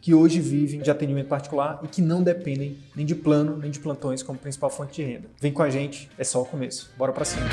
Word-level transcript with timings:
que 0.00 0.14
hoje 0.14 0.40
vivem 0.40 0.80
de 0.80 0.90
atendimento 0.90 1.28
particular 1.28 1.80
e 1.82 1.88
que 1.88 2.00
não 2.00 2.22
dependem 2.22 2.78
nem 2.96 3.04
de 3.04 3.14
plano 3.14 3.56
nem 3.58 3.70
de 3.70 3.78
plantões 3.78 4.22
como 4.22 4.38
principal 4.38 4.70
fonte 4.70 4.94
de 4.94 5.02
renda. 5.02 5.28
Vem 5.40 5.52
com 5.52 5.62
a 5.62 5.68
gente, 5.68 6.10
é 6.16 6.24
só 6.24 6.40
o 6.42 6.44
começo. 6.44 6.90
Bora 6.96 7.12
para 7.12 7.24
cima. 7.24 7.46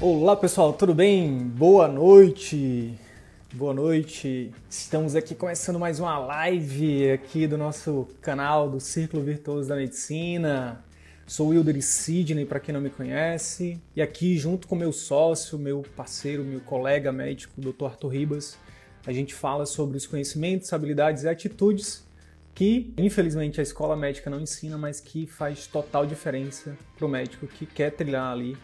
Olá 0.00 0.34
pessoal, 0.34 0.72
tudo 0.72 0.94
bem? 0.94 1.38
Boa 1.38 1.86
noite. 1.86 2.94
Boa 3.52 3.74
noite. 3.74 4.50
Estamos 4.68 5.14
aqui 5.14 5.34
começando 5.34 5.78
mais 5.78 6.00
uma 6.00 6.18
live 6.18 7.10
aqui 7.10 7.46
do 7.46 7.58
nosso 7.58 8.08
canal 8.20 8.68
do 8.68 8.80
Círculo 8.80 9.22
Virtuoso 9.22 9.68
da 9.68 9.76
Medicina. 9.76 10.84
Sou 11.30 11.50
Wilder 11.50 11.80
Sidney, 11.80 12.44
para 12.44 12.58
quem 12.58 12.74
não 12.74 12.80
me 12.80 12.90
conhece, 12.90 13.80
e 13.94 14.02
aqui 14.02 14.36
junto 14.36 14.66
com 14.66 14.74
meu 14.74 14.92
sócio, 14.92 15.56
meu 15.56 15.86
parceiro, 15.94 16.42
meu 16.42 16.58
colega 16.58 17.12
médico, 17.12 17.60
Dr. 17.60 17.84
Arthur 17.84 18.08
Ribas, 18.08 18.58
a 19.06 19.12
gente 19.12 19.32
fala 19.32 19.64
sobre 19.64 19.96
os 19.96 20.08
conhecimentos, 20.08 20.72
habilidades 20.72 21.22
e 21.22 21.28
atitudes 21.28 22.04
que, 22.52 22.92
infelizmente, 22.98 23.60
a 23.60 23.62
escola 23.62 23.94
médica 23.94 24.28
não 24.28 24.40
ensina, 24.40 24.76
mas 24.76 24.98
que 24.98 25.24
faz 25.24 25.68
total 25.68 26.04
diferença 26.04 26.76
para 26.96 27.06
o 27.06 27.08
médico 27.08 27.46
que 27.46 27.64
quer 27.64 27.92
trilhar 27.92 28.32
ali 28.32 28.56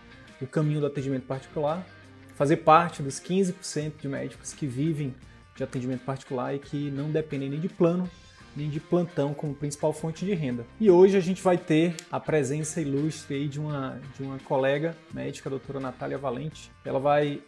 o 0.42 0.46
caminho 0.48 0.80
do 0.80 0.86
atendimento 0.86 1.24
particular, 1.24 1.86
fazer 2.34 2.56
parte 2.56 3.00
dos 3.00 3.20
15% 3.20 3.92
de 4.00 4.08
médicos 4.08 4.52
que 4.52 4.66
vivem 4.66 5.14
de 5.54 5.62
atendimento 5.62 6.04
particular 6.04 6.52
e 6.52 6.58
que 6.58 6.90
não 6.90 7.12
dependem 7.12 7.48
nem 7.48 7.60
de 7.60 7.68
plano 7.68 8.10
de 8.56 8.80
plantão 8.80 9.34
como 9.34 9.54
principal 9.54 9.92
fonte 9.92 10.24
de 10.24 10.34
renda. 10.34 10.64
E 10.80 10.90
hoje 10.90 11.16
a 11.16 11.20
gente 11.20 11.42
vai 11.42 11.58
ter 11.58 11.94
a 12.10 12.18
presença 12.18 12.80
ilustre 12.80 13.36
aí 13.36 13.48
de 13.48 13.60
uma, 13.60 14.00
de 14.16 14.22
uma 14.22 14.38
colega 14.38 14.96
médica, 15.12 15.48
a 15.48 15.50
doutora 15.50 15.78
Natália 15.78 16.16
Valente. 16.16 16.70
Ela 16.84 16.98
vai 16.98 17.42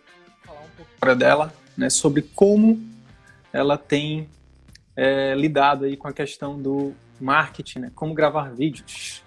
falar 0.44 0.60
um 0.60 0.68
pouco 0.76 1.14
dela, 1.14 1.52
né, 1.76 1.88
sobre 1.88 2.22
como 2.22 2.80
ela 3.52 3.78
tem 3.78 4.28
é, 4.94 5.34
lidado 5.34 5.86
aí 5.86 5.96
com 5.96 6.08
a 6.08 6.12
questão 6.12 6.60
do 6.60 6.92
marketing, 7.18 7.78
né, 7.80 7.92
como 7.94 8.12
gravar 8.12 8.50
vídeos. 8.54 9.22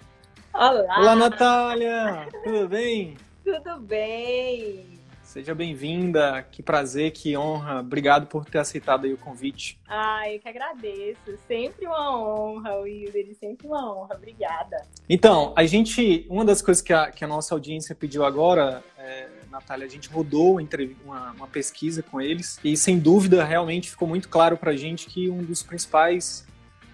Olá! 0.54 0.98
Olá, 0.98 1.16
Natália! 1.16 2.28
Tudo 2.44 2.68
bem? 2.68 3.16
Tudo 3.44 3.80
bem! 3.80 4.91
Seja 5.32 5.54
bem-vinda, 5.54 6.46
que 6.52 6.62
prazer, 6.62 7.10
que 7.10 7.34
honra. 7.38 7.80
Obrigado 7.80 8.26
por 8.26 8.44
ter 8.44 8.58
aceitado 8.58 9.06
aí 9.06 9.14
o 9.14 9.16
convite. 9.16 9.80
Ah, 9.88 10.30
eu 10.30 10.38
que 10.38 10.46
agradeço. 10.46 11.38
Sempre 11.48 11.86
uma 11.86 12.14
honra, 12.14 12.76
Wilder, 12.80 13.34
sempre 13.40 13.66
uma 13.66 13.96
honra. 13.96 14.14
Obrigada. 14.14 14.76
Então, 15.08 15.54
a 15.56 15.64
gente, 15.64 16.26
uma 16.28 16.44
das 16.44 16.60
coisas 16.60 16.82
que 16.82 16.92
a, 16.92 17.10
que 17.10 17.24
a 17.24 17.26
nossa 17.26 17.54
audiência 17.54 17.94
pediu 17.94 18.26
agora, 18.26 18.84
é, 18.98 19.26
Natália, 19.50 19.86
a 19.86 19.88
gente 19.88 20.06
rodou 20.10 20.60
uma, 21.02 21.32
uma 21.32 21.48
pesquisa 21.48 22.02
com 22.02 22.20
eles 22.20 22.60
e, 22.62 22.76
sem 22.76 22.98
dúvida, 22.98 23.42
realmente 23.42 23.88
ficou 23.88 24.06
muito 24.06 24.28
claro 24.28 24.58
para 24.58 24.72
a 24.72 24.76
gente 24.76 25.06
que 25.06 25.30
um 25.30 25.38
dos 25.38 25.62
principais 25.62 26.46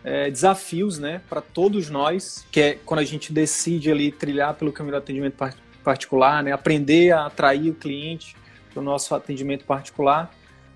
é, 0.05 0.31
desafios, 0.31 0.97
né, 0.97 1.21
para 1.29 1.41
todos 1.41 1.91
nós, 1.91 2.47
que 2.53 2.61
é 2.61 2.75
quando 2.87 3.01
a 3.01 3.05
gente 3.05 3.33
decide 3.33 3.91
ali 3.91 4.13
trilhar 4.13 4.55
pelo 4.55 4.73
caminho 4.73 4.93
do 4.93 4.99
atendimento 4.99 5.35
particular, 5.83 6.43
né? 6.43 6.53
aprender 6.53 7.13
a 7.13 7.27
atrair 7.27 7.71
o 7.71 7.75
cliente 7.75 8.37
para 8.73 8.81
o 8.81 8.83
nosso 8.83 9.15
atendimento 9.15 9.65
particular. 9.65 10.31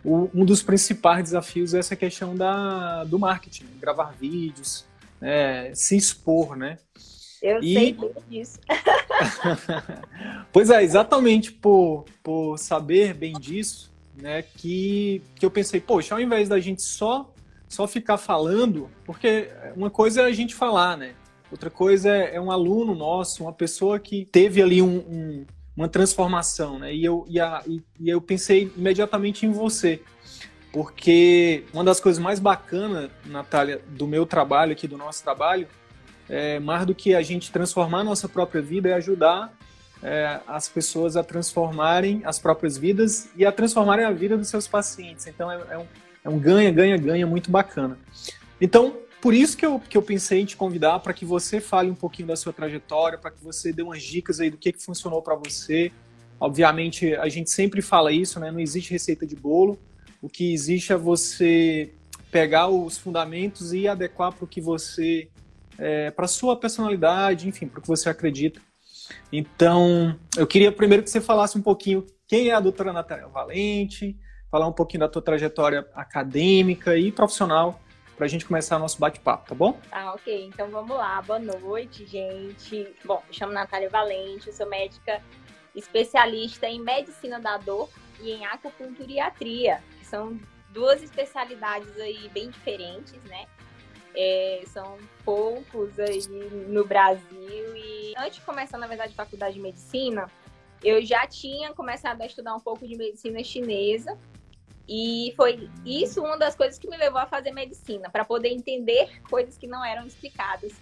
O, 0.05 0.29
um 0.35 0.45
dos 0.45 0.63
principais 0.63 1.25
desafios 1.25 1.75
é 1.75 1.79
essa 1.79 1.95
questão 1.95 2.35
da, 2.35 3.05
do 3.05 3.19
marketing, 3.19 3.67
gravar 3.81 4.13
vídeos, 4.19 4.85
né? 5.21 5.75
se 5.75 5.97
expor, 5.97 6.57
né? 6.57 6.79
Eu 7.43 7.61
e... 7.61 7.75
sei 7.75 7.93
bem 7.93 8.13
disso. 8.29 8.61
pois 10.53 10.71
é, 10.71 10.83
exatamente 10.83 11.51
por, 11.51 12.05
por 12.23 12.57
saber 12.57 13.15
bem 13.15 13.33
disso, 13.33 13.93
né, 14.17 14.43
que, 14.43 15.23
que 15.35 15.45
eu 15.45 15.51
pensei, 15.51 15.81
poxa, 15.81 16.15
ao 16.15 16.21
invés 16.21 16.49
da 16.49 16.61
gente 16.61 16.83
só, 16.83 17.29
só 17.69 17.89
ficar 17.89 18.17
falando, 18.17 18.89
porque 19.05 19.51
uma 19.75 19.91
coisa 19.91 20.23
é 20.23 20.25
a 20.27 20.33
gente 20.33 20.55
falar, 20.55 20.97
né? 20.97 21.15
Outra 21.53 21.69
coisa 21.69 22.09
é, 22.09 22.37
é 22.37 22.41
um 22.41 22.51
aluno 22.51 22.95
nosso, 22.95 23.43
uma 23.45 23.53
pessoa 23.53 24.01
que 24.01 24.25
teve 24.25 24.63
ali 24.63 24.81
um, 24.81 24.97
um, 24.97 25.47
uma 25.77 25.87
transformação, 25.87 26.79
né? 26.79 26.95
E 26.95 27.05
eu, 27.05 27.27
e, 27.29 27.39
a, 27.39 27.63
e, 27.67 27.83
e 28.01 28.09
eu 28.09 28.23
pensei 28.23 28.73
imediatamente 28.75 29.45
em 29.45 29.53
você. 29.53 30.01
Porque 30.73 31.65
uma 31.75 31.85
das 31.85 32.01
coisas 32.01 32.19
mais 32.23 32.41
bacanas, 32.41 33.11
Natália, 33.27 33.83
do 33.87 34.07
meu 34.07 34.25
trabalho 34.25 34.73
aqui, 34.73 34.89
do 34.89 34.97
nosso 34.97 35.23
trabalho, 35.23 35.69
é, 36.27 36.59
mais 36.59 36.87
do 36.87 36.95
que 36.95 37.15
a 37.15 37.21
gente 37.21 37.53
transformar 37.53 37.99
a 37.99 38.05
nossa 38.05 38.27
própria 38.27 38.63
vida, 38.63 38.89
é 38.89 38.95
ajudar 38.95 39.53
é, 40.03 40.41
as 40.47 40.71
pessoas 40.71 41.19
a 41.19 41.23
transformarem 41.23 42.23
as 42.25 42.39
próprias 42.39 42.79
vidas 42.79 43.29
e 43.37 43.45
a 43.45 43.53
transformarem 43.53 44.07
a 44.07 44.11
vida 44.11 44.39
dos 44.39 44.49
seus 44.49 44.67
pacientes. 44.67 45.27
Então 45.27 45.53
é, 45.53 45.61
é 45.69 45.79
um, 45.79 45.87
é 46.25 46.31
um 46.31 46.39
muito 47.27 47.51
bacana. 47.51 47.99
Então, 48.59 48.97
por 49.23 49.33
isso 49.33 49.57
que 49.57 49.65
eu, 49.65 49.79
que 49.79 49.97
eu 49.97 50.03
pensei 50.03 50.41
em 50.41 50.45
te 50.45 50.57
convidar 50.57 50.99
para 50.99 51.13
que 51.13 51.25
você 51.25 51.61
fale 51.61 51.89
um 51.89 51.95
pouquinho 51.95 52.27
da 52.27 52.35
sua 52.35 52.53
trajetória, 52.53 53.17
para 53.17 53.31
que 53.31 53.41
você 53.41 53.73
dê 53.73 53.81
umas 53.81 54.03
dicas 54.03 54.41
aí 54.41 54.51
do 54.51 54.57
que, 54.57 54.73
que 54.73 54.83
funcionou 54.83 55.23
para 55.23 55.37
você. 55.37 55.93
Obviamente, 56.41 57.15
a 57.15 57.29
gente 57.29 57.49
sempre 57.49 57.81
fala 57.81 58.11
isso, 58.11 58.41
né? 58.41 58.51
Não 58.51 58.59
existe 58.59 58.91
receita 58.91 59.25
de 59.25 59.37
bolo. 59.37 59.79
O 60.21 60.29
que 60.29 60.53
existe 60.53 60.93
é 60.93 60.97
você 60.97 61.95
pegar 62.33 62.67
os 62.67 62.99
fundamentos 62.99 63.73
e 63.73 63.87
adequar 63.87 64.33
para 64.33 64.45
o 64.45 64.49
que 64.49 64.61
você, 64.61 65.29
é, 65.79 66.11
para 66.11 66.27
sua 66.27 66.57
personalidade, 66.57 67.47
enfim, 67.47 67.69
para 67.69 67.79
o 67.79 67.83
que 67.83 67.89
você 67.89 68.09
acredita. 68.09 68.61
Então, 69.33 70.19
eu 70.37 70.49
queria 70.49 70.73
primeiro 70.73 71.05
que 71.05 71.11
você 71.11 71.21
falasse 71.21 71.57
um 71.57 71.63
pouquinho 71.63 72.05
quem 72.27 72.49
é 72.49 72.55
a 72.55 72.61
doutora 72.61 72.93
Natália 72.93 73.29
Valente, 73.29 74.17
falar 74.51 74.67
um 74.67 74.73
pouquinho 74.73 75.03
da 75.03 75.09
tua 75.09 75.23
trajetória 75.23 75.87
acadêmica 75.95 76.99
e 76.99 77.13
profissional 77.13 77.81
para 78.23 78.27
a 78.27 78.31
gente 78.31 78.47
começar 78.47 78.79
nosso 78.79 79.01
bate-papo, 79.01 79.49
tá 79.49 79.55
bom? 79.57 79.81
Ah, 79.91 80.15
ok. 80.15 80.47
Então 80.47 80.71
vamos 80.71 80.97
lá. 80.97 81.21
Boa 81.23 81.41
noite, 81.41 82.07
gente. 82.07 82.95
Bom, 83.05 83.21
me 83.27 83.35
chamo 83.35 83.53
Natália 83.53 83.91
Valente, 83.91 84.53
sou 84.53 84.69
médica 84.69 85.21
especialista 85.75 86.69
em 86.69 86.81
medicina 86.81 87.41
da 87.41 87.57
dor 87.57 87.89
e 88.21 88.31
em 88.31 88.47
acupunturiatria, 88.47 89.83
que 89.99 90.07
são 90.07 90.39
duas 90.71 91.03
especialidades 91.03 91.99
aí 91.99 92.29
bem 92.29 92.49
diferentes, 92.49 93.21
né? 93.25 93.45
É, 94.15 94.63
são 94.67 94.99
poucos 95.25 95.99
aí 95.99 96.21
no 96.69 96.85
Brasil 96.85 97.77
e 97.77 98.15
antes 98.17 98.37
de 98.37 98.43
começar, 98.43 98.79
na 98.79 98.87
verdade, 98.87 99.15
a 99.15 99.17
faculdade 99.17 99.55
de 99.55 99.61
medicina, 99.61 100.31
eu 100.81 101.05
já 101.05 101.27
tinha 101.27 101.75
começado 101.75 102.23
a 102.23 102.27
estudar 102.27 102.55
um 102.55 102.61
pouco 102.61 102.87
de 102.87 102.97
medicina 102.97 103.43
chinesa 103.43 104.17
e 104.89 105.33
foi 105.37 105.71
isso 105.85 106.23
uma 106.23 106.37
das 106.37 106.55
coisas 106.55 106.79
que 106.79 106.89
me 106.89 106.97
levou 106.97 107.21
a 107.21 107.27
fazer 107.27 107.53
medicina, 107.53 108.11
para 108.11 108.25
poder 108.25 108.49
entender 108.49 109.23
coisas 109.23 109.57
que 109.57 109.67
não 109.67 109.85
eram 109.85 110.07
explicadas. 110.07 110.73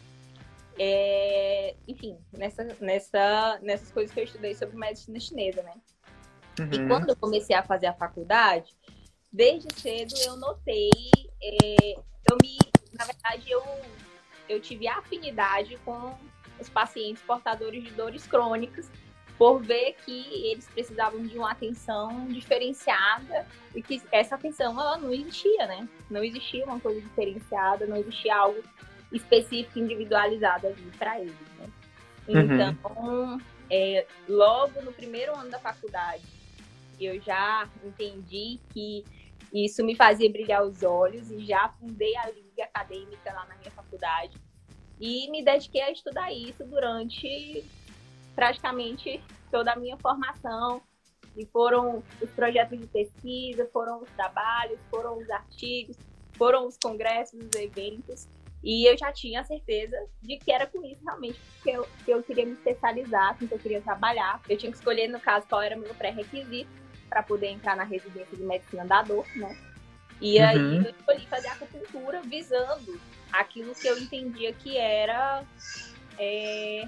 É, 0.79 1.75
enfim, 1.87 2.17
nessa, 2.33 2.65
nessa, 2.81 3.59
nessas 3.63 3.91
coisas 3.93 4.13
que 4.13 4.21
eu 4.21 4.25
estudei 4.25 4.55
sobre 4.55 4.77
medicina 4.77 5.21
chinesa, 5.21 5.63
né? 5.63 5.75
Uhum. 6.59 6.73
E 6.73 6.89
quando 6.89 7.11
eu 7.11 7.17
comecei 7.17 7.55
a 7.55 7.63
fazer 7.63 7.87
a 7.87 7.93
faculdade, 7.93 8.75
desde 9.31 9.73
cedo 9.75 10.15
eu 10.25 10.37
notei, 10.37 10.91
é, 11.43 11.93
eu 12.31 12.37
me, 12.43 12.57
na 12.93 13.05
verdade, 13.05 13.51
eu, 13.51 13.63
eu 14.49 14.61
tive 14.61 14.89
afinidade 14.89 15.77
com 15.85 16.17
os 16.59 16.69
pacientes 16.69 17.23
portadores 17.23 17.83
de 17.83 17.91
dores 17.91 18.27
crônicas 18.27 18.91
por 19.41 19.63
ver 19.63 19.97
que 20.05 20.51
eles 20.51 20.69
precisavam 20.69 21.23
de 21.23 21.39
uma 21.39 21.53
atenção 21.53 22.29
diferenciada 22.29 23.47
e 23.75 23.83
que 23.83 24.03
essa 24.13 24.35
atenção 24.35 24.79
ela 24.79 24.99
não 24.99 25.11
existia, 25.15 25.67
né? 25.67 25.89
Não 26.11 26.23
existia 26.23 26.63
uma 26.67 26.79
coisa 26.79 27.01
diferenciada, 27.01 27.87
não 27.87 27.97
existia 27.97 28.37
algo 28.37 28.63
específico, 29.11 29.79
individualizado 29.79 30.67
ali 30.67 30.93
para 30.99 31.19
eles, 31.19 31.35
né? 31.59 31.71
Uhum. 32.29 32.71
Então, 32.71 33.41
é, 33.71 34.07
logo 34.29 34.83
no 34.83 34.93
primeiro 34.93 35.35
ano 35.35 35.49
da 35.49 35.59
faculdade, 35.59 36.23
eu 37.01 37.19
já 37.23 37.67
entendi 37.83 38.61
que 38.75 39.03
isso 39.55 39.83
me 39.83 39.97
fazia 39.97 40.31
brilhar 40.31 40.63
os 40.63 40.83
olhos 40.83 41.31
e 41.31 41.47
já 41.47 41.67
fundei 41.81 42.15
a 42.15 42.27
liga 42.27 42.65
acadêmica 42.65 43.33
lá 43.33 43.47
na 43.47 43.57
minha 43.57 43.71
faculdade 43.71 44.37
e 45.01 45.31
me 45.31 45.43
dediquei 45.43 45.81
a 45.81 45.91
estudar 45.91 46.31
isso 46.31 46.63
durante 46.67 47.65
praticamente 48.35 49.23
toda 49.51 49.73
a 49.73 49.77
minha 49.77 49.97
formação. 49.99 50.83
E 51.37 51.47
foram 51.47 52.03
os 52.21 52.31
projetos 52.31 52.79
de 52.79 52.87
pesquisa, 52.87 53.69
foram 53.73 54.03
os 54.03 54.11
trabalhos, 54.11 54.79
foram 54.91 55.17
os 55.17 55.31
artigos, 55.31 55.97
foram 56.37 56.67
os 56.67 56.77
congressos, 56.77 57.39
os 57.39 57.55
eventos. 57.55 58.29
E 58.63 58.91
eu 58.91 58.99
já 58.99 59.13
tinha 59.13 59.43
certeza 59.45 59.97
de 60.21 60.37
que 60.39 60.53
era 60.53 60.67
com 60.67 60.85
isso 60.85 61.01
realmente 61.05 61.41
que 61.63 61.71
eu, 61.71 61.89
que 62.05 62.11
eu 62.11 62.23
queria 62.23 62.45
me 62.45 62.53
especializar, 62.53 63.39
com 63.39 63.47
que 63.47 63.55
eu 63.55 63.59
queria 63.59 63.81
trabalhar. 63.81 64.41
Eu 64.49 64.59
tinha 64.59 64.71
que 64.71 64.77
escolher, 64.77 65.09
no 65.09 65.21
caso, 65.21 65.47
qual 65.49 65.63
era 65.63 65.77
o 65.77 65.81
meu 65.81 65.95
pré-requisito 65.95 66.71
para 67.09 67.23
poder 67.23 67.49
entrar 67.49 67.77
na 67.77 67.85
residência 67.85 68.37
de 68.37 68.43
medicina 68.43 68.85
da 68.85 69.03
dor, 69.03 69.27
né? 69.35 69.57
E 70.21 70.39
aí 70.39 70.59
uhum. 70.59 70.83
eu 70.83 70.91
escolhi 70.91 71.27
fazer 71.27 71.49
acupuntura 71.49 72.21
visando 72.21 73.01
aquilo 73.33 73.75
que 73.75 73.87
eu 73.87 73.99
entendia 73.99 74.53
que 74.53 74.77
era 74.77 75.43
é, 76.19 76.87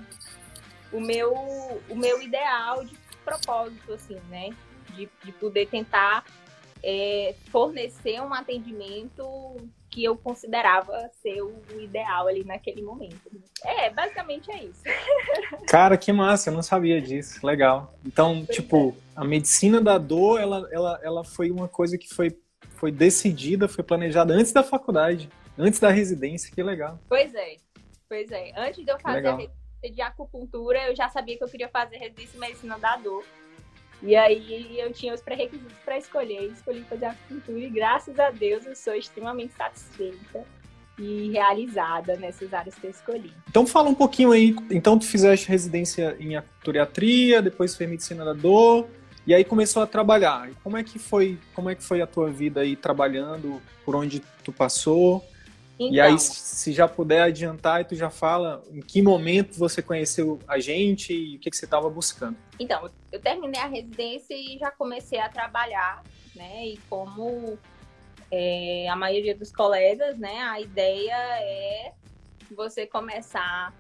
o, 0.93 1.00
meu, 1.00 1.33
o 1.89 1.97
meu 1.97 2.23
ideal 2.23 2.85
de 2.85 2.97
propósito, 3.25 3.93
assim, 3.93 4.19
né? 4.29 4.50
De, 4.94 5.09
de 5.25 5.33
poder 5.33 5.67
tentar 5.69 6.25
é, 6.83 7.35
fornecer 7.50 8.21
um 8.21 8.35
atendimento 8.35 9.56
que 9.89 10.03
eu 10.03 10.17
considerava 10.17 11.11
ser 11.23 11.43
o 11.43 11.62
ideal 11.79 12.27
ali 12.27 12.44
naquele 12.44 12.83
momento. 12.83 13.21
É, 13.62 13.91
basicamente 13.91 14.50
é 14.50 14.65
isso. 14.65 14.83
Cara, 15.69 15.99
que 15.99 16.12
massa, 16.12 16.50
eu 16.50 16.55
não 16.55 16.62
sabia 16.62 17.00
disso. 17.00 17.47
Legal. 17.47 17.95
Então, 18.05 18.45
pois 18.45 18.56
tipo, 18.56 18.97
é. 19.17 19.21
a 19.21 19.25
medicina 19.25 19.81
da 19.81 19.99
dor, 19.99 20.41
ela, 20.41 20.67
ela, 20.73 21.00
ela 21.03 21.25
foi 21.25 21.50
uma 21.50 21.69
coisa 21.69 21.99
que 21.99 22.09
foi, 22.09 22.37
foi 22.77 22.91
decidida, 22.91 23.69
foi 23.69 23.85
planejada 23.85 24.33
antes 24.33 24.50
da 24.50 24.62
faculdade, 24.62 25.29
antes 25.59 25.79
da 25.79 25.91
residência, 25.91 26.50
que 26.53 26.62
legal. 26.62 26.99
Pois 27.06 27.35
é, 27.35 27.56
pois 28.09 28.31
é. 28.31 28.53
Antes 28.56 28.83
de 28.85 28.91
eu 28.91 28.99
fazer 28.99 29.27
a 29.27 29.37
residência 29.37 29.62
de 29.90 30.00
acupuntura, 30.00 30.88
eu 30.88 30.94
já 30.94 31.08
sabia 31.08 31.37
que 31.37 31.44
eu 31.44 31.49
queria 31.49 31.69
fazer 31.69 31.96
residência 31.96 32.37
em 32.37 32.40
medicina 32.40 32.79
da 32.79 32.96
dor. 32.96 33.25
E 34.02 34.17
aí 34.17 34.81
eu 34.81 34.93
tinha 34.93 35.14
os 35.14 35.20
pré-requisitos 35.20 35.76
para 35.84 35.96
escolher, 35.96 36.50
escolhi 36.50 36.82
fazer 36.82 37.06
acupuntura 37.06 37.58
e 37.61 37.70
graças 37.70 38.19
a 38.19 38.31
Deus 38.31 38.67
eu 38.67 38.75
sou 38.75 38.94
extremamente 38.94 39.55
satisfeita 39.55 40.44
e 40.99 41.31
realizada 41.31 42.17
nessas 42.17 42.52
áreas 42.52 42.75
que 42.75 42.87
eu 42.87 42.90
escolhi. 42.90 43.32
Então 43.49 43.67
fala 43.67 43.88
um 43.88 43.94
pouquinho 43.94 44.32
aí, 44.32 44.55
então 44.70 44.99
tu 44.99 45.06
fizeste 45.06 45.49
residência 45.49 46.17
em 46.19 46.37
acupunturia, 46.37 47.40
depois 47.40 47.76
fez 47.76 47.88
medicina 47.88 48.25
da 48.25 48.32
dor, 48.32 48.88
e 49.26 49.32
aí 49.32 49.44
começou 49.44 49.82
a 49.82 49.87
trabalhar. 49.87 50.50
E 50.50 50.55
como 50.62 50.76
é 50.76 50.82
que 50.82 50.99
foi, 50.99 51.38
como 51.55 51.70
é 51.70 51.75
que 51.75 51.82
foi 51.82 52.02
a 52.02 52.06
tua 52.06 52.28
vida 52.28 52.61
aí 52.61 52.75
trabalhando, 52.75 53.62
por 53.85 53.94
onde 53.94 54.20
tu 54.44 54.52
passou? 54.52 55.25
Então, 55.84 55.94
e 55.94 56.00
aí, 56.00 56.12
então. 56.12 56.19
se 56.19 56.73
já 56.73 56.87
puder 56.87 57.23
adiantar, 57.23 57.81
e 57.81 57.84
tu 57.84 57.94
já 57.94 58.11
fala 58.11 58.62
em 58.70 58.81
que 58.81 59.02
momento 59.02 59.58
você 59.58 59.82
conheceu 59.82 60.38
a 60.46 60.58
gente 60.58 61.12
e 61.12 61.37
o 61.37 61.40
que, 61.40 61.50
que 61.50 61.56
você 61.56 61.64
estava 61.64 61.88
buscando. 61.90 62.37
Então, 62.58 62.88
eu 63.11 63.20
terminei 63.20 63.61
a 63.61 63.67
residência 63.67 64.34
e 64.34 64.58
já 64.58 64.70
comecei 64.70 65.19
a 65.19 65.29
trabalhar, 65.29 66.02
né? 66.34 66.67
E 66.67 66.76
como 66.88 67.58
é, 68.31 68.88
a 68.88 68.96
maioria 68.96 69.34
dos 69.34 69.50
colegas, 69.50 70.19
né? 70.19 70.40
A 70.40 70.61
ideia 70.61 71.17
é 71.40 71.93
você 72.55 72.87
começar 72.87 73.75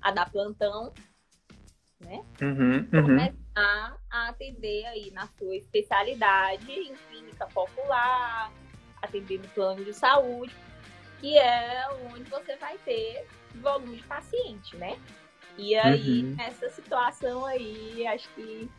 a 0.00 0.10
dar 0.10 0.30
plantão, 0.30 0.92
né? 2.00 2.22
Uhum, 2.40 2.88
uhum. 2.92 3.02
Começar 3.02 3.98
a 4.10 4.28
atender 4.28 4.84
aí 4.86 5.10
na 5.12 5.26
sua 5.38 5.56
especialidade 5.56 6.70
em 6.70 6.94
clínica 7.08 7.46
popular, 7.46 8.52
atender 9.02 9.38
no 9.38 9.48
plano 9.48 9.84
de 9.84 9.94
saúde, 9.94 10.52
que 11.20 11.38
é 11.38 11.86
onde 12.12 12.24
você 12.30 12.56
vai 12.56 12.76
ter 12.78 13.26
volume 13.56 13.96
de 13.96 14.02
paciente, 14.04 14.76
né? 14.76 14.98
E 15.58 15.74
aí, 15.74 16.22
uhum. 16.22 16.34
nessa 16.36 16.68
situação 16.70 17.44
aí, 17.46 18.06
acho 18.06 18.28
que 18.30 18.70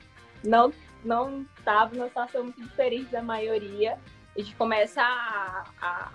não 0.44 0.72
não 1.04 1.45
estava 1.57 1.95
numa 1.95 2.07
situação 2.07 2.44
muito 2.44 2.62
diferente 2.62 3.06
da 3.12 3.22
maioria. 3.22 3.98
A 4.36 4.39
gente 4.39 4.56
começa 4.56 5.01
a, 5.01 5.63
a 5.81 6.12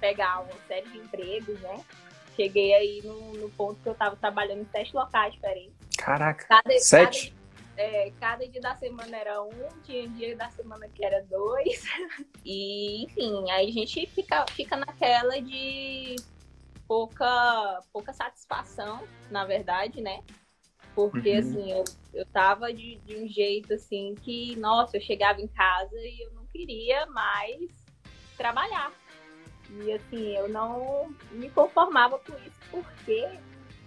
pegar 0.00 0.40
uma 0.40 0.56
série 0.66 0.88
de 0.88 0.98
empregos, 0.98 1.60
né? 1.60 1.84
Cheguei 2.34 2.72
aí 2.74 3.02
no, 3.04 3.34
no 3.34 3.50
ponto 3.50 3.80
que 3.82 3.88
eu 3.88 3.92
estava 3.92 4.16
trabalhando 4.16 4.62
em 4.62 4.68
sete 4.70 4.94
locais 4.94 5.34
diferentes. 5.34 5.74
Caraca, 5.98 6.46
cada, 6.46 6.78
sete? 6.78 7.34
É, 7.80 8.12
cada 8.20 8.46
dia 8.46 8.60
da 8.60 8.76
semana 8.76 9.16
era 9.16 9.42
um, 9.42 9.68
tinha 9.82 10.06
dia 10.06 10.36
da 10.36 10.50
semana 10.50 10.86
que 10.88 11.02
era 11.04 11.24
dois. 11.24 11.82
E, 12.42 13.04
enfim, 13.04 13.50
aí 13.50 13.68
a 13.68 13.72
gente 13.72 14.06
fica, 14.06 14.46
fica 14.48 14.74
naquela 14.74 15.40
de 15.42 16.16
pouca, 16.88 17.80
pouca 17.92 18.14
satisfação, 18.14 19.06
na 19.30 19.44
verdade, 19.44 20.00
né? 20.00 20.22
Porque, 20.94 21.32
uhum. 21.32 21.38
assim, 21.38 21.70
eu, 21.70 21.84
eu 22.14 22.26
tava 22.26 22.72
de, 22.72 22.96
de 23.04 23.16
um 23.16 23.28
jeito, 23.28 23.74
assim, 23.74 24.14
que, 24.22 24.56
nossa, 24.56 24.96
eu 24.96 25.02
chegava 25.02 25.40
em 25.40 25.48
casa 25.48 25.94
e 25.96 26.24
eu 26.24 26.32
não 26.32 26.46
queria 26.46 27.04
mais 27.06 27.70
trabalhar. 28.38 28.90
E, 29.70 29.92
assim, 29.92 30.34
eu 30.34 30.48
não 30.48 31.14
me 31.30 31.50
conformava 31.50 32.18
com 32.18 32.32
isso, 32.38 32.58
porque, 32.70 33.28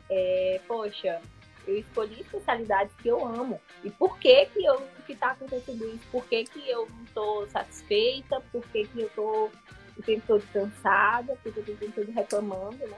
é, 0.09 0.61
poxa, 0.67 1.21
eu 1.67 1.77
escolhi 1.79 2.21
especialidades 2.21 2.93
que 3.01 3.07
eu 3.07 3.25
amo. 3.25 3.59
E 3.83 3.89
por 3.89 4.17
que 4.17 4.45
que 4.47 4.65
eu 4.65 4.81
que 5.05 5.15
tá 5.15 5.31
acontecendo 5.31 5.85
isso? 5.85 6.05
Por 6.11 6.25
que 6.25 6.43
que 6.45 6.69
eu 6.69 6.87
não 6.89 7.05
tô 7.13 7.47
satisfeita? 7.47 8.41
Por 8.51 8.63
que 8.69 8.85
que 8.87 9.01
eu 9.01 9.09
tô 9.09 9.49
o 9.97 10.01
tempo 10.01 10.23
todo 10.27 10.43
cansada? 10.51 11.35
Por 11.43 11.53
que 11.53 11.59
eu 11.59 11.65
tô 11.65 11.71
o 11.71 11.75
tempo 11.75 11.91
todo 11.93 12.11
reclamando, 12.11 12.77
né? 12.87 12.97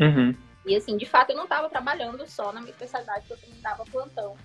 Uhum. 0.00 0.34
E 0.64 0.76
assim, 0.76 0.96
de 0.96 1.06
fato, 1.06 1.30
eu 1.30 1.36
não 1.36 1.44
estava 1.44 1.68
trabalhando 1.68 2.24
só 2.26 2.52
na 2.52 2.60
minha 2.60 2.72
especialidade, 2.72 3.26
porque 3.26 3.34
eu 3.34 3.48
também 3.48 3.60
dava 3.60 3.84
plantão 3.84 4.36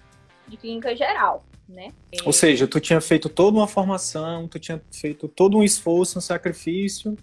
de 0.48 0.58
clínica 0.58 0.96
geral, 0.96 1.46
né? 1.70 1.94
Ou 2.26 2.34
seja, 2.34 2.68
tu 2.68 2.80
tinha 2.80 3.00
feito 3.00 3.30
toda 3.30 3.58
uma 3.58 3.68
formação, 3.68 4.48
tu 4.48 4.60
tinha 4.60 4.82
feito 4.92 5.28
todo 5.28 5.58
um 5.58 5.64
esforço, 5.64 6.18
um 6.18 6.22
sacrifício, 6.22 7.16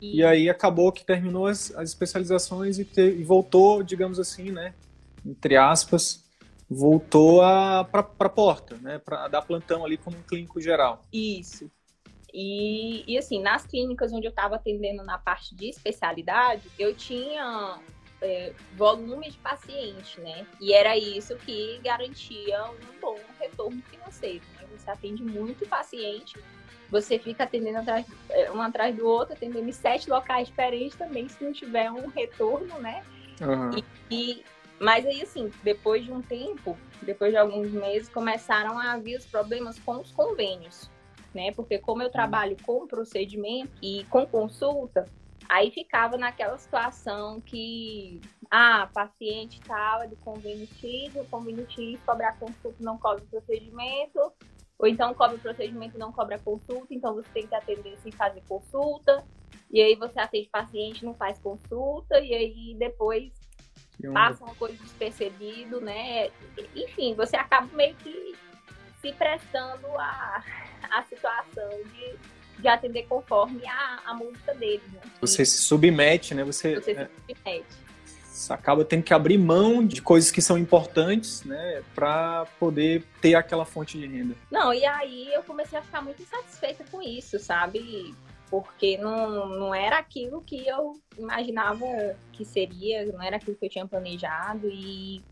e, 0.00 0.18
e 0.18 0.24
aí 0.24 0.50
acabou 0.50 0.92
que 0.92 1.04
terminou 1.04 1.46
as, 1.46 1.74
as 1.74 1.90
especializações 1.90 2.78
e, 2.78 2.84
te, 2.84 3.00
e 3.00 3.24
voltou, 3.24 3.82
digamos 3.82 4.18
assim, 4.18 4.50
né? 4.50 4.74
Entre 5.24 5.56
aspas, 5.56 6.24
voltou 6.68 7.40
para 7.40 8.06
a 8.18 8.28
porta, 8.28 8.76
né, 8.76 8.98
para 8.98 9.28
dar 9.28 9.42
plantão 9.42 9.84
ali 9.84 9.96
como 9.96 10.16
um 10.16 10.22
clínico 10.22 10.60
geral. 10.60 11.04
Isso. 11.12 11.70
E, 12.32 13.04
e 13.06 13.18
assim, 13.18 13.42
nas 13.42 13.66
clínicas 13.66 14.12
onde 14.12 14.26
eu 14.26 14.30
estava 14.30 14.56
atendendo 14.56 15.04
na 15.04 15.18
parte 15.18 15.54
de 15.54 15.68
especialidade, 15.68 16.62
eu 16.78 16.94
tinha 16.94 17.78
é, 18.22 18.54
volume 18.74 19.30
de 19.30 19.36
paciente, 19.38 20.18
né? 20.18 20.46
E 20.58 20.72
era 20.72 20.96
isso 20.96 21.36
que 21.36 21.78
garantia 21.84 22.64
um 22.64 23.00
bom 23.00 23.18
retorno 23.38 23.82
financeiro. 23.82 24.42
Né? 24.56 24.66
Você 24.78 24.90
atende 24.90 25.22
muito 25.22 25.68
paciente, 25.68 26.38
você 26.90 27.18
fica 27.18 27.44
atendendo 27.44 27.78
atrás, 27.78 28.06
é, 28.30 28.50
um 28.50 28.62
atrás 28.62 28.96
do 28.96 29.06
outro, 29.06 29.34
atendendo 29.34 29.68
em 29.68 29.72
sete 29.72 30.08
locais 30.08 30.48
diferentes 30.48 30.96
também, 30.96 31.28
se 31.28 31.42
não 31.44 31.52
tiver 31.52 31.90
um 31.90 32.06
retorno, 32.06 32.78
né? 32.78 33.04
Uhum. 33.40 33.70
E, 33.76 33.84
e 34.10 34.44
mas 34.82 35.06
aí, 35.06 35.22
assim, 35.22 35.48
depois 35.62 36.04
de 36.04 36.10
um 36.12 36.20
tempo, 36.20 36.76
depois 37.02 37.30
de 37.30 37.36
alguns 37.36 37.70
meses, 37.70 38.08
começaram 38.08 38.76
a 38.76 38.98
vir 38.98 39.16
os 39.16 39.24
problemas 39.24 39.78
com 39.78 40.00
os 40.00 40.10
convênios, 40.10 40.90
né? 41.32 41.52
Porque 41.52 41.78
como 41.78 42.02
eu 42.02 42.10
trabalho 42.10 42.56
com 42.64 42.88
procedimento 42.88 43.70
e 43.80 44.02
com 44.10 44.26
consulta, 44.26 45.04
aí 45.48 45.70
ficava 45.70 46.16
naquela 46.16 46.58
situação 46.58 47.40
que, 47.40 48.20
ah, 48.50 48.90
paciente 48.92 49.60
tal 49.60 50.02
é 50.02 50.08
do 50.08 50.16
convênio 50.16 50.66
X, 50.66 51.14
o 51.14 51.24
convênio 51.26 51.64
X 51.70 52.00
cobra 52.04 52.30
a 52.30 52.32
consulta 52.32 52.76
não 52.80 52.98
cobra 52.98 53.22
o 53.22 53.28
procedimento, 53.28 54.32
ou 54.76 54.88
então 54.88 55.14
cobra 55.14 55.36
o 55.36 55.40
procedimento 55.40 55.94
e 55.94 56.00
não 56.00 56.10
cobra 56.10 56.34
a 56.34 56.40
consulta, 56.40 56.92
então 56.92 57.14
você 57.14 57.28
tem 57.32 57.46
que 57.46 57.54
atender 57.54 57.96
sem 57.98 58.10
fazer 58.10 58.42
consulta, 58.48 59.24
e 59.70 59.80
aí 59.80 59.94
você 59.94 60.18
atende 60.18 60.48
paciente, 60.48 61.04
não 61.04 61.14
faz 61.14 61.38
consulta, 61.38 62.18
e 62.18 62.34
aí 62.34 62.76
depois 62.76 63.41
passa 64.12 64.44
uma 64.44 64.54
coisa 64.54 64.76
despercebido, 64.76 65.80
né? 65.80 66.30
Enfim, 66.74 67.14
você 67.14 67.36
acaba 67.36 67.68
meio 67.74 67.94
que 67.96 68.34
se 69.00 69.12
prestando 69.12 69.86
a, 69.98 70.44
a 70.90 71.02
situação 71.02 71.68
de, 71.92 72.14
de 72.60 72.68
atender 72.68 73.04
conforme 73.08 73.66
a, 73.66 74.00
a 74.06 74.14
música 74.14 74.54
deles, 74.54 74.86
né? 74.92 75.00
Você 75.20 75.44
se 75.44 75.62
submete, 75.62 76.34
né? 76.34 76.44
Você, 76.44 76.76
você 76.76 76.92
é, 76.92 77.04
se 77.06 77.10
submete. 77.34 77.82
Acaba 78.48 78.84
tendo 78.84 79.02
que 79.02 79.12
abrir 79.12 79.38
mão 79.38 79.86
de 79.86 80.00
coisas 80.00 80.30
que 80.30 80.40
são 80.40 80.56
importantes, 80.58 81.44
né, 81.44 81.82
para 81.94 82.46
poder 82.58 83.04
ter 83.20 83.34
aquela 83.34 83.64
fonte 83.64 83.98
de 83.98 84.06
renda. 84.06 84.34
Não, 84.50 84.72
e 84.74 84.84
aí 84.84 85.32
eu 85.32 85.42
comecei 85.42 85.78
a 85.78 85.82
ficar 85.82 86.02
muito 86.02 86.22
insatisfeita 86.22 86.82
com 86.90 87.00
isso, 87.02 87.38
sabe? 87.38 88.14
Porque 88.52 88.98
não, 88.98 89.48
não 89.48 89.74
era 89.74 89.96
aquilo 89.96 90.42
que 90.42 90.68
eu 90.68 90.92
imaginava 91.16 91.86
que 92.34 92.44
seria, 92.44 93.06
não 93.06 93.22
era 93.22 93.36
aquilo 93.36 93.56
que 93.56 93.64
eu 93.64 93.70
tinha 93.70 93.88
planejado 93.88 94.68
e 94.68 95.24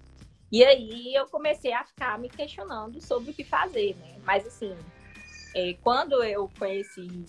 e 0.50 0.65
aí 0.65 1.15
eu 1.15 1.27
comecei 1.27 1.73
a 1.73 1.85
ficar 1.85 2.19
me 2.19 2.31
questionando 2.31 2.99
sobre 3.00 3.31
o 3.31 3.35
que 3.35 3.45
fazer, 3.45 3.95
né? 3.97 4.17
Mas 4.25 4.47
assim, 4.47 4.75
é, 5.55 5.75
quando 5.83 6.25
eu 6.25 6.50
conheci 6.59 7.27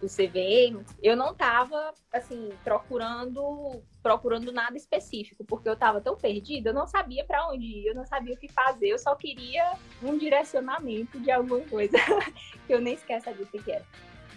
o 0.00 0.06
CVM, 0.06 0.84
eu 1.02 1.16
não 1.16 1.32
estava 1.32 1.92
assim 2.12 2.50
procurando 2.62 3.82
procurando 4.00 4.52
nada 4.52 4.76
específico, 4.76 5.44
porque 5.44 5.68
eu 5.68 5.74
estava 5.74 6.00
tão 6.00 6.16
perdida, 6.16 6.70
eu 6.70 6.74
não 6.74 6.86
sabia 6.86 7.24
para 7.24 7.48
onde 7.48 7.64
ir, 7.64 7.86
eu 7.86 7.94
não 7.96 8.06
sabia 8.06 8.34
o 8.34 8.38
que 8.38 8.50
fazer, 8.50 8.88
eu 8.88 8.98
só 8.98 9.16
queria 9.16 9.74
um 10.00 10.16
direcionamento 10.16 11.18
de 11.18 11.32
alguma 11.32 11.60
coisa 11.62 11.98
que 12.66 12.72
eu 12.72 12.80
nem 12.80 12.96
sequer 12.96 13.20
sabia 13.20 13.44
o 13.44 13.48
que 13.48 13.72
era. 13.72 13.84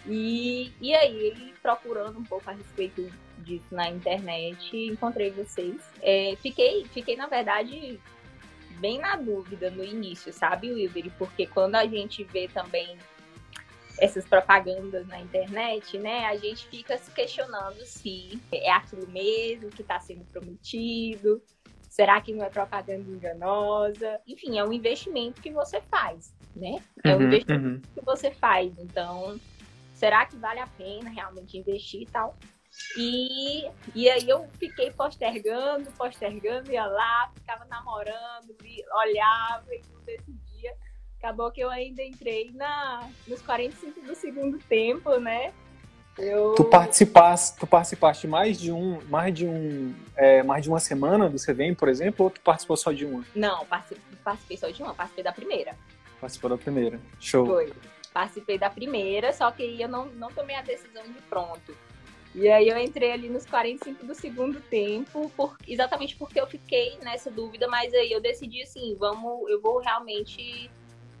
E, 0.08 0.72
e 0.80 0.94
aí, 0.94 1.54
procurando 1.60 2.18
um 2.18 2.24
pouco 2.24 2.48
a 2.48 2.52
respeito 2.52 3.10
disso 3.38 3.66
na 3.72 3.88
internet, 3.88 4.76
encontrei 4.76 5.30
vocês. 5.30 5.76
É, 6.02 6.36
fiquei, 6.40 6.84
fiquei, 6.86 7.16
na 7.16 7.26
verdade, 7.26 8.00
bem 8.78 8.98
na 8.98 9.16
dúvida 9.16 9.70
no 9.70 9.84
início, 9.84 10.32
sabe, 10.32 10.72
Wilber? 10.72 11.10
Porque 11.18 11.46
quando 11.46 11.74
a 11.74 11.86
gente 11.86 12.22
vê 12.24 12.48
também 12.48 12.96
essas 13.98 14.26
propagandas 14.26 15.06
na 15.06 15.20
internet, 15.20 15.98
né, 15.98 16.26
a 16.26 16.36
gente 16.36 16.66
fica 16.68 16.98
se 16.98 17.10
questionando 17.12 17.80
se 17.84 18.38
é 18.52 18.70
aquilo 18.70 19.08
mesmo 19.08 19.70
que 19.70 19.80
está 19.80 19.98
sendo 19.98 20.24
prometido, 20.26 21.42
será 21.88 22.20
que 22.20 22.34
não 22.34 22.44
é 22.44 22.50
propaganda 22.50 23.10
enganosa? 23.10 24.20
Enfim, 24.26 24.58
é 24.58 24.64
um 24.64 24.72
investimento 24.72 25.40
que 25.40 25.50
você 25.50 25.80
faz, 25.80 26.34
né? 26.54 26.76
É 27.02 27.14
um 27.14 27.20
uhum, 27.20 27.22
investimento 27.22 27.66
uhum. 27.66 27.94
que 27.94 28.04
você 28.04 28.30
faz. 28.32 28.78
Então, 28.78 29.40
será 29.96 30.26
que 30.26 30.36
vale 30.36 30.60
a 30.60 30.66
pena 30.66 31.10
realmente 31.10 31.58
investir 31.58 32.02
e 32.02 32.06
tal? 32.06 32.36
E, 32.96 33.66
e 33.94 34.08
aí 34.08 34.28
eu 34.28 34.46
fiquei 34.58 34.90
postergando, 34.90 35.90
postergando, 35.92 36.70
ia 36.70 36.84
lá, 36.84 37.30
ficava 37.34 37.64
namorando, 37.64 38.54
olhava 38.94 39.74
e 39.74 39.80
não 39.92 40.00
decidia. 40.02 40.74
Acabou 41.18 41.50
que 41.50 41.60
eu 41.60 41.70
ainda 41.70 42.02
entrei 42.02 42.52
na, 42.52 43.08
nos 43.26 43.40
45 43.40 44.02
do 44.02 44.14
segundo 44.14 44.58
tempo, 44.58 45.18
né? 45.18 45.52
Eu... 46.18 46.54
Tu 46.54 46.64
participaste, 46.64 47.58
tu 47.58 47.66
participaste 47.66 48.26
mais 48.26 48.58
de 48.58 48.70
um, 48.70 49.00
mais 49.08 49.34
de 49.34 49.46
um, 49.46 49.94
é, 50.14 50.42
mais 50.42 50.62
de 50.62 50.68
uma 50.68 50.78
semana 50.78 51.28
do 51.28 51.38
CVM, 51.38 51.74
por 51.74 51.88
exemplo, 51.88 52.24
ou 52.24 52.30
tu 52.30 52.40
participou 52.40 52.76
só 52.76 52.92
de 52.92 53.04
uma? 53.04 53.24
Não, 53.34 53.66
participei 53.66 54.56
só 54.56 54.68
de 54.68 54.82
uma, 54.82 54.94
participei 54.94 55.24
da 55.24 55.32
primeira. 55.32 55.74
Participou 56.20 56.50
da 56.50 56.56
primeira. 56.56 56.98
Show. 57.20 57.46
Foi. 57.46 57.72
Participei 58.16 58.56
da 58.56 58.70
primeira, 58.70 59.30
só 59.30 59.50
que 59.50 59.78
eu 59.78 59.86
não, 59.86 60.06
não 60.06 60.28
tomei 60.28 60.56
a 60.56 60.62
decisão 60.62 61.02
de 61.02 61.20
pronto. 61.28 61.76
E 62.34 62.48
aí 62.48 62.66
eu 62.66 62.78
entrei 62.78 63.12
ali 63.12 63.28
nos 63.28 63.44
45 63.44 64.06
do 64.06 64.14
segundo 64.14 64.58
tempo, 64.70 65.30
por, 65.36 65.54
exatamente 65.68 66.16
porque 66.16 66.40
eu 66.40 66.46
fiquei 66.46 66.96
nessa 67.02 67.30
dúvida, 67.30 67.68
mas 67.68 67.92
aí 67.92 68.10
eu 68.10 68.18
decidi 68.18 68.62
assim, 68.62 68.96
vamos, 68.98 69.50
eu 69.50 69.60
vou 69.60 69.80
realmente 69.80 70.70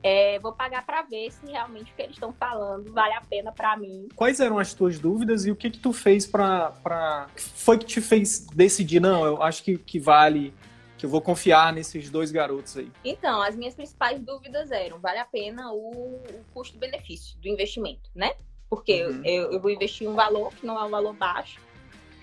é, 0.02 0.38
vou 0.38 0.54
pagar 0.54 0.86
para 0.86 1.02
ver 1.02 1.30
se 1.32 1.44
realmente 1.44 1.92
o 1.92 1.94
que 1.94 2.00
eles 2.00 2.16
estão 2.16 2.32
falando 2.32 2.90
vale 2.90 3.12
a 3.12 3.20
pena 3.20 3.52
para 3.52 3.76
mim. 3.76 4.08
Quais 4.16 4.40
eram 4.40 4.58
as 4.58 4.72
tuas 4.72 4.98
dúvidas 4.98 5.44
e 5.44 5.50
o 5.50 5.56
que 5.56 5.68
que 5.68 5.78
tu 5.78 5.92
fez 5.92 6.26
para 6.26 6.70
pra... 6.82 7.28
foi 7.36 7.76
que 7.76 7.84
te 7.84 8.00
fez 8.00 8.46
decidir 8.54 9.00
não, 9.00 9.22
eu 9.26 9.42
acho 9.42 9.62
que, 9.62 9.76
que 9.76 9.98
vale 9.98 10.54
que 10.96 11.04
eu 11.04 11.10
vou 11.10 11.20
confiar 11.20 11.72
nesses 11.72 12.10
dois 12.10 12.30
garotos 12.30 12.76
aí? 12.76 12.90
Então, 13.04 13.40
as 13.42 13.54
minhas 13.54 13.74
principais 13.74 14.20
dúvidas 14.20 14.70
eram: 14.70 14.98
vale 14.98 15.18
a 15.18 15.24
pena 15.24 15.72
o, 15.72 16.16
o 16.16 16.44
custo-benefício 16.52 17.38
do 17.38 17.48
investimento, 17.48 18.10
né? 18.14 18.32
Porque 18.68 19.04
uhum. 19.04 19.22
eu, 19.24 19.52
eu, 19.52 19.60
vou 19.60 19.70
investir 19.70 20.08
um 20.08 20.14
valor 20.14 20.52
que 20.54 20.66
não 20.66 20.78
é 20.78 20.84
um 20.84 20.90
valor 20.90 21.12
baixo 21.12 21.60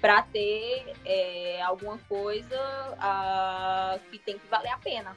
para 0.01 0.21
ter 0.23 0.93
é, 1.05 1.61
alguma 1.61 1.97
coisa 2.09 2.59
uh, 2.97 3.99
que 4.09 4.19
tem 4.19 4.37
que 4.37 4.45
valer 4.47 4.71
a 4.71 4.77
pena. 4.77 5.15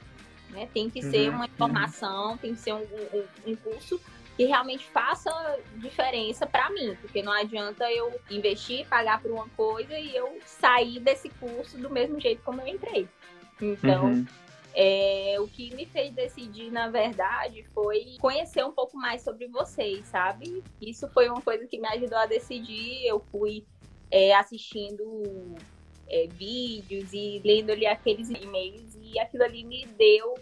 Né? 0.49 0.69
Tem 0.73 0.89
que 0.89 1.03
uhum. 1.03 1.11
ser 1.11 1.29
uma 1.29 1.45
informação, 1.45 2.31
uhum. 2.31 2.37
tem 2.37 2.55
que 2.55 2.61
ser 2.61 2.73
um, 2.73 2.87
um, 3.13 3.51
um 3.51 3.55
curso 3.57 3.99
que 4.37 4.45
realmente 4.45 4.85
faça 4.85 5.31
diferença 5.75 6.45
para 6.45 6.69
mim, 6.69 6.95
porque 7.01 7.23
não 7.23 7.33
adianta 7.33 7.91
eu 7.91 8.17
investir, 8.29 8.87
pagar 8.87 9.19
por 9.19 9.31
uma 9.31 9.49
coisa 9.49 9.97
e 9.97 10.15
eu 10.15 10.37
sair 10.45 10.99
desse 10.99 11.27
curso 11.27 11.75
do 11.77 11.89
mesmo 11.89 12.19
jeito 12.21 12.43
como 12.43 12.61
eu 12.61 12.67
entrei. 12.67 13.09
Então, 13.61 14.05
uhum. 14.05 14.25
é, 14.73 15.35
o 15.39 15.47
que 15.47 15.73
me 15.75 15.85
fez 15.85 16.13
decidir, 16.13 16.71
na 16.71 16.89
verdade, 16.89 17.63
foi 17.73 18.15
conhecer 18.19 18.63
um 18.65 18.71
pouco 18.71 18.97
mais 18.97 19.21
sobre 19.21 19.47
vocês, 19.47 20.05
sabe? 20.07 20.63
Isso 20.81 21.07
foi 21.09 21.29
uma 21.29 21.41
coisa 21.41 21.65
que 21.67 21.79
me 21.79 21.87
ajudou 21.87 22.17
a 22.17 22.25
decidir. 22.25 23.05
Eu 23.05 23.19
fui 23.31 23.65
é, 24.11 24.35
assistindo 24.35 25.55
é, 26.07 26.27
vídeos 26.27 27.11
e 27.13 27.41
lendo 27.43 27.71
ali 27.71 27.85
aqueles 27.85 28.29
e-mails 28.29 28.95
e 29.01 29.19
aquilo 29.19 29.43
ali 29.43 29.63
me 29.63 29.85
deu 29.85 30.35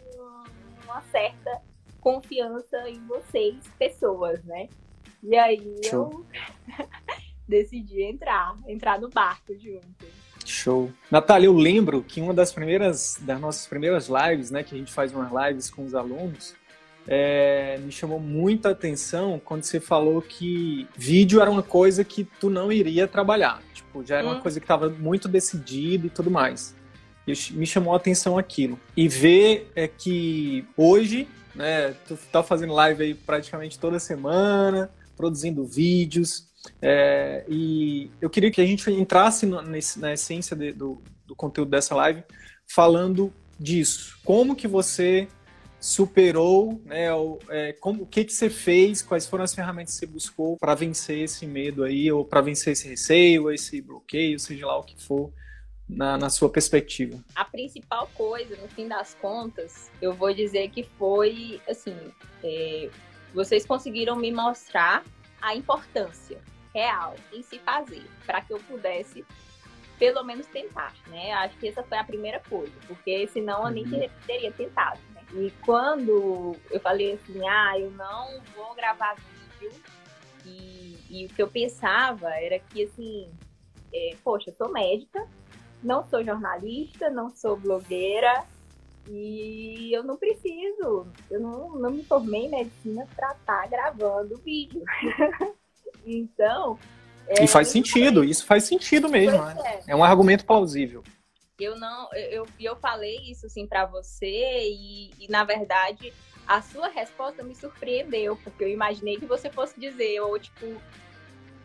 uma 0.84 1.02
certa 1.04 1.62
confiança 2.00 2.88
em 2.88 3.00
vocês, 3.08 3.56
pessoas, 3.80 4.44
né? 4.44 4.70
E 5.24 5.36
aí 5.36 5.78
Show. 5.84 6.12
eu 6.12 6.26
decidi 7.50 8.04
entrar, 8.04 8.56
entrar 8.68 9.00
no 9.00 9.10
barco 9.10 9.58
junto. 9.58 10.06
Show. 10.52 10.92
Natália, 11.10 11.48
eu 11.48 11.54
lembro 11.54 12.04
que 12.04 12.22
uma 12.22 12.34
das 12.34 12.52
primeiras, 12.52 13.18
das 13.22 13.40
nossas 13.40 13.68
primeiras 13.68 14.08
lives, 14.08 14.52
né, 14.52 14.64
que 14.64 14.76
a 14.76 14.78
gente 14.78 14.92
faz 14.92 15.14
umas 15.14 15.32
lives 15.32 15.70
com 15.70 15.84
os 15.84 15.96
alunos, 15.96 16.56
é, 17.08 17.78
me 17.84 17.92
chamou 17.92 18.20
muita 18.20 18.72
atenção 18.72 19.40
quando 19.44 19.64
você 19.64 19.80
falou 19.80 20.22
que 20.22 20.88
vídeo 20.98 21.40
era 21.40 21.50
uma 21.50 21.62
coisa 21.62 22.04
que 22.04 22.24
tu 22.24 22.50
não 22.50 22.72
iria 22.72 23.08
trabalhar. 23.08 23.62
Tipo, 23.74 24.04
já 24.04 24.18
era 24.18 24.28
hum. 24.28 24.32
uma 24.32 24.42
coisa 24.42 24.60
que 24.60 24.64
estava 24.64 24.90
muito 24.90 25.28
decidida 25.28 26.08
e 26.08 26.10
tudo 26.10 26.32
mais. 26.32 26.76
E 27.28 27.34
me 27.54 27.66
chamou 27.66 27.94
a 27.94 27.98
atenção 27.98 28.38
aquilo. 28.38 28.80
E 28.96 29.08
ver 29.08 29.72
é 29.76 29.88
que 29.88 30.66
hoje, 30.76 31.28
né, 31.54 31.94
tu 32.08 32.18
tá 32.32 32.44
fazendo 32.44 32.74
live 32.74 33.04
aí 33.04 33.14
praticamente 33.14 33.80
toda 33.80 34.00
semana, 34.00 34.90
produzindo 35.16 35.66
vídeos, 35.66 36.48
é, 36.82 37.46
e 37.48 38.12
eu 38.22 38.30
queria 38.30 38.52
que 38.52 38.62
a 38.62 38.66
gente 38.66 38.90
entrasse 38.92 39.46
no, 39.46 39.62
nesse, 39.62 40.00
na 40.00 40.14
essência 40.14 40.56
de, 40.56 40.72
do, 40.72 41.02
do 41.26 41.36
conteúdo 41.36 41.70
dessa 41.72 41.96
live 41.96 42.24
falando 42.68 43.34
disso. 43.60 44.18
Como 44.24 44.56
que 44.56 44.68
você 44.68 45.28
superou, 45.80 46.82
né? 46.86 47.14
O, 47.14 47.40
é, 47.50 47.74
como, 47.74 48.04
o 48.04 48.06
que 48.06 48.26
que 48.26 48.34
você 48.34 48.50
fez? 48.50 49.02
Quais 49.02 49.28
foram 49.28 49.44
as 49.44 49.54
ferramentas 49.54 49.94
que 49.94 50.00
você 50.00 50.06
buscou 50.06 50.58
para 50.58 50.74
vencer 50.74 51.20
esse 51.20 51.46
medo 51.46 51.84
aí, 51.84 52.12
ou 52.12 52.26
para 52.26 52.42
vencer 52.42 52.74
esse 52.74 52.88
receio, 52.88 53.52
esse 53.52 53.82
bloqueio, 53.82 54.40
seja 54.40 54.66
lá 54.66 54.78
o 54.78 54.84
que 54.84 55.02
for, 55.02 55.32
na, 55.88 56.18
na 56.18 56.30
sua 56.30 56.50
perspectiva? 56.50 57.24
A 57.36 57.46
principal 57.46 58.10
coisa, 58.16 58.56
no 58.58 58.68
fim 58.70 58.88
das 58.88 59.14
contas, 59.16 59.92
eu 60.02 60.14
vou 60.14 60.34
dizer 60.34 60.70
que 60.70 60.84
foi 60.98 61.62
assim: 61.70 61.96
é, 62.44 62.90
vocês 63.34 63.66
conseguiram 63.66 64.16
me 64.16 64.32
mostrar 64.32 65.04
a 65.42 65.56
importância 65.56 66.42
real 66.76 67.16
em 67.32 67.42
se 67.42 67.58
fazer, 67.60 68.06
para 68.26 68.42
que 68.42 68.52
eu 68.52 68.60
pudesse 68.60 69.26
pelo 69.98 70.26
menos 70.26 70.46
tentar, 70.48 70.94
né? 71.08 71.32
Acho 71.32 71.58
que 71.58 71.70
essa 71.70 71.82
foi 71.82 71.98
a 71.98 72.04
primeira 72.04 72.42
coisa, 72.42 72.74
porque 72.86 73.26
senão 73.28 73.66
eu 73.66 73.72
nem 73.72 73.86
uhum. 73.86 74.10
teria 74.28 74.52
tentado, 74.52 75.00
né? 75.14 75.22
E 75.34 75.52
quando 75.66 76.54
eu 76.70 76.80
falei 76.82 77.14
assim, 77.14 77.48
ah, 77.48 77.80
eu 77.80 77.90
não 77.92 78.42
vou 78.54 78.76
gravar 78.76 79.16
vídeo, 79.16 79.72
e, 80.46 80.98
e 81.10 81.26
o 81.26 81.30
que 81.30 81.42
eu 81.42 81.48
pensava 81.48 82.30
era 82.32 82.60
que, 82.60 82.84
assim, 82.84 83.32
é, 83.94 84.18
poxa, 84.22 84.50
eu 84.50 84.56
sou 84.56 84.70
médica, 84.70 85.26
não 85.82 86.06
sou 86.10 86.26
jornalista, 86.26 87.10
não 87.10 87.30
sou 87.30 87.56
blogueira, 87.56 88.44
e 89.08 89.96
eu 89.96 90.04
não 90.04 90.18
preciso, 90.18 91.08
eu 91.32 91.40
não, 91.40 91.70
não 91.76 91.92
me 91.92 92.04
formei 92.04 92.48
em 92.48 92.50
medicina 92.50 93.08
para 93.16 93.32
estar 93.32 93.62
tá 93.62 93.68
gravando 93.68 94.38
vídeo. 94.40 94.84
Então. 96.06 96.78
É, 97.28 97.44
e 97.44 97.48
faz 97.48 97.70
sentido, 97.70 98.24
isso 98.24 98.46
faz 98.46 98.66
sentido 98.66 99.10
mesmo. 99.10 99.44
Né? 99.44 99.82
É. 99.88 99.92
é. 99.92 99.96
um 99.96 100.04
argumento 100.04 100.46
plausível. 100.46 101.04
Eu 101.60 101.78
não, 101.78 102.14
eu, 102.14 102.46
eu 102.60 102.76
falei 102.76 103.18
isso 103.32 103.46
assim 103.46 103.66
para 103.66 103.86
você 103.86 104.70
e, 104.70 105.12
e, 105.18 105.28
na 105.30 105.46
verdade 105.46 106.12
a 106.46 106.62
sua 106.62 106.90
resposta 106.90 107.42
me 107.44 107.56
surpreendeu 107.56 108.36
porque 108.44 108.64
eu 108.64 108.68
imaginei 108.68 109.16
que 109.16 109.26
você 109.26 109.50
fosse 109.50 109.80
dizer 109.80 110.20
ou 110.20 110.38
tipo 110.38 110.66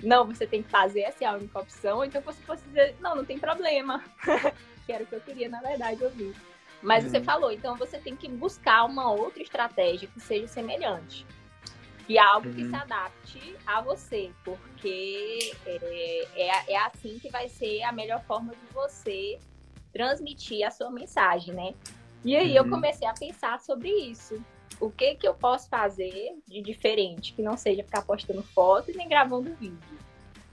não, 0.02 0.24
você 0.24 0.46
tem 0.46 0.62
que 0.62 0.70
fazer 0.70 1.00
essa 1.00 1.24
é 1.24 1.26
a 1.26 1.34
única 1.34 1.58
opção, 1.58 1.98
ou 1.98 2.04
então 2.06 2.22
você 2.22 2.40
fosse 2.42 2.64
dizer 2.68 2.94
não, 3.00 3.16
não 3.16 3.24
tem 3.24 3.38
problema, 3.38 4.02
que 4.86 4.92
era 4.92 5.04
o 5.04 5.06
que 5.06 5.14
eu 5.14 5.20
queria 5.20 5.48
na 5.48 5.60
verdade 5.60 6.02
ouvir. 6.02 6.34
Mas 6.80 7.04
uhum. 7.04 7.10
você 7.10 7.20
falou, 7.20 7.52
então 7.52 7.76
você 7.76 7.98
tem 7.98 8.16
que 8.16 8.26
buscar 8.26 8.84
uma 8.84 9.10
outra 9.12 9.42
estratégia 9.42 10.08
que 10.08 10.20
seja 10.20 10.48
semelhante 10.48 11.26
e 12.08 12.18
algo 12.18 12.48
uhum. 12.48 12.54
que 12.54 12.68
se 12.68 12.74
adapte 12.74 13.56
a 13.66 13.80
você, 13.80 14.30
porque 14.44 15.52
é, 15.66 16.20
é, 16.34 16.72
é, 16.72 16.76
assim 16.78 17.18
que 17.18 17.30
vai 17.30 17.48
ser 17.48 17.82
a 17.82 17.92
melhor 17.92 18.22
forma 18.24 18.52
de 18.52 18.74
você 18.74 19.38
transmitir 19.92 20.66
a 20.66 20.70
sua 20.70 20.90
mensagem, 20.90 21.54
né? 21.54 21.74
E 22.24 22.36
aí 22.36 22.50
uhum. 22.50 22.56
eu 22.64 22.68
comecei 22.68 23.06
a 23.06 23.14
pensar 23.14 23.60
sobre 23.60 23.88
isso. 23.88 24.42
O 24.80 24.90
que 24.90 25.14
que 25.14 25.26
eu 25.26 25.34
posso 25.34 25.68
fazer 25.68 26.38
de 26.46 26.62
diferente, 26.62 27.32
que 27.32 27.42
não 27.42 27.56
seja 27.56 27.84
ficar 27.84 28.02
postando 28.02 28.42
foto 28.42 28.90
e 28.90 28.96
nem 28.96 29.08
gravando 29.08 29.54
vídeo. 29.54 29.98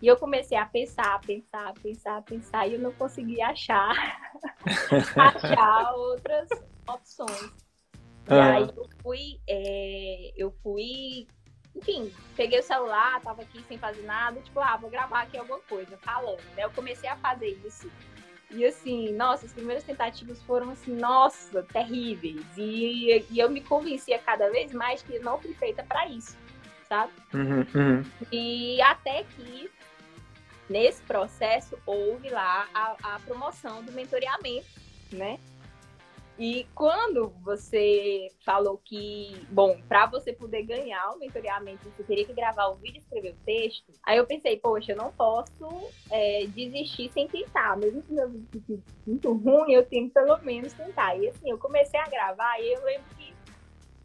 E 0.01 0.07
eu 0.07 0.15
comecei 0.15 0.57
a 0.57 0.65
pensar, 0.65 1.19
pensar, 1.21 1.73
pensar, 1.81 2.21
pensar, 2.21 2.67
e 2.67 2.75
eu 2.75 2.79
não 2.79 2.91
consegui 2.91 3.41
achar, 3.41 3.95
achar 5.15 5.93
outras 5.95 6.49
opções. 6.87 7.51
E 8.29 8.33
aí 8.33 8.69
eu 8.75 8.89
fui, 9.01 9.39
é, 9.47 10.33
eu 10.35 10.51
fui 10.61 11.25
enfim, 11.77 12.11
peguei 12.35 12.59
o 12.59 12.63
celular, 12.63 13.21
tava 13.21 13.43
aqui 13.43 13.63
sem 13.67 13.77
fazer 13.77 14.01
nada, 14.01 14.39
tipo, 14.41 14.59
ah, 14.59 14.75
vou 14.77 14.89
gravar 14.89 15.21
aqui 15.21 15.37
alguma 15.37 15.59
coisa, 15.59 15.97
falando, 15.97 16.41
né? 16.55 16.65
Eu 16.65 16.71
comecei 16.71 17.07
a 17.07 17.15
fazer 17.17 17.59
isso. 17.65 17.89
E 18.49 18.65
assim, 18.65 19.11
nossa, 19.13 19.45
as 19.45 19.53
primeiras 19.53 19.83
tentativas 19.83 20.41
foram 20.43 20.71
assim, 20.71 20.95
nossa, 20.95 21.61
terríveis. 21.63 22.45
E, 22.57 23.25
e 23.29 23.39
eu 23.39 23.49
me 23.49 23.61
convencia 23.61 24.17
cada 24.19 24.49
vez 24.49 24.73
mais 24.73 25.01
que 25.01 25.19
não 25.19 25.39
fui 25.39 25.53
feita 25.53 25.83
para 25.83 26.07
isso, 26.07 26.35
sabe? 26.87 27.11
Uhum, 27.33 27.65
uhum. 27.75 28.03
E 28.31 28.81
até 28.81 29.23
que 29.23 29.69
nesse 30.69 31.01
processo 31.03 31.77
houve 31.85 32.29
lá 32.29 32.67
a, 32.73 33.15
a 33.15 33.19
promoção 33.19 33.83
do 33.83 33.91
mentoreamento, 33.91 34.67
né? 35.11 35.39
E 36.37 36.67
quando 36.75 37.29
você 37.43 38.27
falou 38.45 38.79
que, 38.85 39.47
bom, 39.49 39.81
para 39.87 40.05
você 40.05 40.31
poder 40.31 40.61
ganhar 40.63 41.09
o 41.09 41.17
mentoreamento, 41.17 41.89
você 41.89 42.03
teria 42.03 42.25
que 42.25 42.33
gravar 42.33 42.67
o 42.67 42.75
vídeo 42.75 42.97
e 42.97 42.99
escrever 42.99 43.31
o 43.31 43.43
texto, 43.43 43.91
aí 44.03 44.19
eu 44.19 44.25
pensei, 44.25 44.55
poxa, 44.57 44.91
eu 44.91 44.97
não 44.97 45.11
posso 45.11 45.89
é, 46.11 46.45
desistir 46.47 47.11
sem 47.11 47.27
tentar. 47.27 47.75
Mesmo 47.77 48.03
que 48.03 48.13
meu 48.13 48.29
vídeo 48.29 48.47
fique 48.51 48.79
muito 49.07 49.33
ruim, 49.33 49.73
eu 49.73 49.83
tenho 49.83 50.07
que 50.07 50.13
pelo 50.13 50.37
menos 50.43 50.73
tentar. 50.73 51.17
E 51.17 51.27
assim, 51.27 51.49
eu 51.49 51.57
comecei 51.57 51.99
a 51.99 52.07
gravar 52.07 52.59
e 52.59 52.71
eu 52.71 52.83
lembro 52.83 53.07
que 53.17 53.33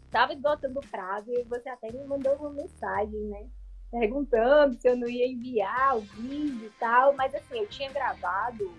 estava 0.06 0.32
esgotando 0.32 0.78
o 0.78 0.88
prazo 0.88 1.30
e 1.30 1.42
você 1.42 1.68
até 1.68 1.92
me 1.92 2.02
mandou 2.04 2.34
uma 2.36 2.50
mensagem, 2.50 3.20
né? 3.24 3.46
Perguntando 3.90 4.80
se 4.80 4.88
eu 4.88 4.96
não 4.96 5.06
ia 5.06 5.26
enviar 5.26 5.98
o 5.98 6.00
vídeo 6.00 6.66
e 6.66 6.72
tal, 6.80 7.12
mas 7.12 7.34
assim, 7.34 7.58
eu 7.58 7.66
tinha 7.68 7.92
gravado, 7.92 8.72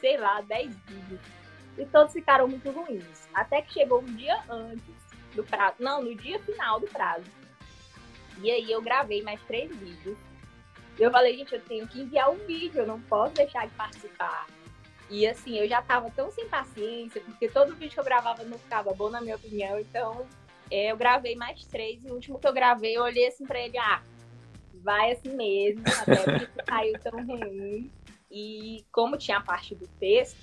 sei 0.00 0.16
lá, 0.16 0.40
10 0.42 0.72
vídeos 0.86 1.20
e 1.78 1.84
todos 1.86 2.12
ficaram 2.12 2.48
muito 2.48 2.70
ruins. 2.70 3.28
Até 3.34 3.62
que 3.62 3.72
chegou 3.72 4.00
um 4.00 4.14
dia 4.16 4.42
antes 4.48 4.94
do 5.34 5.44
prazo, 5.44 5.76
não, 5.78 6.02
no 6.02 6.14
dia 6.14 6.38
final 6.40 6.80
do 6.80 6.86
prazo. 6.86 7.24
E 8.38 8.50
aí 8.50 8.70
eu 8.70 8.82
gravei 8.82 9.22
mais 9.22 9.40
três 9.42 9.74
vídeos. 9.76 10.16
Eu 10.98 11.10
falei, 11.10 11.36
gente, 11.36 11.54
eu 11.54 11.60
tenho 11.60 11.86
que 11.86 12.00
enviar 12.00 12.30
um 12.30 12.38
vídeo, 12.46 12.80
eu 12.80 12.86
não 12.86 13.00
posso 13.02 13.34
deixar 13.34 13.66
de 13.66 13.74
participar. 13.74 14.46
E 15.08 15.26
assim, 15.26 15.56
eu 15.58 15.68
já 15.68 15.80
tava 15.82 16.10
tão 16.10 16.30
sem 16.30 16.48
paciência, 16.48 17.20
porque 17.20 17.48
todo 17.48 17.76
vídeo 17.76 17.94
que 17.94 18.00
eu 18.00 18.04
gravava 18.04 18.42
não 18.44 18.58
ficava 18.58 18.92
bom, 18.94 19.10
na 19.10 19.20
minha 19.20 19.36
opinião. 19.36 19.78
Então, 19.78 20.26
é, 20.70 20.90
eu 20.90 20.96
gravei 20.96 21.36
mais 21.36 21.64
três. 21.66 22.02
E 22.04 22.10
o 22.10 22.14
último 22.14 22.38
que 22.38 22.48
eu 22.48 22.52
gravei, 22.52 22.96
eu 22.96 23.02
olhei 23.02 23.28
assim 23.28 23.44
pra 23.44 23.60
ele, 23.60 23.78
ah, 23.78 24.02
vai 24.82 25.12
assim 25.12 25.34
mesmo, 25.34 25.82
até 26.00 26.16
porque 26.16 26.64
saiu 26.68 26.98
tão 27.00 27.26
ruim. 27.26 27.90
E 28.30 28.84
como 28.90 29.16
tinha 29.16 29.38
a 29.38 29.42
parte 29.42 29.74
do 29.74 29.86
texto, 30.00 30.36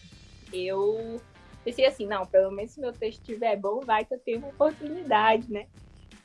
eu 0.53 1.19
pensei 1.63 1.85
assim, 1.85 2.05
não, 2.05 2.25
pelo 2.25 2.51
menos 2.51 2.71
se 2.71 2.79
meu 2.79 2.93
texto 2.93 3.19
estiver 3.19 3.55
bom, 3.57 3.79
vai 3.81 4.05
que 4.05 4.13
eu 4.13 4.19
tenho 4.19 4.39
uma 4.39 4.49
oportunidade, 4.49 5.51
né? 5.51 5.67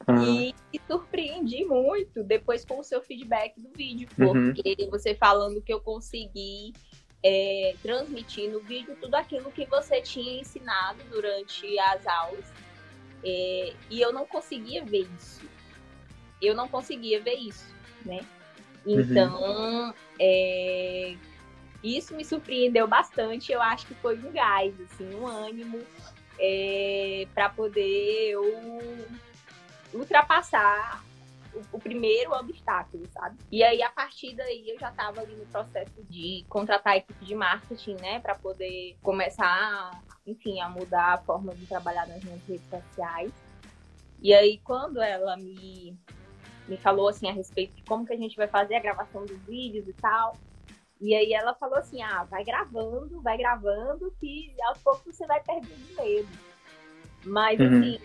Uhum. 0.06 0.52
E 0.72 0.80
surpreendi 0.86 1.64
muito 1.64 2.22
depois 2.22 2.64
com 2.64 2.78
o 2.78 2.84
seu 2.84 3.02
feedback 3.02 3.60
do 3.60 3.70
vídeo, 3.70 4.08
uhum. 4.18 4.52
porque 4.52 4.76
uhum. 4.80 4.90
você 4.90 5.14
falando 5.14 5.60
que 5.60 5.72
eu 5.72 5.80
consegui 5.80 6.72
é, 7.22 7.74
transmitir 7.82 8.50
no 8.50 8.60
vídeo 8.60 8.96
tudo 9.00 9.14
aquilo 9.16 9.50
que 9.50 9.66
você 9.66 10.00
tinha 10.00 10.40
ensinado 10.40 10.98
durante 11.10 11.78
as 11.78 12.06
aulas. 12.06 12.44
É, 13.24 13.74
e 13.90 14.00
eu 14.00 14.12
não 14.12 14.24
conseguia 14.24 14.84
ver 14.84 15.06
isso. 15.18 15.44
Eu 16.40 16.54
não 16.54 16.68
conseguia 16.68 17.20
ver 17.20 17.34
isso, 17.34 17.74
né? 18.04 18.20
Uhum. 18.86 19.00
Então, 19.00 19.42
uhum. 19.42 19.92
é, 20.20 21.16
isso 21.82 22.14
me 22.14 22.24
surpreendeu 22.24 22.86
bastante. 22.86 23.52
Eu 23.52 23.62
acho 23.62 23.86
que 23.86 23.94
foi 23.94 24.18
um 24.18 24.32
gás, 24.32 24.74
assim, 24.80 25.14
um 25.14 25.26
ânimo 25.26 25.80
é, 26.38 27.26
para 27.34 27.48
poder 27.48 28.30
eu 28.30 29.06
ultrapassar 29.92 31.02
o, 31.54 31.76
o, 31.76 31.78
primeiro 31.78 32.32
obstáculo, 32.32 33.06
sabe? 33.08 33.38
E 33.50 33.62
aí, 33.62 33.82
a 33.82 33.90
partir 33.90 34.34
daí, 34.34 34.70
eu 34.70 34.78
já 34.78 34.90
estava 34.90 35.20
ali 35.20 35.34
no 35.34 35.46
processo 35.46 36.02
de 36.08 36.44
contratar 36.48 36.94
a 36.94 36.96
equipe 36.98 37.24
de 37.24 37.34
marketing, 37.34 37.96
né? 38.00 38.20
Para 38.20 38.34
poder 38.34 38.96
começar, 39.02 40.02
enfim, 40.26 40.60
a 40.60 40.68
mudar 40.68 41.14
a 41.14 41.18
forma 41.18 41.54
de 41.54 41.66
trabalhar 41.66 42.06
nas 42.06 42.22
minhas 42.22 42.44
redes 42.46 42.68
sociais. 42.68 43.32
E 44.20 44.34
aí, 44.34 44.58
quando 44.64 45.00
ela 45.00 45.36
me, 45.36 45.96
me 46.68 46.76
falou, 46.76 47.08
assim, 47.08 47.28
a 47.28 47.32
respeito 47.32 47.74
de 47.74 47.82
como 47.84 48.04
que 48.04 48.12
a 48.12 48.16
gente 48.16 48.36
vai 48.36 48.48
fazer 48.48 48.74
a 48.74 48.80
gravação 48.80 49.24
dos 49.24 49.38
vídeos 49.42 49.88
e 49.88 49.92
tal, 49.94 50.36
e 51.00 51.14
aí 51.14 51.32
ela 51.32 51.54
falou 51.54 51.78
assim: 51.78 52.02
ah, 52.02 52.24
vai 52.24 52.44
gravando, 52.44 53.20
vai 53.20 53.36
gravando, 53.36 54.12
que 54.20 54.54
aos 54.64 54.78
poucos 54.78 55.16
você 55.16 55.26
vai 55.26 55.40
perdendo 55.40 55.96
medo. 55.96 56.28
Mas, 57.24 57.58
uhum. 57.58 57.78
assim, 57.78 58.00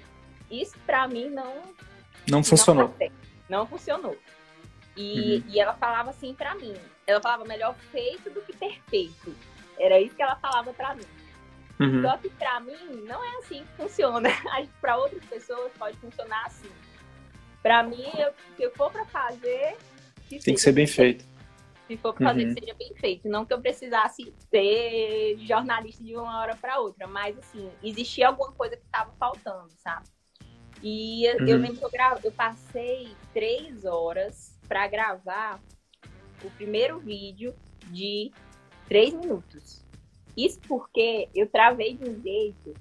isso 0.49 0.77
pra 0.85 1.07
mim 1.07 1.29
não. 1.29 1.61
Não 2.29 2.43
funcionou. 2.43 2.93
Não, 2.99 3.59
não 3.59 3.67
funcionou. 3.67 4.17
E, 4.95 5.37
uhum. 5.37 5.43
e 5.49 5.59
ela 5.59 5.73
falava 5.73 6.11
assim 6.11 6.33
pra 6.33 6.55
mim: 6.55 6.75
ela 7.07 7.21
falava 7.21 7.45
melhor 7.45 7.75
feito 7.91 8.29
do 8.29 8.41
que 8.41 8.55
perfeito. 8.55 9.35
Era 9.79 9.99
isso 9.99 10.15
que 10.15 10.21
ela 10.21 10.35
falava 10.35 10.73
pra 10.73 10.95
mim. 10.95 11.05
Uhum. 11.79 12.03
Só 12.03 12.17
que 12.17 12.29
pra 12.29 12.59
mim 12.59 13.03
não 13.07 13.23
é 13.23 13.37
assim 13.37 13.63
que 13.63 13.83
funciona. 13.83 14.29
Para 14.79 14.97
outras 14.97 15.25
pessoas 15.25 15.71
pode 15.77 15.97
funcionar 15.97 16.45
assim. 16.45 16.69
Pra 17.61 17.81
mim, 17.81 18.05
eu, 18.17 18.31
se 18.55 18.63
eu 18.63 18.71
for 18.71 18.91
pra 18.91 19.05
fazer. 19.05 19.75
Que 20.27 20.39
Tem 20.39 20.53
que 20.53 20.61
ser 20.61 20.71
bem 20.71 20.85
feito. 20.85 21.25
Se 21.87 21.97
for 21.97 22.13
pra 22.13 22.29
fazer 22.29 22.47
uhum. 22.47 22.53
que 22.53 22.61
seja 22.61 22.73
bem 22.75 22.93
feito. 22.95 23.27
Não 23.27 23.45
que 23.45 23.53
eu 23.53 23.61
precisasse 23.61 24.33
ser 24.49 25.37
jornalista 25.39 26.03
de 26.03 26.15
uma 26.15 26.39
hora 26.39 26.55
para 26.55 26.79
outra, 26.79 27.07
mas 27.07 27.37
assim, 27.37 27.69
existia 27.83 28.27
alguma 28.27 28.51
coisa 28.53 28.77
que 28.77 28.85
estava 28.85 29.11
faltando, 29.19 29.69
sabe? 29.77 30.07
E 30.81 31.27
uhum. 31.27 31.47
eu 31.47 31.57
lembro 31.57 31.77
que 31.77 31.85
eu, 31.85 31.91
gra... 31.91 32.19
eu 32.23 32.31
passei 32.31 33.15
três 33.33 33.85
horas 33.85 34.57
para 34.67 34.87
gravar 34.87 35.61
o 36.43 36.49
primeiro 36.51 36.99
vídeo 36.99 37.53
de 37.91 38.31
três 38.87 39.13
minutos. 39.13 39.83
Isso 40.35 40.59
porque 40.67 41.29
eu 41.33 41.47
travei 41.47 41.95
de 41.95 42.09
um 42.09 42.21
jeito. 42.21 42.73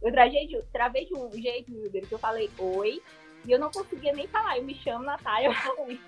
Eu 0.00 0.12
travei 0.12 0.46
de, 0.46 0.62
travei 0.72 1.06
de 1.06 1.14
um 1.14 1.30
jeito, 1.32 1.70
meu 1.70 1.90
Deus, 1.90 2.08
que 2.08 2.14
eu 2.14 2.18
falei 2.18 2.48
oi, 2.56 3.02
e 3.44 3.50
eu 3.50 3.58
não 3.58 3.70
conseguia 3.70 4.12
nem 4.12 4.28
falar. 4.28 4.58
Eu 4.58 4.64
me 4.64 4.74
chamo 4.74 5.04
Natália, 5.04 5.48
eu 5.48 5.54
falei. 5.54 6.00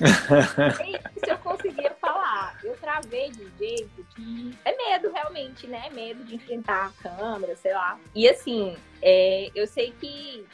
Isso 0.00 1.30
eu 1.30 1.38
conseguia 1.38 1.90
falar. 2.00 2.58
Eu 2.62 2.76
travei 2.76 3.30
de 3.30 3.44
um 3.44 3.50
jeito 3.58 4.06
que 4.14 4.58
é 4.64 4.76
medo, 4.76 5.12
realmente, 5.12 5.66
né? 5.66 5.88
Medo 5.92 6.24
de 6.24 6.34
enfrentar 6.34 6.86
a 6.86 7.08
câmera, 7.08 7.56
sei 7.56 7.72
lá. 7.72 7.98
E 8.14 8.28
assim, 8.28 8.76
é, 9.02 9.50
eu 9.54 9.66
sei 9.66 9.92
que 10.00 10.44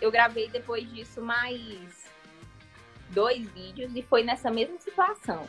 eu 0.00 0.10
gravei 0.10 0.48
depois 0.48 0.90
disso 0.92 1.20
mais 1.20 2.02
dois 3.10 3.46
vídeos 3.50 3.94
e 3.94 4.02
foi 4.02 4.22
nessa 4.22 4.50
mesma 4.50 4.78
situação. 4.80 5.46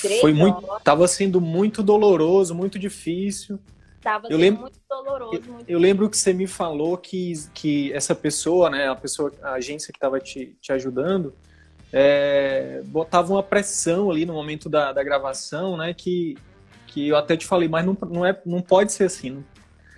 Três 0.00 0.20
foi 0.20 0.32
muito, 0.32 0.64
horas. 0.66 0.82
tava 0.82 1.06
sendo 1.06 1.40
muito 1.40 1.82
doloroso, 1.82 2.54
muito 2.54 2.78
difícil. 2.78 3.60
Tava 4.00 4.28
eu 4.30 4.38
lembro, 4.38 4.62
muito 4.62 4.78
doloroso. 4.88 5.34
Eu, 5.34 5.52
muito 5.52 5.70
eu 5.70 5.78
lembro 5.78 6.08
que 6.08 6.16
você 6.16 6.32
me 6.32 6.46
falou 6.46 6.96
que, 6.96 7.32
que 7.52 7.92
essa 7.92 8.14
pessoa, 8.14 8.70
né, 8.70 8.88
a 8.88 8.94
pessoa, 8.94 9.32
a 9.42 9.52
agência 9.52 9.92
que 9.92 9.98
estava 9.98 10.18
te, 10.20 10.56
te 10.60 10.72
ajudando, 10.72 11.34
é, 11.92 12.82
botava 12.86 13.32
uma 13.32 13.42
pressão 13.42 14.10
ali 14.10 14.26
no 14.26 14.32
momento 14.32 14.68
da, 14.68 14.92
da 14.92 15.02
gravação, 15.02 15.76
né? 15.76 15.94
Que, 15.94 16.36
que 16.86 17.08
eu 17.08 17.16
até 17.16 17.36
te 17.36 17.46
falei, 17.46 17.68
mas 17.68 17.84
não, 17.84 17.96
não, 18.08 18.26
é, 18.26 18.38
não 18.44 18.60
pode 18.60 18.92
ser 18.92 19.04
assim. 19.04 19.30
Não, 19.30 19.44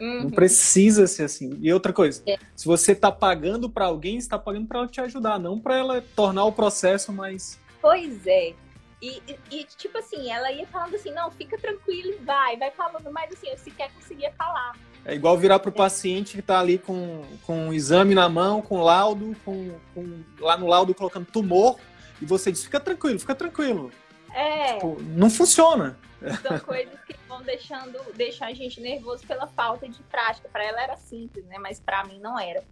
uhum. 0.01 0.22
não 0.24 0.31
precisa 0.31 1.07
ser 1.07 1.24
assim. 1.24 1.59
E 1.61 1.72
outra 1.72 1.92
coisa, 1.92 2.22
é. 2.27 2.37
se 2.55 2.66
você 2.66 2.92
está 2.92 3.11
pagando 3.11 3.68
para 3.68 3.87
alguém, 3.87 4.16
está 4.16 4.38
pagando 4.38 4.66
para 4.66 4.79
ela 4.81 4.88
te 4.88 5.01
ajudar, 5.01 5.38
não 5.38 5.59
para 5.59 5.77
ela 5.77 6.05
tornar 6.14 6.44
o 6.44 6.53
processo 6.53 7.12
mais. 7.12 7.59
Pois 7.81 8.27
é. 8.27 8.55
E, 9.01 9.22
e, 9.29 9.38
e, 9.53 9.64
tipo 9.64 9.96
assim, 9.98 10.29
ela 10.31 10.51
ia 10.51 10.66
falando 10.66 10.96
assim, 10.96 11.12
não, 11.12 11.31
fica 11.31 11.57
tranquilo 11.57 12.14
e 12.14 12.24
vai, 12.24 12.57
vai 12.57 12.72
falando, 12.72 13.11
mas 13.12 13.33
assim, 13.33 13.48
eu 13.48 13.57
sequer 13.57 13.92
conseguia 13.92 14.33
falar. 14.33 14.77
É 15.04 15.14
igual 15.14 15.38
virar 15.38 15.58
para 15.58 15.70
o 15.70 15.72
paciente 15.72 16.34
que 16.34 16.40
está 16.40 16.61
ali 16.61 16.78
com, 16.78 17.24
com 17.46 17.68
um 17.68 17.72
exame 17.72 18.14
na 18.14 18.28
mão, 18.28 18.61
com 18.61 18.82
laudo, 18.82 19.34
com, 19.44 19.78
com, 19.94 20.22
lá 20.38 20.56
no 20.56 20.66
laudo 20.66 20.94
colocando 20.94 21.26
tumor, 21.26 21.78
e 22.20 22.26
você 22.26 22.52
diz, 22.52 22.64
fica 22.64 22.78
tranquilo, 22.78 23.18
fica 23.18 23.34
tranquilo. 23.34 23.90
É. 24.34 24.74
Tipo, 24.74 25.00
não 25.02 25.30
funciona. 25.30 25.98
São 26.42 26.58
coisas 26.61 26.98
que 27.06 27.14
vão 27.28 27.42
deixando, 27.42 27.98
deixar 28.14 28.46
a 28.46 28.52
gente 28.52 28.80
nervoso 28.80 29.26
pela 29.26 29.46
falta 29.46 29.88
de 29.88 30.02
prática. 30.04 30.48
Para 30.48 30.64
ela 30.64 30.82
era 30.82 30.96
simples, 30.96 31.44
né? 31.46 31.58
Mas 31.58 31.80
para 31.80 32.04
mim 32.04 32.18
não 32.18 32.38
era. 32.38 32.62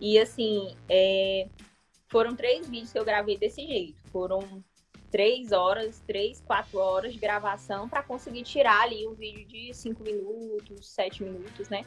E 0.00 0.18
assim, 0.18 0.74
é... 0.88 1.46
foram 2.08 2.34
três 2.34 2.68
vídeos 2.68 2.92
que 2.92 2.98
eu 2.98 3.04
gravei 3.04 3.38
desse 3.38 3.66
jeito. 3.66 3.96
Foram 4.10 4.62
três 5.10 5.52
horas, 5.52 6.02
três, 6.06 6.40
quatro 6.40 6.78
horas 6.78 7.12
de 7.12 7.18
gravação 7.18 7.88
para 7.88 8.02
conseguir 8.02 8.42
tirar 8.42 8.82
ali 8.82 9.06
um 9.06 9.14
vídeo 9.14 9.46
de 9.46 9.74
cinco 9.74 10.02
minutos, 10.02 10.88
sete 10.88 11.22
minutos, 11.22 11.68
né? 11.68 11.84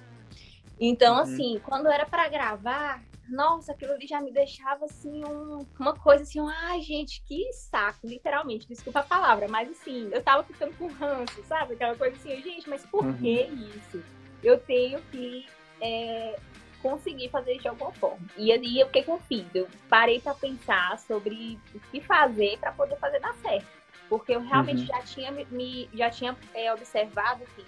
Então, 0.80 1.16
uhum. 1.16 1.22
assim, 1.22 1.62
quando 1.64 1.88
era 1.88 2.06
para 2.06 2.28
gravar, 2.28 3.02
nossa, 3.30 3.72
aquilo 3.72 3.94
ali 3.94 4.06
já 4.06 4.20
me 4.20 4.32
deixava 4.32 4.86
assim, 4.86 5.24
um, 5.24 5.66
uma 5.80 5.94
coisa 5.94 6.24
assim, 6.24 6.42
um, 6.42 6.50
ai, 6.50 6.82
gente, 6.82 7.24
que 7.24 7.52
saco, 7.54 8.06
literalmente, 8.06 8.68
desculpa 8.68 9.00
a 9.00 9.04
palavra, 9.04 9.48
mas 9.48 9.70
assim, 9.70 10.10
eu 10.12 10.22
tava 10.22 10.44
ficando 10.44 10.76
com 10.78 10.88
ranço, 10.88 11.42
sabe? 11.44 11.76
Aquela 11.76 11.96
coisa 11.96 12.16
assim, 12.16 12.42
gente, 12.42 12.70
mas 12.70 12.86
por 12.86 13.06
uhum. 13.06 13.18
que 13.18 13.44
isso? 13.78 14.04
Eu 14.44 14.60
tenho 14.60 15.02
que 15.04 15.46
é, 15.80 16.38
conseguir 16.84 17.30
fazer 17.30 17.54
isso 17.54 17.62
de 17.62 17.70
alguma 17.70 17.94
forma. 17.94 18.28
E 18.38 18.52
aí, 18.52 18.84
o 18.84 18.90
que, 18.90 19.02
que 19.02 19.10
eu 19.10 19.20
fiz? 19.22 19.46
Eu 19.56 19.68
parei 19.90 20.20
para 20.20 20.36
pensar 20.36 21.00
sobre 21.00 21.58
o 21.74 21.80
que 21.80 22.02
fazer 22.02 22.60
para 22.60 22.74
poder 22.74 22.98
fazer 22.98 23.22
dar 23.22 23.34
certo. 23.36 23.66
Porque 24.10 24.36
eu 24.36 24.42
realmente 24.42 24.82
uhum. 24.82 24.88
já 24.88 25.02
tinha, 25.02 25.32
me, 25.32 25.90
já 25.94 26.10
tinha 26.10 26.38
é, 26.54 26.72
observado 26.74 27.46
que 27.56 27.66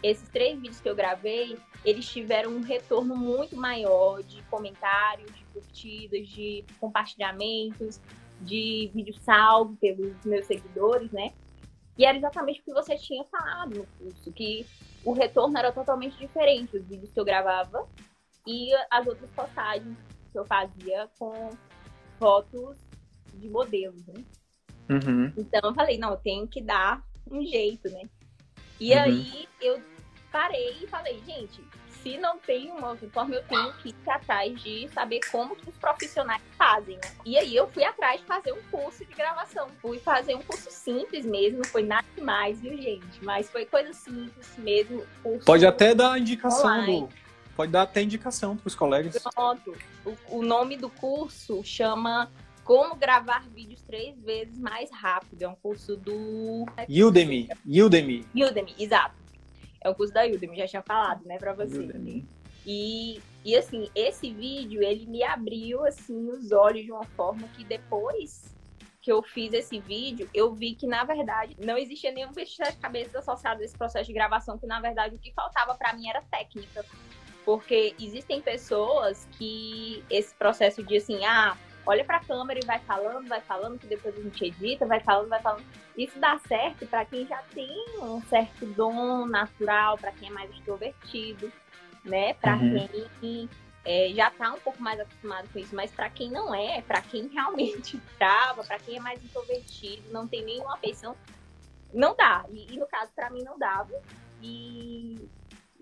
esses 0.00 0.28
três 0.28 0.54
vídeos 0.54 0.80
que 0.80 0.88
eu 0.88 0.94
gravei, 0.94 1.58
eles 1.84 2.08
tiveram 2.08 2.50
um 2.50 2.62
retorno 2.62 3.16
muito 3.16 3.56
maior 3.56 4.22
de 4.22 4.40
comentários, 4.42 5.30
de 5.34 5.44
curtidas, 5.52 6.28
de 6.28 6.64
compartilhamentos, 6.80 8.00
de 8.40 8.90
vídeo 8.94 9.14
salvo 9.20 9.76
pelos 9.76 10.24
meus 10.24 10.46
seguidores, 10.46 11.10
né? 11.10 11.32
E 11.98 12.04
era 12.04 12.16
exatamente 12.16 12.60
o 12.60 12.64
que 12.64 12.72
você 12.72 12.96
tinha 12.96 13.24
falado 13.24 13.76
no 13.76 13.86
curso, 13.98 14.32
que 14.32 14.66
o 15.04 15.12
retorno 15.12 15.58
era 15.58 15.72
totalmente 15.72 16.16
diferente, 16.16 16.76
os 16.76 16.86
vídeos 16.86 17.12
que 17.12 17.20
eu 17.20 17.24
gravava 17.24 17.86
e 18.46 18.70
as 18.90 19.06
outras 19.06 19.30
postagens 19.30 19.96
que 20.30 20.38
eu 20.38 20.44
fazia 20.44 21.08
com 21.18 21.50
fotos 22.18 22.76
de 23.34 23.48
modelos, 23.48 24.06
né? 24.06 24.24
Uhum. 24.88 25.32
Então 25.36 25.60
eu 25.64 25.74
falei, 25.74 25.98
não, 25.98 26.10
eu 26.10 26.16
tenho 26.16 26.46
que 26.46 26.60
dar 26.60 27.02
um 27.30 27.44
jeito, 27.44 27.88
né? 27.90 28.02
E 28.80 28.92
uhum. 28.92 29.00
aí 29.00 29.48
eu 29.60 29.80
parei 30.30 30.78
e 30.82 30.86
falei, 30.86 31.22
gente, 31.26 31.62
se 32.02 32.18
não 32.18 32.36
tem 32.38 32.70
uma 32.72 32.96
forma, 32.96 33.34
eu 33.34 33.44
tenho 33.44 33.72
que 33.74 33.90
ir 33.90 34.10
atrás 34.10 34.60
de 34.60 34.88
saber 34.88 35.20
como 35.30 35.54
que 35.54 35.70
os 35.70 35.76
profissionais 35.76 36.42
fazem, 36.58 36.96
né? 36.96 37.12
E 37.24 37.38
aí 37.38 37.54
eu 37.54 37.68
fui 37.68 37.84
atrás 37.84 38.20
de 38.20 38.26
fazer 38.26 38.52
um 38.52 38.62
curso 38.70 39.04
de 39.04 39.14
gravação. 39.14 39.68
Fui 39.80 39.98
fazer 40.00 40.34
um 40.34 40.42
curso 40.42 40.68
simples 40.70 41.24
mesmo, 41.24 41.64
foi 41.64 41.84
nada 41.84 42.06
demais, 42.16 42.60
viu, 42.60 42.76
gente? 42.76 43.24
Mas 43.24 43.48
foi 43.48 43.64
coisa 43.64 43.92
simples 43.92 44.56
mesmo. 44.58 45.04
Pode 45.46 45.64
até 45.64 45.94
dar 45.94 46.18
indicação 46.18 46.70
online. 46.70 47.00
do. 47.02 47.21
Pode 47.56 47.70
dar 47.70 47.82
até 47.82 48.02
indicação 48.02 48.56
para 48.56 48.66
os 48.66 48.74
colegas. 48.74 49.22
Pronto. 49.34 49.76
O, 50.04 50.38
o 50.38 50.42
nome 50.42 50.76
do 50.76 50.88
curso 50.88 51.62
chama 51.62 52.30
como 52.64 52.94
gravar 52.94 53.48
vídeos 53.48 53.82
três 53.82 54.18
vezes 54.20 54.58
mais 54.58 54.90
rápido. 54.90 55.42
É 55.42 55.48
um 55.48 55.54
curso 55.54 55.96
do. 55.96 56.64
Udemy. 56.88 57.48
Udemy. 57.66 58.26
Udemy, 58.34 58.74
exato. 58.78 59.14
É 59.80 59.90
um 59.90 59.94
curso 59.94 60.14
da 60.14 60.24
Udemy, 60.24 60.56
já 60.56 60.66
tinha 60.66 60.82
falado, 60.82 61.24
né, 61.26 61.38
pra 61.38 61.52
você. 61.52 61.78
Udemy. 61.78 62.26
E, 62.64 63.20
e 63.44 63.56
assim, 63.56 63.90
esse 63.94 64.32
vídeo, 64.32 64.82
ele 64.82 65.06
me 65.06 65.22
abriu, 65.22 65.84
assim, 65.84 66.30
os 66.30 66.52
olhos 66.52 66.84
de 66.84 66.92
uma 66.92 67.04
forma 67.04 67.48
que 67.48 67.64
depois 67.64 68.52
que 69.00 69.10
eu 69.10 69.20
fiz 69.20 69.52
esse 69.52 69.80
vídeo, 69.80 70.30
eu 70.32 70.54
vi 70.54 70.76
que, 70.76 70.86
na 70.86 71.02
verdade, 71.02 71.56
não 71.58 71.76
existia 71.76 72.12
nenhum 72.12 72.30
bicho 72.30 72.62
de 72.62 72.76
cabeça 72.76 73.18
associado 73.18 73.60
a 73.60 73.64
esse 73.64 73.76
processo 73.76 74.06
de 74.06 74.12
gravação, 74.12 74.56
que, 74.56 74.66
na 74.66 74.80
verdade, 74.80 75.16
o 75.16 75.18
que 75.18 75.32
faltava 75.32 75.74
para 75.74 75.92
mim 75.92 76.08
era 76.08 76.22
técnica. 76.22 76.86
Porque 77.44 77.94
existem 78.00 78.40
pessoas 78.40 79.26
que 79.32 80.04
esse 80.08 80.34
processo 80.34 80.82
de, 80.82 80.96
assim, 80.96 81.24
ah, 81.24 81.56
olha 81.84 82.04
para 82.04 82.18
a 82.18 82.24
câmera 82.24 82.60
e 82.62 82.66
vai 82.66 82.78
falando, 82.80 83.28
vai 83.28 83.40
falando, 83.40 83.78
que 83.78 83.86
depois 83.86 84.16
a 84.16 84.20
gente 84.22 84.44
edita, 84.44 84.86
vai 84.86 85.00
falando, 85.00 85.28
vai 85.28 85.40
falando. 85.40 85.64
Isso 85.96 86.18
dá 86.18 86.38
certo 86.46 86.86
para 86.86 87.04
quem 87.04 87.26
já 87.26 87.42
tem 87.54 87.84
um 88.00 88.22
certo 88.22 88.64
dom 88.66 89.26
natural, 89.26 89.98
para 89.98 90.12
quem 90.12 90.28
é 90.28 90.32
mais 90.32 90.50
extrovertido, 90.50 91.52
né? 92.04 92.34
Para 92.34 92.56
uhum. 92.56 92.88
quem 93.20 93.48
é, 93.84 94.10
já 94.14 94.28
está 94.28 94.52
um 94.52 94.60
pouco 94.60 94.80
mais 94.80 95.00
acostumado 95.00 95.48
com 95.52 95.58
isso, 95.58 95.74
mas 95.74 95.90
para 95.90 96.08
quem 96.08 96.30
não 96.30 96.54
é, 96.54 96.82
para 96.82 97.02
quem 97.02 97.26
realmente 97.28 97.98
trava, 98.16 98.62
para 98.64 98.78
quem 98.78 98.96
é 98.96 99.00
mais 99.00 99.22
introvertido, 99.22 100.10
não 100.12 100.26
tem 100.26 100.44
nenhuma 100.44 100.74
afeição, 100.74 101.16
não 101.92 102.14
dá. 102.14 102.44
E, 102.50 102.74
e 102.74 102.78
no 102.78 102.86
caso, 102.86 103.10
para 103.14 103.28
mim, 103.30 103.42
não 103.42 103.58
dava. 103.58 103.92
E, 104.40 105.28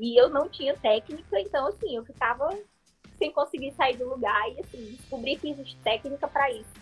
e 0.00 0.18
eu 0.18 0.30
não 0.30 0.48
tinha 0.48 0.74
técnica, 0.74 1.38
então, 1.38 1.66
assim, 1.66 1.94
eu 1.94 2.04
ficava 2.04 2.48
sem 3.18 3.30
conseguir 3.30 3.70
sair 3.72 3.98
do 3.98 4.08
lugar 4.08 4.50
e 4.50 4.60
assim, 4.60 4.96
descobri 4.96 5.36
que 5.36 5.50
existe 5.50 5.76
técnica 5.84 6.26
para 6.26 6.50
isso. 6.50 6.72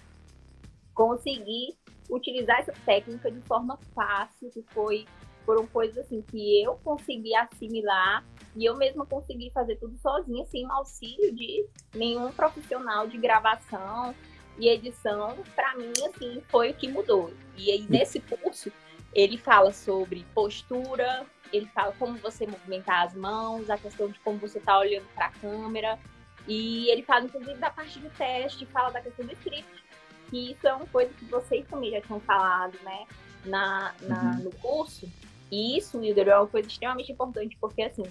Conseguir 0.94 1.76
utilizar 2.08 2.60
essa 2.60 2.72
técnica 2.86 3.28
de 3.28 3.40
forma 3.40 3.76
fácil, 3.92 4.48
que 4.50 4.62
foi 4.68 5.04
foram 5.44 5.66
coisas 5.66 5.96
assim 5.98 6.22
que 6.30 6.62
eu 6.62 6.78
consegui 6.84 7.34
assimilar 7.34 8.22
e 8.54 8.66
eu 8.66 8.76
mesma 8.76 9.06
consegui 9.06 9.50
fazer 9.50 9.76
tudo 9.76 9.96
sozinha, 9.96 10.44
sem 10.46 10.64
auxílio 10.70 11.34
de 11.34 11.66
nenhum 11.94 12.30
profissional 12.30 13.08
de 13.08 13.16
gravação 13.16 14.14
e 14.58 14.68
edição. 14.68 15.38
Para 15.56 15.74
mim, 15.76 15.92
assim, 16.06 16.42
foi 16.48 16.70
o 16.70 16.74
que 16.74 16.86
mudou. 16.86 17.32
E 17.56 17.70
aí, 17.70 17.86
nesse 17.88 18.20
curso, 18.20 18.70
ele 19.14 19.38
fala 19.38 19.72
sobre 19.72 20.26
postura, 20.34 21.26
ele 21.52 21.66
fala 21.66 21.92
como 21.98 22.16
você 22.18 22.46
movimentar 22.46 23.06
as 23.06 23.14
mãos, 23.14 23.68
a 23.70 23.78
questão 23.78 24.08
de 24.08 24.18
como 24.20 24.38
você 24.38 24.58
está 24.58 24.78
olhando 24.78 25.06
para 25.14 25.26
a 25.26 25.32
câmera, 25.32 25.98
e 26.46 26.88
ele 26.90 27.02
fala, 27.02 27.26
inclusive, 27.26 27.54
da 27.54 27.70
parte 27.70 28.00
de 28.00 28.08
teste, 28.10 28.64
fala 28.66 28.90
da 28.90 29.00
questão 29.00 29.26
do 29.26 29.32
script, 29.32 29.84
que 30.30 30.52
isso 30.52 30.66
é 30.66 30.74
uma 30.74 30.86
coisa 30.86 31.12
que 31.14 31.24
vocês 31.26 31.66
também 31.68 31.90
já 31.90 32.00
tinham 32.00 32.20
falado, 32.20 32.78
né, 32.82 33.06
na, 33.44 33.94
na 34.02 34.22
uhum. 34.22 34.44
no 34.44 34.50
curso. 34.56 35.08
E 35.50 35.76
isso, 35.76 35.98
Wilder, 35.98 36.28
é 36.28 36.38
uma 36.38 36.46
coisa 36.46 36.68
extremamente 36.68 37.12
importante, 37.12 37.56
porque, 37.60 37.82
assim, 37.82 38.04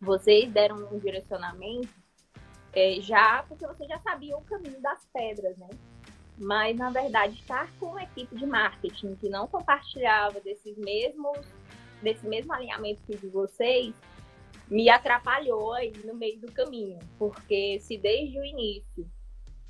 vocês 0.00 0.50
deram 0.52 0.76
um 0.92 0.98
direcionamento 0.98 1.88
é, 2.72 2.98
já, 3.00 3.44
porque 3.48 3.66
vocês 3.66 3.88
já 3.88 3.98
sabiam 4.00 4.38
o 4.38 4.44
caminho 4.44 4.80
das 4.80 5.06
pedras, 5.12 5.56
né? 5.56 5.68
Mas, 6.36 6.76
na 6.76 6.90
verdade, 6.90 7.34
estar 7.34 7.70
com 7.78 7.86
uma 7.86 8.02
equipe 8.02 8.34
de 8.34 8.44
marketing 8.44 9.14
que 9.16 9.28
não 9.28 9.46
compartilhava 9.46 10.40
desses 10.40 10.76
mesmos, 10.76 11.38
desse 12.04 12.26
mesmo 12.26 12.52
alinhamento 12.52 13.00
que 13.06 13.16
de 13.16 13.26
vocês, 13.28 13.92
me 14.70 14.88
atrapalhou 14.88 15.72
aí 15.72 15.92
no 16.04 16.14
meio 16.14 16.38
do 16.38 16.52
caminho, 16.52 16.98
porque 17.18 17.78
se 17.80 17.98
desde 17.98 18.38
o 18.38 18.44
início 18.44 19.10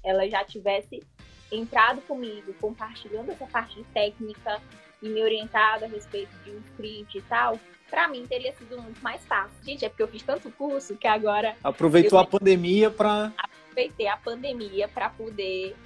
ela 0.03 0.29
já 0.29 0.45
tivesse 0.45 1.03
entrado 1.51 2.01
comigo, 2.03 2.53
compartilhando 2.61 3.31
essa 3.31 3.47
parte 3.47 3.77
de 3.77 3.85
técnica 3.85 4.61
e 5.03 5.09
me 5.09 5.23
orientado 5.23 5.85
a 5.85 5.89
respeito 5.89 6.31
de 6.45 6.51
um 6.51 6.59
script 6.59 7.19
e 7.19 7.23
tal, 7.23 7.59
para 7.91 8.09
mim 8.09 8.27
teria 8.27 8.53
sido 8.55 8.81
muito 8.81 9.03
mais 9.03 9.25
fácil. 9.27 9.57
Gente, 9.63 9.85
é 9.85 9.89
porque 9.89 10.03
eu 10.03 10.09
fiz 10.09 10.23
tanto 10.23 10.51
curso 10.51 10.97
que 10.97 11.07
agora. 11.07 11.57
Aproveitou 11.63 12.19
a 12.19 12.27
pandemia 12.27 12.91
para. 12.91 13.33
Aproveitei 13.37 14.09
a 14.09 14.17
pandemia 14.17 14.89
para 14.89 15.11
poder 15.11 15.77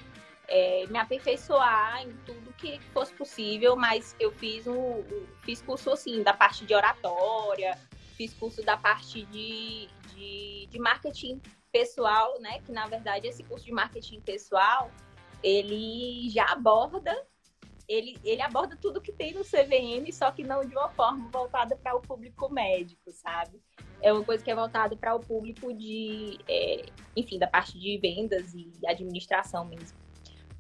é, 0.49 0.87
me 0.87 0.99
aperfeiçoar 0.99 2.03
em 2.03 2.13
tudo 2.25 2.53
que 2.55 2.81
fosse 2.93 3.13
possível, 3.15 3.77
mas 3.77 4.17
eu 4.19 4.33
fiz 4.33 4.67
um, 4.67 5.05
fiz 5.43 5.61
curso 5.63 5.91
assim 5.91 6.23
da 6.23 6.33
parte 6.33 6.65
de 6.65 6.75
oratória, 6.75 7.79
fiz 8.17 8.35
curso 8.35 8.63
da 8.63 8.77
parte 8.77 9.25
de, 9.27 9.89
de, 10.15 10.67
de 10.67 10.79
marketing 10.79 11.41
pessoal, 11.71 12.41
né? 12.41 12.61
Que 12.61 12.73
na 12.73 12.87
verdade 12.87 13.29
esse 13.29 13.43
curso 13.43 13.65
de 13.65 13.73
marketing 13.73 14.21
pessoal 14.21 14.91
ele 15.43 16.29
já 16.31 16.47
aborda 16.47 17.15
ele, 17.89 18.19
ele 18.23 18.43
aborda 18.43 18.77
tudo 18.77 19.01
que 19.01 19.11
tem 19.11 19.33
no 19.33 19.43
CVM, 19.43 20.13
só 20.13 20.31
que 20.31 20.45
não 20.45 20.61
de 20.61 20.77
uma 20.77 20.91
forma 20.91 21.31
voltada 21.31 21.75
para 21.75 21.97
o 21.97 22.03
público 22.03 22.53
médico, 22.53 23.11
sabe? 23.11 23.59
É 24.03 24.13
uma 24.13 24.23
coisa 24.23 24.45
que 24.45 24.51
é 24.51 24.55
voltada 24.55 24.95
para 24.95 25.15
o 25.15 25.21
público 25.21 25.73
de, 25.73 26.39
é, 26.47 26.85
enfim, 27.17 27.39
da 27.39 27.47
parte 27.47 27.79
de 27.79 27.99
vendas 27.99 28.53
e 28.55 28.71
administração 28.87 29.65
mesmo. 29.65 29.97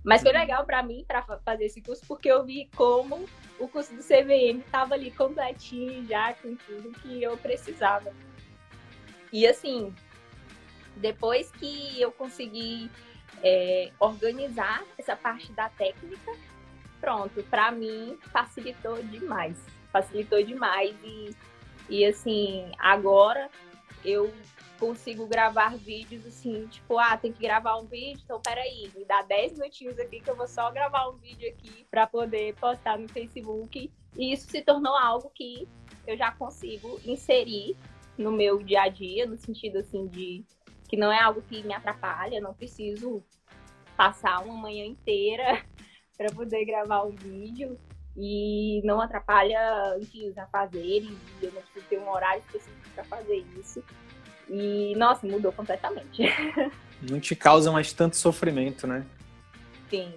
Mas 0.09 0.23
foi 0.23 0.33
legal 0.33 0.65
para 0.65 0.83
mim 0.83 1.05
para 1.07 1.21
fazer 1.21 1.67
esse 1.67 1.83
curso 1.83 2.03
porque 2.09 2.31
eu 2.31 2.43
vi 2.43 2.67
como 2.75 3.29
o 3.59 3.69
curso 3.69 3.95
do 3.95 4.03
CVM 4.03 4.61
estava 4.65 4.95
ali 4.95 5.11
completinho 5.11 6.03
já 6.07 6.33
com 6.33 6.57
tudo 6.57 6.99
que 7.01 7.23
eu 7.23 7.37
precisava. 7.37 8.11
E 9.31 9.47
assim, 9.47 9.95
depois 10.97 11.51
que 11.51 12.01
eu 12.01 12.11
consegui 12.11 12.91
é, 13.43 13.93
organizar 14.01 14.83
essa 14.97 15.15
parte 15.15 15.53
da 15.53 15.69
técnica, 15.69 16.33
pronto, 17.03 17.43
para 17.43 17.71
mim 17.71 18.19
facilitou 18.33 19.03
demais. 19.03 19.59
Facilitou 19.93 20.43
demais 20.43 20.97
e, 21.05 21.37
e 21.91 22.07
assim, 22.07 22.73
agora 22.79 23.51
eu 24.03 24.33
consigo 24.79 25.27
gravar 25.27 25.77
vídeos 25.77 26.25
assim, 26.27 26.67
tipo, 26.69 26.99
ah, 26.99 27.17
tem 27.17 27.33
que 27.33 27.43
gravar 27.43 27.77
um 27.77 27.87
vídeo, 27.87 28.21
então 28.25 28.41
peraí, 28.41 28.91
me 28.97 29.05
dá 29.05 29.23
10 29.23 29.59
minutinhos 29.59 29.99
aqui 29.99 30.21
que 30.21 30.31
eu 30.31 30.37
vou 30.37 30.47
só 30.47 30.71
gravar 30.71 31.09
um 31.09 31.17
vídeo 31.17 31.49
aqui 31.51 31.87
para 31.91 32.07
poder 32.07 32.55
postar 32.55 32.99
no 32.99 33.09
Facebook. 33.09 33.93
E 34.17 34.33
isso 34.33 34.49
se 34.51 34.63
tornou 34.63 34.97
algo 34.97 35.31
que 35.31 35.69
eu 36.07 36.17
já 36.17 36.33
consigo 36.33 37.01
inserir 37.05 37.77
no 38.17 38.33
meu 38.33 38.63
dia 38.63 38.83
a 38.83 38.89
dia, 38.89 39.27
no 39.27 39.37
sentido 39.37 39.79
assim 39.79 40.07
de 40.07 40.45
que 40.89 40.97
não 40.97 41.13
é 41.13 41.21
algo 41.21 41.43
que 41.43 41.63
me 41.63 41.75
atrapalha, 41.75 42.41
não 42.41 42.55
preciso 42.55 43.23
passar 43.97 44.43
uma 44.45 44.55
manhã 44.55 44.85
inteira 44.87 45.63
para 46.17 46.33
poder 46.33 46.65
gravar 46.65 47.05
um 47.05 47.15
vídeo 47.15 47.79
e 48.17 48.81
não 48.85 49.01
atrapalha, 49.01 49.97
enfim, 50.01 50.29
os 50.29 50.39
afazeres, 50.39 51.17
eu 51.41 51.53
não 51.53 51.63
preciso 51.63 51.87
ter 51.87 51.99
um 51.99 52.11
horário 52.11 52.43
específico 52.47 52.91
para 52.95 53.05
fazer 53.05 53.45
isso. 53.57 53.85
E, 54.49 54.95
nossa, 54.97 55.27
mudou 55.27 55.53
completamente. 55.53 56.23
Não 57.03 57.21
te 57.21 57.37
causa 57.37 57.71
mais 57.71 57.93
tanto 57.93 58.17
sofrimento, 58.17 58.87
né? 58.87 59.05
Sim, 59.89 60.13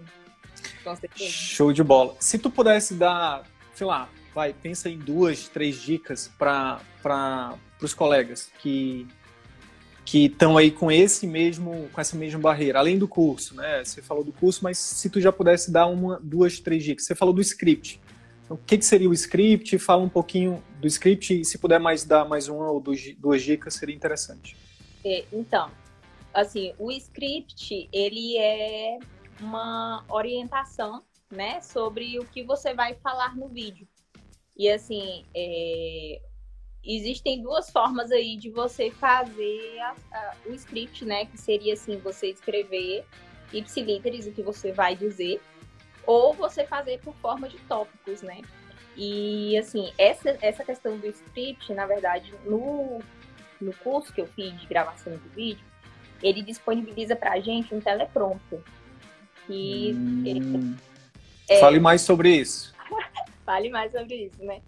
com 0.83 0.95
certeza. 0.95 1.31
Show 1.31 1.71
de 1.71 1.83
bola. 1.83 2.15
Se 2.19 2.39
tu 2.39 2.49
pudesse 2.49 2.95
dar, 2.95 3.43
sei 3.75 3.85
lá, 3.85 4.09
vai, 4.33 4.53
pensa 4.53 4.89
em 4.89 4.97
duas, 4.97 5.47
três 5.47 5.81
dicas 5.81 6.31
para 6.37 6.79
os 7.81 7.93
colegas 7.93 8.51
que 8.59 9.07
que 10.03 10.25
estão 10.25 10.57
aí 10.57 10.71
com 10.71 10.91
esse 10.91 11.25
mesmo, 11.27 11.87
com 11.93 12.01
essa 12.01 12.17
mesma 12.17 12.39
barreira, 12.39 12.79
além 12.79 12.97
do 12.97 13.07
curso, 13.07 13.55
né? 13.55 13.83
Você 13.85 14.01
falou 14.01 14.23
do 14.23 14.31
curso, 14.33 14.61
mas 14.61 14.77
se 14.77 15.09
tu 15.09 15.21
já 15.21 15.31
pudesse 15.31 15.71
dar 15.71 15.85
uma, 15.85 16.19
duas, 16.21 16.59
três 16.59 16.83
dicas. 16.83 17.05
Você 17.05 17.15
falou 17.15 17.33
do 17.33 17.39
script. 17.39 18.01
O 18.51 18.57
que, 18.57 18.77
que 18.77 18.85
seria 18.85 19.09
o 19.09 19.13
script? 19.13 19.77
Fala 19.79 20.03
um 20.03 20.09
pouquinho 20.09 20.63
do 20.79 20.87
script 20.87 21.39
e 21.39 21.45
se 21.45 21.57
puder 21.57 21.79
mais 21.79 22.03
dar 22.03 22.25
mais 22.25 22.47
uma 22.47 22.69
ou 22.69 22.81
duas, 22.81 23.41
dicas, 23.41 23.75
seria 23.75 23.95
interessante. 23.95 24.57
É, 25.05 25.23
então, 25.31 25.71
assim, 26.33 26.73
o 26.77 26.91
script, 26.91 27.89
ele 27.93 28.37
é 28.37 28.99
uma 29.39 30.03
orientação, 30.09 31.03
né, 31.31 31.61
sobre 31.61 32.19
o 32.19 32.25
que 32.25 32.43
você 32.43 32.73
vai 32.73 32.93
falar 32.95 33.35
no 33.35 33.47
vídeo. 33.47 33.87
E 34.57 34.69
assim, 34.69 35.23
é, 35.33 36.21
existem 36.83 37.41
duas 37.41 37.69
formas 37.69 38.11
aí 38.11 38.35
de 38.35 38.49
você 38.49 38.91
fazer 38.91 39.79
a, 39.79 39.95
a, 40.11 40.35
o 40.45 40.53
script, 40.53 41.05
né? 41.05 41.25
Que 41.25 41.37
seria 41.37 41.73
assim, 41.73 41.97
você 41.97 42.27
escrever 42.27 43.05
ipsiliteres 43.53 44.27
o 44.27 44.31
que 44.31 44.41
você 44.41 44.71
vai 44.71 44.95
dizer, 44.95 45.41
ou 46.05 46.33
você 46.33 46.65
fazer 46.65 46.99
por 46.99 47.13
forma 47.15 47.47
de 47.47 47.57
tópicos, 47.59 48.21
né? 48.21 48.41
E 48.95 49.57
assim, 49.57 49.91
essa, 49.97 50.37
essa 50.41 50.63
questão 50.63 50.97
do 50.97 51.07
script, 51.07 51.73
na 51.73 51.85
verdade, 51.85 52.33
no, 52.45 52.99
no 53.59 53.73
curso 53.77 54.13
que 54.13 54.21
eu 54.21 54.27
fiz 54.27 54.59
de 54.59 54.67
gravação 54.67 55.13
de 55.13 55.29
vídeo, 55.29 55.65
ele 56.21 56.41
disponibiliza 56.41 57.15
pra 57.15 57.39
gente 57.39 57.73
um 57.73 57.79
teleprompter. 57.79 58.59
Que 59.47 59.93
hum, 59.93 60.75
é, 61.49 61.59
Fale 61.59 61.79
mais 61.79 62.01
sobre 62.01 62.29
isso. 62.35 62.73
Fale 63.45 63.69
mais 63.69 63.91
sobre 63.91 64.25
isso, 64.25 64.43
né? 64.43 64.61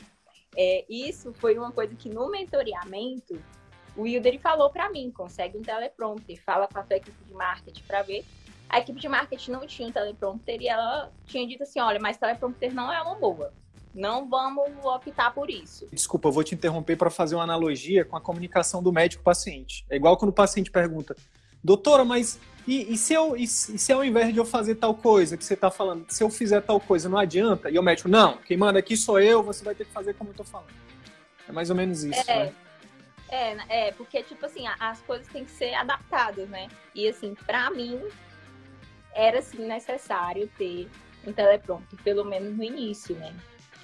É, 0.55 0.85
isso 0.89 1.33
foi 1.33 1.57
uma 1.57 1.71
coisa 1.71 1.95
que 1.95 2.09
no 2.09 2.29
mentoreamento 2.29 3.41
o 3.95 4.03
Wilder 4.03 4.39
falou 4.39 4.69
para 4.69 4.89
mim, 4.89 5.11
consegue 5.11 5.57
um 5.57 5.61
teleprompter, 5.61 6.41
fala 6.43 6.67
com 6.67 6.79
a 6.79 6.95
equipe 6.95 7.23
de 7.25 7.33
marketing 7.33 7.83
para 7.83 8.01
ver. 8.01 8.25
A 8.73 8.79
equipe 8.79 8.99
de 8.99 9.07
marketing 9.07 9.51
não 9.51 9.67
tinha 9.67 9.87
um 9.87 9.91
teleprompter 9.91 10.59
e 10.59 10.67
ela 10.67 11.11
tinha 11.27 11.47
dito 11.47 11.61
assim, 11.61 11.79
olha, 11.79 11.99
mas 11.99 12.17
teleprompter 12.17 12.73
não 12.73 12.91
é 12.91 12.99
uma 13.03 13.13
boa. 13.13 13.53
Não 13.93 14.27
vamos 14.27 14.67
optar 14.83 15.31
por 15.31 15.47
isso. 15.47 15.87
Desculpa, 15.93 16.27
eu 16.27 16.31
vou 16.31 16.43
te 16.43 16.55
interromper 16.55 16.95
para 16.95 17.11
fazer 17.11 17.35
uma 17.35 17.43
analogia 17.43 18.03
com 18.03 18.17
a 18.17 18.21
comunicação 18.21 18.81
do 18.81 18.91
médico-paciente. 18.91 19.85
É 19.91 19.95
igual 19.95 20.17
quando 20.17 20.29
o 20.29 20.33
paciente 20.33 20.71
pergunta, 20.71 21.15
doutora, 21.63 22.03
mas 22.03 22.39
e, 22.67 22.91
e, 22.93 22.97
se 22.97 23.13
eu, 23.13 23.37
e, 23.37 23.45
se 23.45 23.93
ao 23.93 24.03
invés 24.03 24.33
de 24.33 24.39
eu 24.39 24.45
fazer 24.45 24.73
tal 24.73 24.95
coisa 24.95 25.37
que 25.37 25.45
você 25.45 25.53
está 25.53 25.69
falando, 25.69 26.07
se 26.09 26.23
eu 26.23 26.31
fizer 26.31 26.61
tal 26.61 26.79
coisa, 26.79 27.07
não 27.07 27.19
adianta? 27.19 27.69
E 27.69 27.77
o 27.77 27.83
médico, 27.83 28.09
não, 28.09 28.37
quem 28.37 28.57
manda 28.57 28.79
aqui 28.79 28.97
sou 28.97 29.19
eu, 29.19 29.43
você 29.43 29.63
vai 29.63 29.75
ter 29.75 29.85
que 29.85 29.91
fazer 29.91 30.15
como 30.15 30.31
eu 30.31 30.33
estou 30.33 30.47
falando. 30.47 30.73
É 31.47 31.51
mais 31.51 31.69
ou 31.69 31.75
menos 31.75 32.03
isso, 32.03 32.31
é, 32.31 32.45
né? 32.45 32.53
É, 33.29 33.87
é, 33.87 33.91
porque, 33.91 34.23
tipo 34.23 34.43
assim, 34.47 34.65
as 34.79 34.99
coisas 35.01 35.27
têm 35.27 35.45
que 35.45 35.51
ser 35.51 35.75
adaptadas, 35.75 36.49
né? 36.49 36.69
E, 36.95 37.07
assim, 37.07 37.35
para 37.45 37.69
mim, 37.69 38.01
era, 39.13 39.39
assim, 39.39 39.65
necessário 39.65 40.49
ter 40.57 40.89
um 41.25 41.31
teleprompter, 41.31 42.01
pelo 42.03 42.25
menos 42.25 42.55
no 42.55 42.63
início, 42.63 43.15
né? 43.15 43.33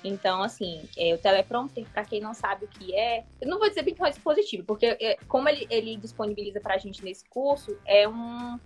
Então, 0.03 0.41
assim, 0.41 0.87
é, 0.97 1.13
o 1.13 1.17
teleprompter, 1.17 1.85
para 1.91 2.05
quem 2.05 2.21
não 2.21 2.33
sabe 2.33 2.65
o 2.65 2.67
que 2.67 2.95
é, 2.95 3.25
eu 3.41 3.47
não 3.49 3.59
vou 3.59 3.67
dizer 3.67 3.83
bem 3.83 3.93
que 3.93 4.01
é 4.01 4.05
um 4.05 4.09
dispositivo, 4.09 4.63
porque 4.63 4.85
é, 4.85 5.17
como 5.27 5.49
ele, 5.49 5.67
ele 5.69 5.97
disponibiliza 5.97 6.61
para 6.61 6.75
a 6.75 6.77
gente 6.77 7.03
nesse 7.03 7.27
curso, 7.27 7.77
é 7.85 8.07
um, 8.07 8.57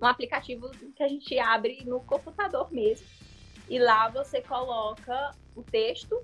um 0.00 0.06
aplicativo 0.06 0.70
que 0.94 1.02
a 1.02 1.08
gente 1.08 1.38
abre 1.38 1.82
no 1.84 2.00
computador 2.00 2.70
mesmo. 2.70 3.06
E 3.68 3.78
lá 3.78 4.08
você 4.08 4.42
coloca 4.42 5.34
o 5.56 5.62
texto 5.62 6.22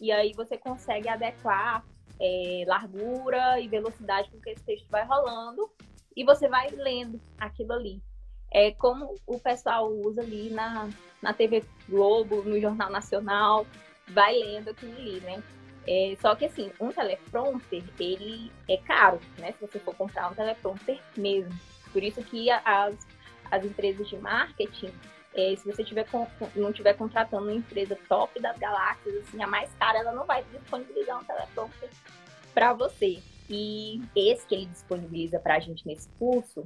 e 0.00 0.10
aí 0.10 0.32
você 0.32 0.56
consegue 0.56 1.08
adequar 1.08 1.84
é, 2.18 2.64
largura 2.66 3.60
e 3.60 3.68
velocidade 3.68 4.30
com 4.30 4.40
que 4.40 4.50
esse 4.50 4.64
texto 4.64 4.88
vai 4.88 5.04
rolando 5.04 5.70
e 6.16 6.24
você 6.24 6.48
vai 6.48 6.70
lendo 6.70 7.20
aquilo 7.38 7.72
ali. 7.72 8.02
É 8.56 8.70
como 8.70 9.16
o 9.26 9.38
pessoal 9.38 9.86
usa 9.92 10.22
ali 10.22 10.48
na, 10.48 10.88
na 11.20 11.34
TV 11.34 11.62
Globo, 11.86 12.42
no 12.42 12.58
Jornal 12.58 12.88
Nacional, 12.88 13.66
vai 14.08 14.32
lendo 14.32 14.70
aquilo 14.70 14.96
ali, 14.96 15.20
né? 15.20 15.42
É, 15.86 16.16
só 16.18 16.34
que 16.34 16.46
assim, 16.46 16.72
um 16.80 16.90
teleprompter, 16.90 17.84
ele 18.00 18.50
é 18.66 18.78
caro, 18.78 19.20
né? 19.36 19.52
Se 19.52 19.60
você 19.60 19.78
for 19.78 19.94
comprar 19.94 20.30
um 20.30 20.34
teleprompter 20.34 20.98
mesmo. 21.18 21.52
Por 21.92 22.02
isso 22.02 22.22
que 22.22 22.50
as, 22.50 22.96
as 23.50 23.62
empresas 23.62 24.08
de 24.08 24.16
marketing, 24.16 24.90
é, 25.34 25.54
se 25.54 25.70
você 25.70 25.84
tiver 25.84 26.04
com, 26.10 26.26
não 26.54 26.70
estiver 26.70 26.94
contratando 26.94 27.42
uma 27.42 27.52
empresa 27.52 27.94
top 28.08 28.40
das 28.40 28.56
galáxias, 28.56 29.16
assim, 29.16 29.42
a 29.42 29.46
mais 29.46 29.70
cara, 29.74 29.98
ela 29.98 30.12
não 30.12 30.24
vai 30.24 30.42
disponibilizar 30.44 31.20
um 31.20 31.24
teleprompter 31.24 31.90
para 32.54 32.72
você. 32.72 33.18
E 33.50 34.00
esse 34.16 34.46
que 34.46 34.54
ele 34.54 34.64
disponibiliza 34.64 35.38
para 35.38 35.56
a 35.56 35.60
gente 35.60 35.86
nesse 35.86 36.08
curso, 36.18 36.64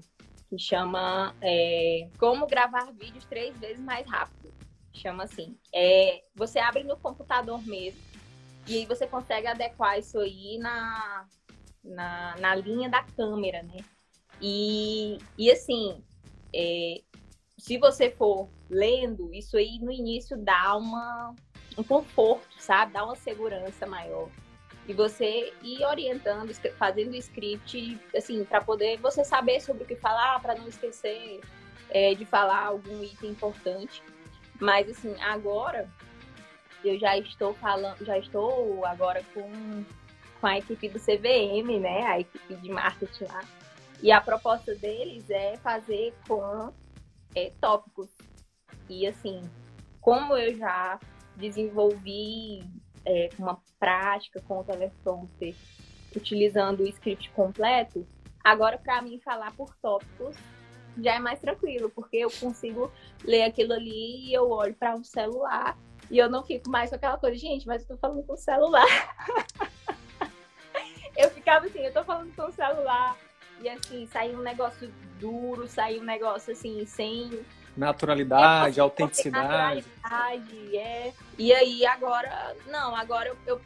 que 0.50 0.58
chama 0.58 1.34
é, 1.40 2.08
Como 2.18 2.46
Gravar 2.46 2.92
Vídeos 2.92 3.24
Três 3.24 3.56
Vezes 3.58 3.78
Mais 3.78 4.06
Rápido 4.06 4.52
chama 4.92 5.24
assim. 5.24 5.56
É, 5.72 6.22
você 6.34 6.58
abre 6.58 6.82
no 6.82 6.96
computador 6.96 7.64
mesmo 7.66 8.00
e 8.66 8.78
aí 8.78 8.86
você 8.86 9.06
consegue 9.06 9.46
adequar 9.46 9.98
isso 9.98 10.18
aí 10.18 10.58
na, 10.58 11.26
na, 11.82 12.36
na 12.38 12.54
linha 12.56 12.90
da 12.90 13.02
câmera, 13.02 13.62
né? 13.62 13.78
E, 14.42 15.18
e 15.38 15.50
assim, 15.50 16.02
é, 16.54 17.00
se 17.56 17.78
você 17.78 18.10
for 18.10 18.48
lendo, 18.68 19.32
isso 19.32 19.56
aí 19.56 19.78
no 19.80 19.92
início 19.92 20.36
dá 20.36 20.76
uma, 20.76 21.34
um 21.78 21.82
conforto, 21.82 22.60
sabe? 22.60 22.92
Dá 22.92 23.04
uma 23.04 23.16
segurança 23.16 23.86
maior. 23.86 24.28
E 24.86 24.92
você 24.92 25.52
ir 25.62 25.84
orientando, 25.84 26.52
fazendo 26.76 27.14
script, 27.14 27.98
assim, 28.16 28.44
para 28.44 28.60
poder 28.60 28.98
você 28.98 29.24
saber 29.24 29.60
sobre 29.60 29.84
o 29.84 29.86
que 29.86 29.94
falar, 29.94 30.40
para 30.40 30.54
não 30.54 30.66
esquecer 30.66 31.40
é, 31.90 32.14
de 32.14 32.24
falar 32.24 32.66
algum 32.66 33.02
item 33.02 33.30
importante. 33.30 34.02
Mas 34.58 34.88
assim, 34.88 35.14
agora 35.20 35.88
eu 36.84 36.98
já 36.98 37.16
estou 37.18 37.54
falando, 37.54 38.04
já 38.04 38.18
estou 38.18 38.84
agora 38.84 39.22
com, 39.34 39.84
com 40.40 40.46
a 40.46 40.58
equipe 40.58 40.88
do 40.88 40.98
CVM, 40.98 41.80
né? 41.80 42.02
A 42.06 42.20
equipe 42.20 42.56
de 42.56 42.70
marketing 42.70 43.24
lá. 43.24 43.40
E 44.02 44.10
a 44.10 44.20
proposta 44.20 44.74
deles 44.74 45.28
é 45.28 45.56
fazer 45.58 46.14
com 46.26 46.72
é, 47.34 47.52
tópicos. 47.60 48.08
E 48.88 49.06
assim, 49.06 49.42
como 50.00 50.36
eu 50.36 50.56
já 50.56 50.98
desenvolvi 51.36 52.64
é, 53.04 53.30
uma 53.38 53.60
prática 53.78 54.40
com 54.46 54.60
o 54.60 54.64
teleprompter 54.64 55.54
utilizando 56.14 56.80
o 56.80 56.88
script 56.88 57.30
completo, 57.30 58.06
agora 58.42 58.78
para 58.78 59.00
mim 59.02 59.20
falar 59.20 59.52
por 59.52 59.74
tópicos 59.76 60.36
já 60.98 61.14
é 61.14 61.18
mais 61.18 61.40
tranquilo, 61.40 61.90
porque 61.90 62.16
eu 62.16 62.30
consigo 62.30 62.90
ler 63.24 63.44
aquilo 63.44 63.72
ali 63.72 64.28
e 64.28 64.34
eu 64.34 64.50
olho 64.50 64.74
para 64.74 64.94
um 64.94 65.04
celular 65.04 65.78
e 66.10 66.18
eu 66.18 66.28
não 66.28 66.42
fico 66.42 66.68
mais 66.68 66.90
com 66.90 66.96
aquela 66.96 67.16
coisa, 67.16 67.36
gente, 67.36 67.66
mas 67.66 67.82
eu 67.82 67.88
tô 67.88 67.96
falando 67.96 68.24
com 68.24 68.32
o 68.32 68.36
celular. 68.36 68.86
eu 71.16 71.30
ficava 71.30 71.66
assim, 71.66 71.80
eu 71.80 71.92
tô 71.92 72.02
falando 72.02 72.34
com 72.34 72.42
o 72.42 72.52
celular 72.52 73.16
e 73.62 73.68
assim, 73.68 74.06
saiu 74.06 74.38
um 74.38 74.42
negócio 74.42 74.92
duro, 75.20 75.68
saiu 75.68 76.00
um 76.00 76.04
negócio 76.04 76.52
assim, 76.52 76.84
sem 76.84 77.44
naturalidade, 77.76 78.78
é, 78.78 78.82
autenticidade. 78.82 79.84
Naturalidade, 80.02 80.76
é. 80.76 81.12
E 81.38 81.52
aí 81.52 81.86
agora, 81.86 82.56
não, 82.66 82.94
agora 82.94 83.28
eu, 83.28 83.36
eu 83.46 83.60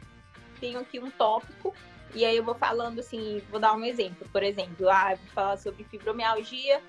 tenho 0.59 0.79
aqui 0.79 0.99
um 0.99 1.09
tópico 1.11 1.73
e 2.13 2.23
aí 2.23 2.37
eu 2.37 2.43
vou 2.43 2.55
falando 2.55 2.99
assim, 2.99 3.41
vou 3.49 3.59
dar 3.59 3.73
um 3.73 3.83
exemplo, 3.83 4.27
por 4.31 4.41
exemplo, 4.41 4.89
ah, 4.89 5.15
vou 5.15 5.33
falar 5.33 5.57
sobre 5.57 5.83
fibromialgia, 5.83 6.81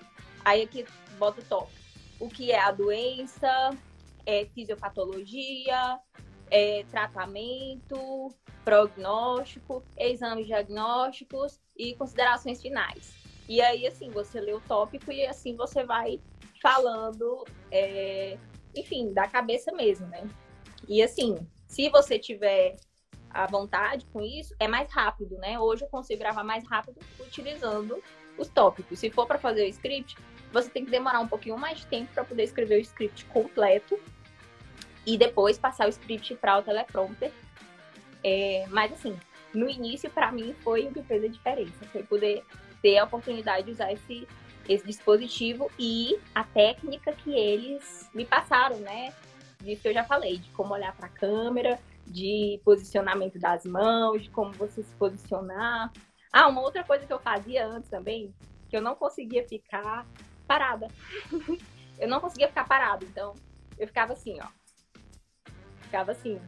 Aí 0.46 0.62
aqui 0.62 0.86
bota 1.18 1.40
o 1.40 1.44
top. 1.44 1.72
O 2.20 2.28
que 2.28 2.52
é 2.52 2.60
a 2.60 2.70
doença, 2.70 3.76
é 4.24 4.46
fisiopatologia, 4.54 5.98
é 6.48 6.84
tratamento, 6.88 8.32
prognóstico, 8.64 9.82
exames 9.98 10.46
diagnósticos 10.46 11.58
e 11.76 11.96
considerações 11.96 12.62
finais. 12.62 13.12
E 13.48 13.60
aí, 13.60 13.88
assim, 13.88 14.08
você 14.08 14.40
lê 14.40 14.52
o 14.52 14.60
tópico 14.60 15.10
e 15.10 15.26
assim 15.26 15.56
você 15.56 15.82
vai 15.82 16.20
falando, 16.66 17.44
é, 17.70 18.36
enfim, 18.74 19.12
da 19.12 19.28
cabeça 19.28 19.70
mesmo, 19.70 20.08
né? 20.08 20.28
E 20.88 21.00
assim, 21.00 21.36
se 21.68 21.88
você 21.90 22.18
tiver 22.18 22.74
a 23.30 23.46
vontade 23.46 24.04
com 24.06 24.20
isso, 24.20 24.52
é 24.58 24.66
mais 24.66 24.90
rápido, 24.90 25.36
né? 25.36 25.60
Hoje 25.60 25.84
eu 25.84 25.88
consigo 25.88 26.18
gravar 26.18 26.42
mais 26.42 26.66
rápido 26.66 26.98
utilizando 27.20 28.02
os 28.36 28.48
tópicos. 28.48 28.98
Se 28.98 29.10
for 29.10 29.26
para 29.26 29.38
fazer 29.38 29.62
o 29.62 29.68
script, 29.68 30.16
você 30.52 30.68
tem 30.68 30.84
que 30.84 30.90
demorar 30.90 31.20
um 31.20 31.28
pouquinho 31.28 31.56
mais 31.56 31.78
de 31.78 31.86
tempo 31.86 32.12
para 32.12 32.24
poder 32.24 32.42
escrever 32.42 32.78
o 32.78 32.82
script 32.82 33.24
completo 33.26 33.96
e 35.06 35.16
depois 35.16 35.56
passar 35.56 35.86
o 35.86 35.90
script 35.90 36.34
para 36.34 36.58
o 36.58 36.62
teleprompter. 36.62 37.30
É, 38.24 38.66
mas 38.70 38.92
assim, 38.92 39.16
no 39.54 39.70
início 39.70 40.10
para 40.10 40.32
mim 40.32 40.52
foi 40.64 40.88
o 40.88 40.92
que 40.92 41.02
fez 41.04 41.22
a 41.22 41.28
diferença, 41.28 41.84
foi 41.92 42.02
poder 42.02 42.42
ter 42.82 42.98
a 42.98 43.04
oportunidade 43.04 43.66
de 43.66 43.72
usar 43.72 43.92
esse 43.92 44.26
esse 44.68 44.86
dispositivo 44.86 45.70
e 45.78 46.18
a 46.34 46.44
técnica 46.44 47.12
que 47.12 47.34
eles 47.34 48.08
me 48.14 48.24
passaram, 48.24 48.78
né? 48.78 49.12
Disso 49.62 49.82
que 49.82 49.88
eu 49.88 49.94
já 49.94 50.04
falei, 50.04 50.38
de 50.38 50.50
como 50.50 50.74
olhar 50.74 50.94
para 50.96 51.06
a 51.06 51.10
câmera, 51.10 51.78
de 52.06 52.60
posicionamento 52.64 53.38
das 53.38 53.64
mãos, 53.64 54.22
de 54.22 54.30
como 54.30 54.52
você 54.52 54.82
se 54.82 54.94
posicionar, 54.94 55.92
Ah, 56.32 56.48
uma 56.48 56.60
outra 56.60 56.84
coisa 56.84 57.06
que 57.06 57.12
eu 57.12 57.18
fazia 57.18 57.66
antes 57.66 57.88
também, 57.88 58.34
que 58.68 58.76
eu 58.76 58.82
não 58.82 58.94
conseguia 58.94 59.46
ficar 59.48 60.06
parada. 60.46 60.88
eu 61.98 62.08
não 62.08 62.20
conseguia 62.20 62.48
ficar 62.48 62.66
parada, 62.66 63.04
então 63.04 63.34
eu 63.78 63.86
ficava 63.86 64.12
assim, 64.12 64.38
ó. 64.40 64.48
Ficava 65.82 66.12
assim. 66.12 66.38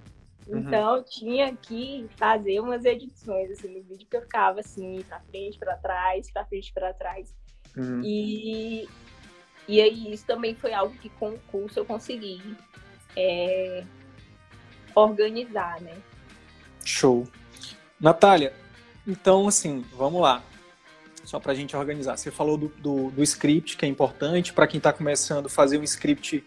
Uhum. 0.47 0.59
Então 0.59 0.97
eu 0.97 1.05
tinha 1.05 1.55
que 1.57 2.07
fazer 2.17 2.61
umas 2.61 2.85
edições 2.85 3.51
assim 3.51 3.69
no 3.69 3.83
vídeo 3.83 4.07
que 4.09 4.17
eu 4.17 4.23
ficava 4.23 4.61
assim, 4.61 5.03
pra 5.09 5.21
frente, 5.21 5.59
para 5.59 5.77
trás, 5.77 6.31
pra 6.31 6.45
frente, 6.45 6.73
para 6.73 6.95
trás. 6.95 7.35
Uhum. 7.77 8.03
E 8.05 8.89
e 9.69 9.83
aí 9.83 10.13
isso 10.13 10.25
também 10.25 10.55
foi 10.55 10.73
algo 10.73 10.95
que 10.97 11.11
com 11.11 11.29
o 11.29 11.39
curso 11.51 11.79
eu 11.79 11.85
consegui 11.85 12.41
é, 13.15 13.85
organizar, 14.95 15.81
né? 15.83 15.95
Show. 16.83 17.29
Natália, 18.01 18.55
então 19.07 19.47
assim, 19.47 19.85
vamos 19.93 20.23
lá. 20.23 20.43
Só 21.25 21.39
para 21.39 21.53
a 21.53 21.55
gente 21.55 21.77
organizar. 21.77 22.17
Você 22.17 22.31
falou 22.31 22.57
do, 22.57 22.69
do, 22.79 23.11
do 23.11 23.23
script, 23.23 23.77
que 23.77 23.85
é 23.85 23.89
importante 23.89 24.55
para 24.55 24.67
quem 24.67 24.79
está 24.79 24.91
começando 24.95 25.47
a 25.47 25.51
fazer 25.51 25.77
um 25.77 25.85
script 25.85 26.43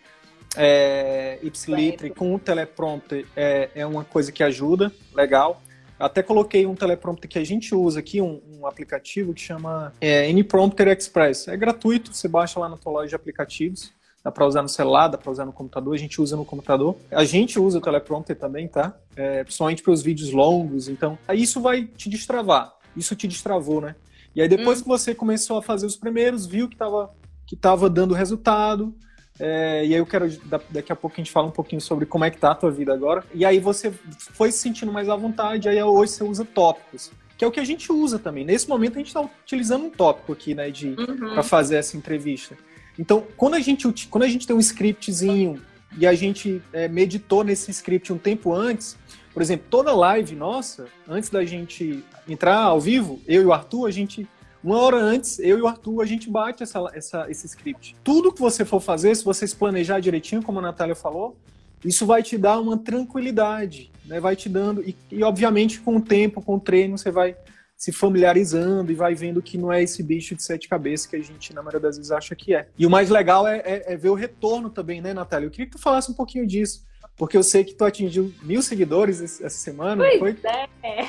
é, 0.58 1.38
ipsilitre 1.44 2.10
com 2.10 2.34
o 2.34 2.40
teleprompter 2.40 3.28
é, 3.36 3.70
é 3.76 3.86
uma 3.86 4.04
coisa 4.04 4.32
que 4.32 4.44
ajuda, 4.44 4.92
legal. 5.14 5.62
Até 6.02 6.24
coloquei 6.24 6.66
um 6.66 6.76
teleprompter 6.76 7.30
que 7.30 7.40
a 7.40 7.44
gente 7.44 7.76
usa 7.76 8.00
aqui, 8.00 8.20
um, 8.20 8.42
um 8.60 8.66
aplicativo 8.66 9.34
que 9.34 9.42
chama 9.42 9.94
é, 10.02 10.30
NPrompter 10.30 10.88
Express. 10.88 11.48
É 11.48 11.56
gratuito, 11.56 12.14
você 12.14 12.28
baixa 12.28 12.60
lá 12.60 12.68
na 12.68 12.78
tua 12.78 12.92
loja 12.92 13.10
de 13.10 13.16
aplicativos. 13.16 13.92
Dá 14.24 14.32
para 14.32 14.46
usar 14.46 14.62
no 14.62 14.70
celular, 14.70 15.08
dá 15.08 15.18
para 15.18 15.32
usar 15.32 15.46
no 15.46 15.54
computador, 15.54 15.96
a 15.96 15.98
gente 15.98 16.22
usa 16.22 16.36
no 16.36 16.46
computador. 16.46 16.96
A 17.10 17.24
gente 17.24 17.60
usa 17.60 17.80
o 17.80 17.82
teleprompter 17.82 18.36
também, 18.36 18.68
tá? 18.68 18.96
É, 19.16 19.44
principalmente 19.44 19.82
para 19.82 19.92
os 19.92 20.02
vídeos 20.02 20.32
longos, 20.32 20.88
então. 20.88 21.18
Aí 21.28 21.42
isso 21.42 21.60
vai 21.60 21.86
te 21.86 22.10
destravar. 22.10 22.72
Isso 22.96 23.16
te 23.16 23.28
destravou, 23.28 23.82
né? 23.82 23.96
E 24.36 24.42
aí 24.42 24.48
depois 24.48 24.80
hum. 24.80 24.84
que 24.84 24.88
você 24.88 25.16
começou 25.16 25.58
a 25.58 25.62
fazer 25.62 25.86
os 25.86 25.96
primeiros, 25.96 26.46
viu 26.46 26.68
que 26.68 26.76
estava 26.76 27.12
que 27.48 27.56
tava 27.58 27.90
dando 27.90 28.14
resultado, 28.14 28.96
é, 29.40 29.86
e 29.86 29.94
aí 29.94 30.00
eu 30.00 30.06
quero, 30.06 30.30
daqui 30.70 30.92
a 30.92 30.96
pouco 30.96 31.16
a 31.16 31.20
gente 31.20 31.32
fala 31.32 31.48
um 31.48 31.52
pouquinho 31.52 31.82
sobre 31.82 32.06
como 32.06 32.24
é 32.24 32.30
que 32.30 32.38
tá 32.38 32.52
a 32.52 32.56
tua 32.56 32.72
vida 32.72 32.94
agora. 32.94 33.24
E 33.34 33.44
aí 33.44 33.60
você 33.60 33.92
foi 34.16 34.52
se 34.52 34.60
sentindo 34.60 34.92
mais 34.92 35.10
à 35.10 35.16
vontade, 35.16 35.68
aí 35.68 35.82
hoje 35.82 36.12
você 36.14 36.24
usa 36.24 36.46
tópicos. 36.46 37.12
Que 37.38 37.44
é 37.44 37.48
o 37.48 37.52
que 37.52 37.60
a 37.60 37.66
gente 37.66 37.92
usa 37.92 38.20
também. 38.20 38.46
Nesse 38.46 38.70
momento 38.70 38.96
a 38.96 38.98
gente 39.00 39.08
está 39.08 39.22
utilizando 39.22 39.86
um 39.86 39.90
tópico 39.90 40.32
aqui, 40.32 40.54
né, 40.54 40.70
de 40.70 40.90
uhum. 40.90 41.34
para 41.34 41.42
fazer 41.42 41.78
essa 41.78 41.98
entrevista. 41.98 42.56
Então, 43.00 43.26
quando 43.36 43.56
a 43.56 43.60
gente 43.60 44.08
quando 44.08 44.26
a 44.26 44.28
gente 44.28 44.46
tem 44.46 44.56
um 44.56 44.60
scriptzinho 44.60 45.60
e 45.98 46.06
a 46.06 46.14
gente 46.14 46.62
é, 46.72 46.88
meditou 46.88 47.44
nesse 47.44 47.72
script 47.72 48.14
um 48.14 48.18
tempo 48.18 48.54
antes, 48.54 48.96
por 49.34 49.42
exemplo, 49.42 49.66
toda 49.70 49.92
live 49.92 50.36
nossa, 50.36 50.88
antes 51.08 51.30
da 51.30 51.44
gente 51.44 52.04
entrar 52.28 52.58
ao 52.58 52.80
vivo, 52.80 53.20
eu 53.28 53.42
e 53.42 53.46
o 53.46 53.54
Arthur, 53.54 53.88
a 53.88 53.92
gente 53.92 54.28
uma 54.64 54.78
hora 54.78 54.98
antes, 54.98 55.40
eu 55.40 55.58
e 55.58 55.62
o 55.62 55.68
Arthur, 55.68 56.02
a 56.02 56.06
gente 56.06 56.30
bate 56.30 56.62
essa, 56.62 56.80
essa, 56.94 57.30
esse 57.30 57.48
script. 57.48 57.96
Tudo 58.04 58.32
que 58.32 58.40
você 58.40 58.64
for 58.64 58.80
fazer, 58.80 59.16
se 59.16 59.24
você 59.24 59.48
se 59.48 59.56
planejar 59.56 60.00
direitinho, 60.00 60.44
como 60.44 60.60
a 60.60 60.62
Natália 60.62 60.96
falou, 60.96 61.36
isso 61.84 62.06
vai 62.06 62.22
te 62.22 62.38
dar 62.38 62.60
uma 62.60 62.78
tranquilidade, 62.78 63.92
né? 64.06 64.20
Vai 64.20 64.36
te 64.36 64.48
dando. 64.48 64.88
E, 64.88 64.96
e, 65.12 65.24
obviamente, 65.24 65.80
com 65.80 65.98
o 65.98 66.02
tempo, 66.02 66.42
com 66.42 66.56
o 66.56 66.60
treino, 66.60 66.98
você 66.98 67.10
vai 67.10 67.36
se 67.76 67.92
familiarizando 67.92 68.92
e 68.92 68.96
vai 68.96 69.16
vendo 69.16 69.42
que 69.42 69.58
não 69.58 69.74
é 69.74 69.82
esse 69.82 70.04
bicho 70.04 70.36
de 70.36 70.44
sete 70.44 70.70
cabeças 70.70 71.08
que 71.08 71.16
a 71.16 71.20
gente, 71.20 71.52
na 71.52 71.64
maioria 71.64 71.80
das 71.80 71.98
vezes, 71.98 72.12
acha 72.12 72.36
que 72.36 72.54
é. 72.54 72.68
E 72.78 72.86
o 72.86 72.90
mais 72.92 73.10
legal 73.10 73.48
é, 73.48 73.58
é, 73.66 73.94
é 73.94 73.98
ver 73.98 74.10
o 74.10 74.14
retorno 74.14 74.70
também, 74.70 75.02
né, 75.02 75.12
Natália? 75.12 75.48
Eu 75.48 75.52
queria 75.52 75.66
que 75.66 75.72
tu 75.72 75.82
falasse 75.82 76.12
um 76.12 76.14
pouquinho 76.14 76.46
disso. 76.46 76.86
Porque 77.22 77.38
eu 77.38 77.44
sei 77.44 77.64
que 77.64 77.76
tu 77.76 77.86
atingiu 77.86 78.34
mil 78.42 78.64
seguidores 78.64 79.22
essa 79.22 79.48
semana, 79.48 80.04
pois 80.04 80.18
foi? 80.18 80.36
É. 80.82 81.06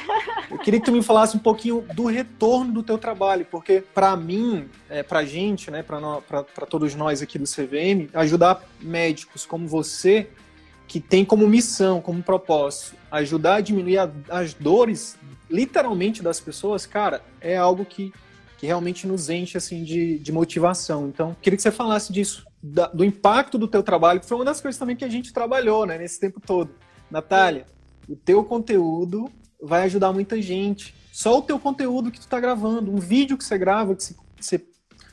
Eu 0.50 0.58
queria 0.58 0.78
que 0.78 0.84
tu 0.84 0.92
me 0.92 1.02
falasse 1.02 1.34
um 1.34 1.40
pouquinho 1.40 1.86
do 1.94 2.04
retorno 2.04 2.70
do 2.70 2.82
teu 2.82 2.98
trabalho, 2.98 3.46
porque 3.50 3.82
para 3.94 4.14
mim, 4.14 4.68
é, 4.90 5.02
pra 5.02 5.24
gente, 5.24 5.70
né, 5.70 5.82
para 5.82 6.66
todos 6.68 6.94
nós 6.94 7.22
aqui 7.22 7.38
do 7.38 7.46
CVM, 7.46 8.10
ajudar 8.12 8.62
médicos 8.78 9.46
como 9.46 9.66
você, 9.66 10.28
que 10.86 11.00
tem 11.00 11.24
como 11.24 11.48
missão, 11.48 11.98
como 11.98 12.22
propósito, 12.22 12.94
ajudar 13.10 13.54
a 13.54 13.60
diminuir 13.62 13.96
a, 13.96 14.10
as 14.28 14.52
dores, 14.52 15.16
literalmente, 15.48 16.22
das 16.22 16.38
pessoas, 16.38 16.84
cara, 16.84 17.22
é 17.40 17.56
algo 17.56 17.86
que, 17.86 18.12
que 18.58 18.66
realmente 18.66 19.06
nos 19.06 19.30
enche, 19.30 19.56
assim, 19.56 19.82
de, 19.82 20.18
de 20.18 20.30
motivação. 20.30 21.08
Então, 21.08 21.34
queria 21.40 21.56
que 21.56 21.62
você 21.62 21.70
falasse 21.70 22.12
disso 22.12 22.51
da, 22.62 22.86
do 22.86 23.04
impacto 23.04 23.58
do 23.58 23.66
teu 23.66 23.82
trabalho, 23.82 24.20
que 24.20 24.26
foi 24.26 24.36
uma 24.36 24.44
das 24.44 24.60
coisas 24.60 24.78
também 24.78 24.94
que 24.94 25.04
a 25.04 25.08
gente 25.08 25.32
trabalhou, 25.32 25.84
né, 25.84 25.98
nesse 25.98 26.20
tempo 26.20 26.40
todo. 26.40 26.70
Natália, 27.10 27.66
o 28.08 28.14
teu 28.14 28.44
conteúdo 28.44 29.30
vai 29.60 29.82
ajudar 29.84 30.12
muita 30.12 30.40
gente. 30.40 30.94
Só 31.12 31.38
o 31.38 31.42
teu 31.42 31.58
conteúdo 31.58 32.10
que 32.10 32.20
tu 32.20 32.28
tá 32.28 32.38
gravando, 32.40 32.90
um 32.90 32.98
vídeo 32.98 33.36
que 33.36 33.44
você 33.44 33.58
grava, 33.58 33.94
que 33.94 34.14
você, 34.40 34.64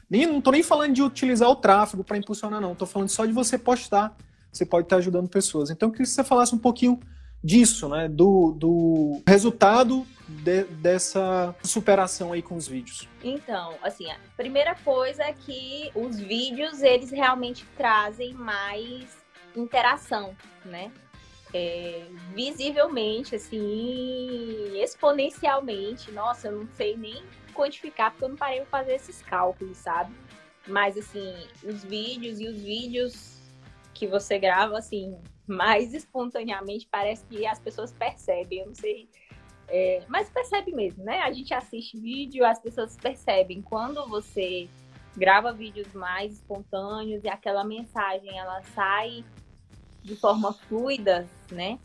nem 0.09 0.25
não 0.25 0.41
tô 0.41 0.51
nem 0.51 0.63
falando 0.63 0.93
de 0.93 1.01
utilizar 1.01 1.49
o 1.49 1.55
tráfego 1.55 2.03
para 2.03 2.17
impulsionar 2.17 2.61
não, 2.61 2.75
tô 2.75 2.85
falando 2.85 3.09
só 3.09 3.25
de 3.25 3.33
você 3.33 3.57
postar. 3.57 4.15
Você 4.51 4.65
pode 4.65 4.85
estar 4.85 4.95
tá 4.95 4.99
ajudando 4.99 5.29
pessoas. 5.29 5.69
Então, 5.69 5.89
eu 5.89 5.91
queria 5.91 6.05
que 6.05 6.11
você 6.11 6.23
falasse 6.23 6.55
um 6.55 6.57
pouquinho 6.57 6.99
disso, 7.43 7.87
né, 7.87 8.07
do, 8.07 8.51
do 8.51 9.21
resultado 9.27 10.05
de, 10.27 10.63
dessa 10.65 11.55
superação 11.63 12.31
aí 12.31 12.41
com 12.41 12.55
os 12.55 12.67
vídeos? 12.67 13.07
Então, 13.23 13.75
assim, 13.81 14.09
a 14.11 14.17
primeira 14.35 14.75
coisa 14.75 15.23
é 15.23 15.33
que 15.33 15.91
os 15.95 16.19
vídeos, 16.19 16.81
eles 16.81 17.11
realmente 17.11 17.65
trazem 17.77 18.33
mais 18.33 19.17
interação, 19.55 20.35
né? 20.65 20.91
É, 21.51 22.05
visivelmente, 22.35 23.35
assim, 23.35 24.79
exponencialmente. 24.79 26.11
Nossa, 26.11 26.49
eu 26.49 26.59
não 26.59 26.67
sei 26.75 26.95
nem 26.95 27.23
quantificar, 27.55 28.11
porque 28.11 28.25
eu 28.25 28.29
não 28.29 28.35
parei 28.35 28.59
para 28.59 28.67
fazer 28.67 28.93
esses 28.93 29.21
cálculos, 29.23 29.77
sabe? 29.77 30.13
Mas, 30.67 30.95
assim, 30.95 31.33
os 31.63 31.83
vídeos 31.83 32.39
e 32.39 32.47
os 32.47 32.61
vídeos 32.61 33.39
que 33.95 34.05
você 34.05 34.37
grava, 34.37 34.77
assim, 34.77 35.17
mais 35.49 35.93
espontaneamente, 35.93 36.87
parece 36.89 37.25
que 37.25 37.45
as 37.45 37.59
pessoas 37.59 37.91
percebem. 37.91 38.59
Eu 38.59 38.67
não 38.67 38.75
sei 38.75 39.09
é, 39.71 40.03
mas 40.07 40.29
percebe 40.29 40.71
mesmo, 40.71 41.03
né? 41.03 41.21
A 41.21 41.31
gente 41.31 41.53
assiste 41.53 41.99
vídeo, 41.99 42.43
as 42.43 42.59
pessoas 42.59 42.97
percebem 42.97 43.61
quando 43.61 44.07
você 44.07 44.67
grava 45.15 45.53
vídeos 45.53 45.93
mais 45.93 46.33
espontâneos 46.33 47.23
e 47.23 47.29
aquela 47.29 47.63
mensagem 47.63 48.35
ela 48.37 48.63
sai 48.73 49.23
de 50.01 50.15
forma 50.15 50.53
fluida, 50.53 51.27
né? 51.51 51.77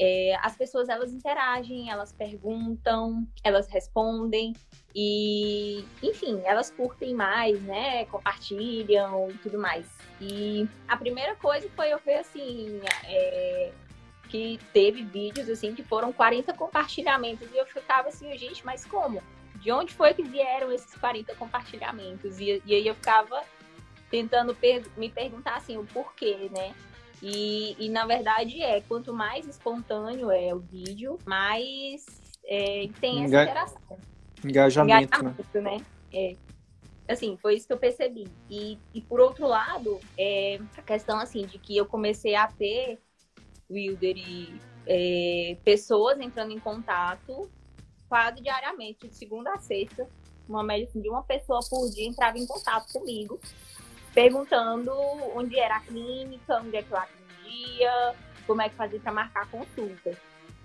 É, 0.00 0.36
as 0.42 0.56
pessoas 0.56 0.88
elas 0.88 1.12
interagem, 1.12 1.90
elas 1.90 2.12
perguntam, 2.12 3.26
elas 3.42 3.68
respondem 3.68 4.54
e, 4.94 5.84
enfim, 6.02 6.40
elas 6.44 6.70
curtem 6.70 7.14
mais, 7.14 7.60
né? 7.62 8.04
Compartilham 8.04 9.28
e 9.28 9.34
tudo 9.34 9.58
mais. 9.58 9.86
E 10.20 10.68
a 10.86 10.96
primeira 10.96 11.34
coisa 11.34 11.68
foi 11.74 11.92
eu 11.92 11.98
ver 11.98 12.18
assim, 12.18 12.80
é, 13.04 13.72
que 14.28 14.58
teve 14.72 15.02
vídeos 15.02 15.48
assim 15.48 15.74
que 15.74 15.82
foram 15.82 16.12
40 16.12 16.52
compartilhamentos 16.54 17.48
e 17.52 17.56
eu 17.56 17.66
ficava 17.66 18.08
assim, 18.08 18.36
gente, 18.38 18.64
mas 18.64 18.84
como? 18.84 19.22
De 19.56 19.72
onde 19.72 19.92
foi 19.92 20.14
que 20.14 20.22
vieram 20.22 20.70
esses 20.70 20.94
40 20.94 21.34
compartilhamentos? 21.34 22.38
E, 22.38 22.62
e 22.64 22.74
aí 22.74 22.86
eu 22.86 22.94
ficava 22.94 23.42
tentando 24.10 24.54
per 24.54 24.86
me 24.96 25.10
perguntar 25.10 25.56
assim 25.56 25.76
o 25.76 25.84
porquê, 25.84 26.48
né? 26.54 26.74
E, 27.22 27.76
e, 27.78 27.88
na 27.88 28.06
verdade 28.06 28.62
é, 28.62 28.80
quanto 28.82 29.12
mais 29.12 29.46
espontâneo 29.46 30.30
é 30.30 30.54
o 30.54 30.60
vídeo, 30.60 31.18
mais 31.26 32.04
é, 32.44 32.88
tem 33.00 33.24
essa 33.24 33.42
interação. 33.42 33.98
Engajamento, 34.44 35.24
né? 35.24 35.30
Engajamento 35.30 35.60
né? 35.60 35.78
né? 35.78 35.86
É. 36.12 36.36
Assim, 37.12 37.38
foi 37.40 37.56
isso 37.56 37.66
que 37.66 37.72
eu 37.72 37.78
percebi. 37.78 38.28
E, 38.50 38.78
e 38.94 39.00
por 39.00 39.18
outro 39.18 39.46
lado, 39.46 39.98
é, 40.16 40.60
a 40.76 40.82
questão 40.82 41.18
assim 41.18 41.46
de 41.46 41.58
que 41.58 41.76
eu 41.76 41.86
comecei 41.86 42.34
a 42.34 42.46
ter 42.46 43.00
Wilder 43.70 44.16
e 44.16 44.60
é, 44.86 45.56
pessoas 45.64 46.20
entrando 46.20 46.52
em 46.52 46.58
contato 46.58 47.50
quase 48.08 48.40
diariamente, 48.40 49.06
de 49.06 49.14
segunda 49.14 49.52
a 49.52 49.58
sexta, 49.58 50.08
uma 50.48 50.62
média 50.62 50.88
assim, 50.88 51.00
de 51.00 51.10
uma 51.10 51.22
pessoa 51.22 51.60
por 51.68 51.90
dia 51.90 52.06
entrava 52.06 52.38
em 52.38 52.46
contato 52.46 52.90
comigo, 52.92 53.38
perguntando 54.18 54.92
onde 55.32 55.56
era 55.56 55.76
a 55.76 55.80
clínica, 55.80 56.56
onde 56.56 56.76
é 56.76 56.82
que 56.82 56.90
eu 56.90 56.98
atendia, 56.98 58.14
como 58.48 58.60
é 58.60 58.68
que 58.68 58.74
fazia 58.74 58.98
para 58.98 59.12
marcar 59.12 59.48
consulta. 59.48 60.10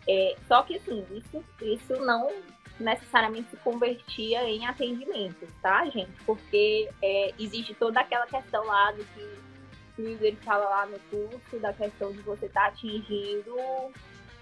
É, 0.07 0.35
só 0.47 0.63
que 0.63 0.77
assim, 0.77 1.05
isso, 1.11 1.45
isso 1.61 1.93
não 2.03 2.31
necessariamente 2.79 3.51
se 3.51 3.57
convertia 3.57 4.49
em 4.49 4.65
atendimento, 4.65 5.47
tá, 5.61 5.85
gente? 5.85 6.11
Porque 6.25 6.89
é, 6.99 7.31
existe 7.37 7.75
toda 7.75 7.99
aquela 7.99 8.25
questão 8.25 8.65
lá 8.65 8.91
do 8.91 9.05
que 9.05 10.01
ele 10.01 10.37
fala 10.37 10.67
lá 10.67 10.85
no 10.87 10.97
curso 11.11 11.59
da 11.59 11.71
questão 11.71 12.11
de 12.11 12.21
você 12.21 12.47
estar 12.47 12.61
tá 12.61 12.67
atingindo 12.69 13.55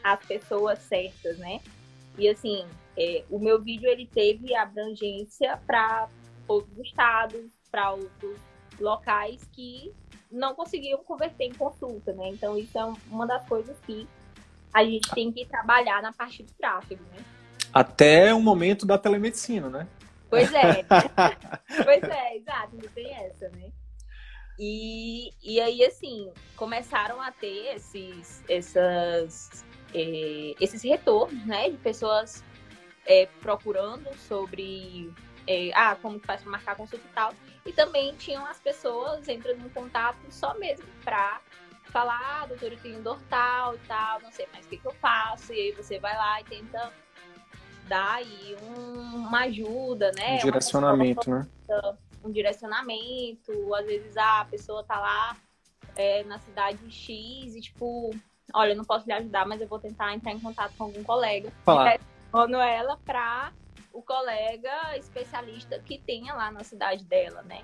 as 0.01 0.25
pessoas 0.25 0.79
certas, 0.79 1.37
né? 1.37 1.59
E 2.17 2.29
assim, 2.29 2.65
é, 2.97 3.25
o 3.29 3.39
meu 3.39 3.61
vídeo 3.61 3.89
ele 3.89 4.07
teve 4.07 4.55
abrangência 4.55 5.59
para 5.67 6.07
outros 6.47 6.77
estados, 6.79 7.51
para 7.69 7.91
outros 7.91 8.39
locais 8.79 9.47
que 9.51 9.93
não 10.31 10.55
conseguiam 10.55 11.03
converter 11.03 11.45
em 11.45 11.53
consulta, 11.53 12.13
né? 12.13 12.29
Então 12.29 12.57
isso 12.57 12.77
é 12.77 12.93
uma 13.09 13.27
das 13.27 13.47
coisas 13.47 13.77
que 13.85 14.07
a 14.73 14.83
gente 14.83 15.09
tem 15.11 15.31
que 15.31 15.45
trabalhar 15.45 16.01
na 16.01 16.13
parte 16.13 16.43
do 16.43 16.51
tráfego, 16.53 17.03
né? 17.11 17.23
Até 17.73 18.33
o 18.33 18.41
momento 18.41 18.85
da 18.85 18.97
telemedicina, 18.97 19.69
né? 19.69 19.87
Pois 20.29 20.53
é. 20.53 20.83
pois 21.83 22.03
é, 22.03 22.37
exato, 22.37 22.75
não 22.75 22.89
tem 22.89 23.13
essa, 23.13 23.49
né? 23.49 23.71
E, 24.57 25.31
e 25.43 25.59
aí, 25.59 25.83
assim, 25.83 26.31
começaram 26.55 27.21
a 27.21 27.31
ter 27.31 27.75
esses, 27.75 28.43
essas, 28.47 29.65
eh, 29.93 30.53
esses 30.59 30.83
retornos, 30.83 31.45
né? 31.45 31.69
De 31.69 31.77
pessoas 31.77 32.43
eh, 33.05 33.27
procurando 33.41 34.07
sobre 34.17 35.11
eh, 35.47 35.71
ah, 35.73 35.95
como 35.95 36.19
faz 36.19 36.41
para 36.41 36.51
marcar 36.51 36.75
consulta 36.75 37.05
e 37.05 37.13
tal. 37.13 37.33
E 37.65 37.71
também 37.71 38.15
tinham 38.15 38.45
as 38.45 38.59
pessoas 38.59 39.27
entrando 39.27 39.65
em 39.65 39.69
contato 39.69 40.19
só 40.29 40.53
mesmo 40.57 40.85
para 41.03 41.39
falar, 41.85 42.41
ah, 42.41 42.45
doutor, 42.47 42.71
eu 42.71 42.79
tenho 42.79 43.01
dor 43.01 43.19
tal 43.29 43.75
e 43.75 43.79
tal, 43.79 44.21
não 44.21 44.31
sei 44.31 44.47
mais 44.53 44.65
o 44.65 44.69
que, 44.69 44.77
que 44.77 44.87
eu 44.87 44.93
faço. 44.93 45.53
E 45.53 45.59
aí 45.59 45.71
você 45.73 45.99
vai 45.99 46.15
lá 46.15 46.41
e 46.41 46.43
tenta 46.45 46.91
dar 47.87 48.15
aí 48.15 48.55
um, 48.63 49.27
uma 49.27 49.41
ajuda, 49.41 50.11
né? 50.15 50.35
Um 50.35 50.45
direcionamento, 50.45 51.29
né? 51.29 51.47
um 52.23 52.31
direcionamento, 52.31 53.75
às 53.75 53.85
vezes 53.85 54.15
ah, 54.17 54.41
a 54.41 54.45
pessoa 54.45 54.83
tá 54.83 54.99
lá 54.99 55.35
é, 55.95 56.23
na 56.23 56.39
cidade 56.39 56.79
X 56.89 57.55
e 57.55 57.61
tipo, 57.61 58.11
olha, 58.53 58.71
eu 58.71 58.77
não 58.77 58.85
posso 58.85 59.05
lhe 59.07 59.13
ajudar, 59.13 59.45
mas 59.45 59.61
eu 59.61 59.67
vou 59.67 59.79
tentar 59.79 60.13
entrar 60.13 60.31
em 60.31 60.39
contato 60.39 60.73
com 60.77 60.85
algum 60.85 61.03
colega. 61.03 61.51
Falar. 61.65 61.97
Direciono 61.97 62.57
ela 62.57 62.97
para 62.97 63.51
o 63.93 64.01
colega 64.01 64.97
especialista 64.97 65.79
que 65.79 65.97
tenha 65.97 66.33
lá 66.33 66.51
na 66.51 66.63
cidade 66.63 67.03
dela, 67.03 67.41
né? 67.43 67.61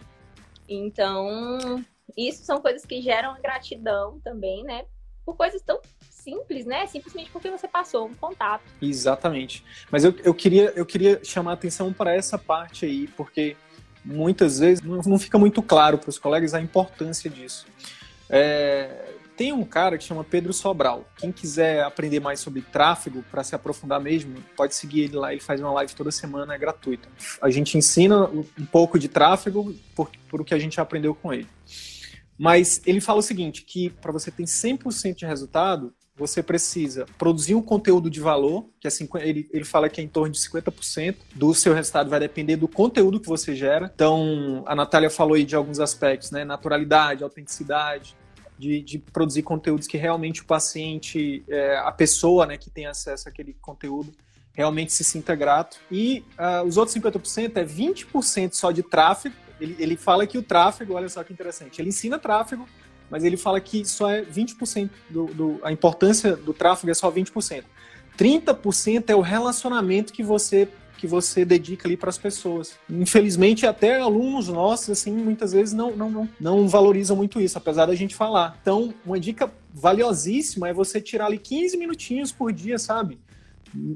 Então, 0.68 1.84
isso 2.18 2.44
são 2.44 2.62
coisas 2.62 2.86
que 2.86 3.02
geram 3.02 3.40
gratidão 3.42 4.20
também, 4.20 4.64
né? 4.64 4.86
Por 5.26 5.36
coisas 5.36 5.62
tão 5.62 5.80
simples, 6.10 6.66
né? 6.66 6.86
Simplesmente 6.88 7.32
porque 7.32 7.50
você 7.50 7.68
passou 7.68 8.08
um 8.08 8.14
contato. 8.14 8.64
Exatamente. 8.82 9.64
Mas 9.90 10.04
eu, 10.04 10.14
eu, 10.24 10.34
queria, 10.34 10.74
eu 10.76 10.86
queria 10.86 11.24
chamar 11.24 11.52
a 11.52 11.54
atenção 11.54 11.94
para 11.94 12.14
essa 12.14 12.38
parte 12.38 12.86
aí, 12.86 13.08
porque 13.08 13.56
muitas 14.04 14.60
vezes 14.60 14.84
não 14.84 15.20
fica 15.20 15.38
muito 15.38 15.62
claro 15.62 15.98
para 15.98 16.10
os 16.10 16.20
colegas 16.20 16.54
a 16.54 16.62
importância 16.62 17.30
disso. 17.30 17.66
É, 18.30 19.16
tem 19.38 19.54
um 19.54 19.64
cara 19.64 20.00
que 20.00 20.04
chama 20.04 20.24
Pedro 20.24 20.52
Sobral. 20.52 21.08
Quem 21.16 21.32
quiser 21.32 21.84
aprender 21.84 22.20
mais 22.20 22.40
sobre 22.40 22.64
tráfego, 22.64 23.24
para 23.30 23.44
se 23.44 23.54
aprofundar 23.54 24.02
mesmo, 24.02 24.36
pode 24.56 24.74
seguir 24.74 25.02
ele 25.02 25.16
lá. 25.16 25.32
Ele 25.32 25.40
faz 25.40 25.62
uma 25.62 25.72
live 25.74 25.94
toda 25.94 26.12
semana, 26.12 26.56
é 26.56 26.58
gratuita. 26.58 27.08
A 27.40 27.50
gente 27.52 27.78
ensina 27.78 28.26
um 28.26 28.66
pouco 28.66 28.98
de 28.98 29.08
tráfego 29.08 29.76
por, 29.96 30.10
por 30.28 30.42
o 30.42 30.44
que 30.44 30.56
a 30.56 30.60
gente 30.60 30.82
aprendeu 30.82 31.14
com 31.14 31.32
ele. 31.32 31.48
Mas 32.36 32.82
ele 32.86 33.00
fala 33.00 33.20
o 33.20 33.24
seguinte, 33.24 33.64
que 33.64 33.90
para 33.90 34.12
você 34.12 34.32
ter 34.32 34.44
100% 34.44 35.16
de 35.16 35.26
resultado, 35.26 35.94
você 36.16 36.42
precisa 36.42 37.06
produzir 37.16 37.54
um 37.54 37.62
conteúdo 37.62 38.10
de 38.10 38.20
valor, 38.20 38.68
que 38.80 38.88
é 38.88 38.90
50, 38.90 39.24
ele, 39.24 39.48
ele 39.54 39.64
fala 39.64 39.88
que 39.88 40.02
é 40.02 40.04
em 40.04 40.08
torno 40.08 40.32
de 40.32 40.40
50% 40.40 41.16
do 41.36 41.54
seu 41.54 41.76
resultado 41.76 42.10
vai 42.10 42.20
depender 42.20 42.56
do 42.56 42.68
conteúdo 42.68 43.20
que 43.20 43.28
você 43.28 43.56
gera. 43.56 43.92
Então, 43.94 44.64
a 44.66 44.76
Natália 44.76 45.12
falou 45.12 45.36
aí 45.36 45.44
de 45.44 45.56
alguns 45.56 45.80
aspectos, 45.80 46.32
né? 46.32 46.44
Naturalidade, 46.44 47.24
autenticidade, 47.24 48.16
de, 48.58 48.82
de 48.82 48.98
produzir 48.98 49.44
conteúdos 49.44 49.88
que 49.88 49.98
realmente 49.98 50.42
o 50.42 50.46
paciente, 50.46 51.44
é, 51.48 51.78
a 51.78 51.92
pessoa 51.92 52.46
né, 52.46 52.58
que 52.58 52.70
tem 52.70 52.86
acesso 52.86 53.30
àquele 53.30 53.54
conteúdo, 53.62 54.12
realmente 54.58 54.92
se 54.92 55.04
sinta 55.04 55.36
grato. 55.36 55.78
E 55.92 56.24
uh, 56.40 56.66
os 56.68 56.78
outros 56.78 56.98
50% 56.98 57.58
é 57.58 57.64
20% 57.64 58.54
só 58.54 58.72
de 58.72 58.82
tráfego. 58.82 59.36
Ele, 59.62 59.76
ele 59.78 59.96
fala 59.96 60.26
que 60.26 60.38
o 60.38 60.42
tráfego, 60.42 60.96
olha 60.96 61.08
só 61.08 61.24
que 61.24 61.32
interessante, 61.32 61.80
ele 61.80 61.90
ensina 61.90 62.18
tráfego, 62.18 62.68
mas 63.10 63.24
ele 63.24 63.38
fala 63.38 63.62
que 63.62 63.86
só 63.86 64.10
é 64.10 64.24
20% 64.24 64.90
do, 65.10 65.26
do 65.28 65.60
a 65.64 65.72
importância 65.72 66.36
do 66.36 66.54
tráfego 66.54 66.90
é 66.90 66.94
só 66.96 67.12
20%. 67.12 67.64
30% 68.18 69.10
é 69.10 69.16
o 69.16 69.22
relacionamento 69.22 70.12
que 70.12 70.24
você 70.24 70.68
que 70.98 71.08
você 71.08 71.46
dedica 71.46 71.88
ali 71.88 71.96
para 71.96 72.10
as 72.10 72.18
pessoas. 72.18 72.76
Infelizmente, 72.90 73.66
até 73.66 74.00
alunos 74.00 74.48
nossos, 74.48 74.90
assim, 74.90 75.12
muitas 75.12 75.54
vezes 75.54 75.74
não, 75.74 75.96
não, 75.96 76.10
não, 76.10 76.30
não 76.40 76.68
valorizam 76.68 77.16
muito 77.16 77.40
isso, 77.40 77.58
apesar 77.58 77.86
da 77.86 77.96
gente 77.96 78.16
falar. 78.16 78.58
Então, 78.62 78.94
uma 79.06 79.20
dica 79.20 79.52
valiosíssima 79.74 80.68
é 80.68 80.74
você 80.74 81.00
tirar 81.00 81.28
ali 81.28 81.38
15 81.38 81.78
minutinhos 81.78 82.32
por 82.32 82.52
dia, 82.52 82.78
sabe? 82.78 83.20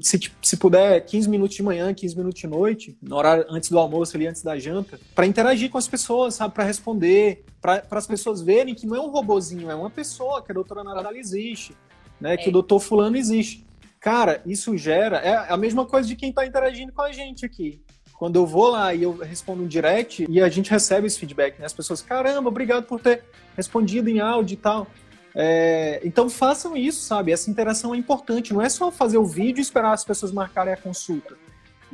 se, 0.00 0.18
se 0.40 0.56
puder, 0.56 1.00
15 1.04 1.28
minutos 1.28 1.56
de 1.56 1.62
manhã, 1.62 1.92
15 1.92 2.16
minutos 2.16 2.40
de 2.40 2.46
noite, 2.46 2.96
no 3.02 3.16
horário 3.16 3.44
antes 3.48 3.70
do 3.70 3.78
almoço 3.78 4.16
ali, 4.16 4.26
antes 4.26 4.42
da 4.42 4.58
janta, 4.58 4.98
para 5.14 5.26
interagir 5.26 5.70
com 5.70 5.78
as 5.78 5.88
pessoas, 5.88 6.34
sabe? 6.34 6.54
Para 6.54 6.64
responder, 6.64 7.44
para 7.60 7.84
as 7.90 8.06
pessoas 8.06 8.40
verem 8.40 8.74
que 8.74 8.86
não 8.86 8.96
é 8.96 9.00
um 9.00 9.10
robozinho, 9.10 9.70
é 9.70 9.74
uma 9.74 9.90
pessoa, 9.90 10.42
que 10.42 10.52
a 10.52 10.54
doutora 10.54 10.84
Natália 10.84 11.18
existe, 11.18 11.74
né? 12.20 12.34
É. 12.34 12.36
Que 12.36 12.48
o 12.48 12.52
doutor 12.52 12.80
fulano 12.80 13.16
existe. 13.16 13.64
Cara, 14.02 14.42
isso 14.44 14.76
gera. 14.76 15.18
É 15.18 15.52
a 15.52 15.56
mesma 15.56 15.86
coisa 15.86 16.08
de 16.08 16.16
quem 16.16 16.30
está 16.30 16.44
interagindo 16.44 16.92
com 16.92 17.02
a 17.02 17.12
gente 17.12 17.46
aqui. 17.46 17.80
Quando 18.14 18.36
eu 18.36 18.44
vou 18.44 18.68
lá 18.68 18.92
e 18.92 19.04
eu 19.04 19.16
respondo 19.16 19.62
um 19.62 19.66
direct 19.66 20.26
e 20.28 20.40
a 20.40 20.48
gente 20.48 20.70
recebe 20.70 21.06
esse 21.06 21.18
feedback, 21.18 21.58
né? 21.58 21.66
As 21.66 21.72
pessoas, 21.72 22.02
caramba, 22.02 22.48
obrigado 22.48 22.84
por 22.84 23.00
ter 23.00 23.24
respondido 23.56 24.10
em 24.10 24.18
áudio 24.18 24.54
e 24.54 24.56
tal. 24.56 24.88
É, 25.34 26.00
então 26.04 26.28
façam 26.28 26.76
isso, 26.76 27.00
sabe? 27.00 27.30
Essa 27.30 27.48
interação 27.48 27.94
é 27.94 27.96
importante. 27.96 28.52
Não 28.52 28.60
é 28.60 28.68
só 28.68 28.90
fazer 28.90 29.18
o 29.18 29.24
vídeo 29.24 29.60
e 29.60 29.62
esperar 29.62 29.92
as 29.92 30.04
pessoas 30.04 30.32
marcarem 30.32 30.74
a 30.74 30.76
consulta. 30.76 31.36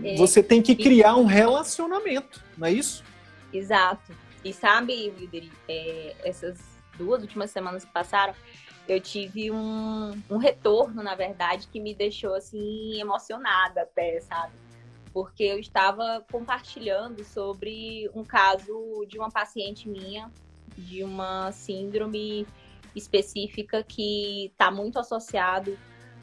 É, 0.03 0.17
Você 0.17 0.43
tem 0.43 0.63
que 0.63 0.75
criar 0.75 1.15
um 1.17 1.27
relacionamento, 1.27 2.43
não 2.57 2.69
é 2.69 2.73
isso? 2.73 3.05
Exato. 3.53 4.13
E 4.43 4.53
sabe, 4.53 5.13
Wilder, 5.19 5.49
é, 5.69 6.15
essas 6.25 6.59
duas 6.97 7.21
últimas 7.21 7.51
semanas 7.51 7.85
que 7.85 7.93
passaram, 7.93 8.35
eu 8.89 9.01
tive 9.01 9.51
um, 9.51 10.11
um 10.30 10.39
retorno, 10.39 11.03
na 11.03 11.14
verdade, 11.14 11.68
que 11.68 11.78
me 11.78 11.95
deixou 11.95 12.34
assim 12.34 12.99
emocionada 12.99 13.82
até, 13.82 14.18
sabe? 14.20 14.55
Porque 15.12 15.43
eu 15.43 15.59
estava 15.59 16.24
compartilhando 16.32 17.22
sobre 17.22 18.11
um 18.14 18.24
caso 18.24 19.05
de 19.07 19.18
uma 19.18 19.30
paciente 19.30 19.89
minha, 19.89 20.30
de 20.76 21.05
uma 21.05 21.53
síndrome 21.53 22.47
específica 22.97 23.82
que 23.82 24.47
está 24.47 24.70
muito 24.70 24.99
associado 24.99 25.78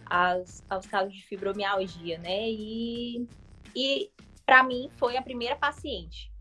às, 0.06 0.64
aos 0.68 0.88
casos 0.88 1.14
de 1.14 1.24
fibromialgia, 1.24 2.18
né? 2.18 2.50
E, 2.50 3.28
e 3.76 4.10
para 4.44 4.64
mim 4.64 4.90
foi 4.98 5.18
a 5.18 5.22
primeira 5.22 5.56
paciente. 5.56 6.32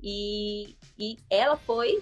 E, 0.00 0.76
e 0.96 1.16
ela 1.28 1.56
foi 1.56 2.00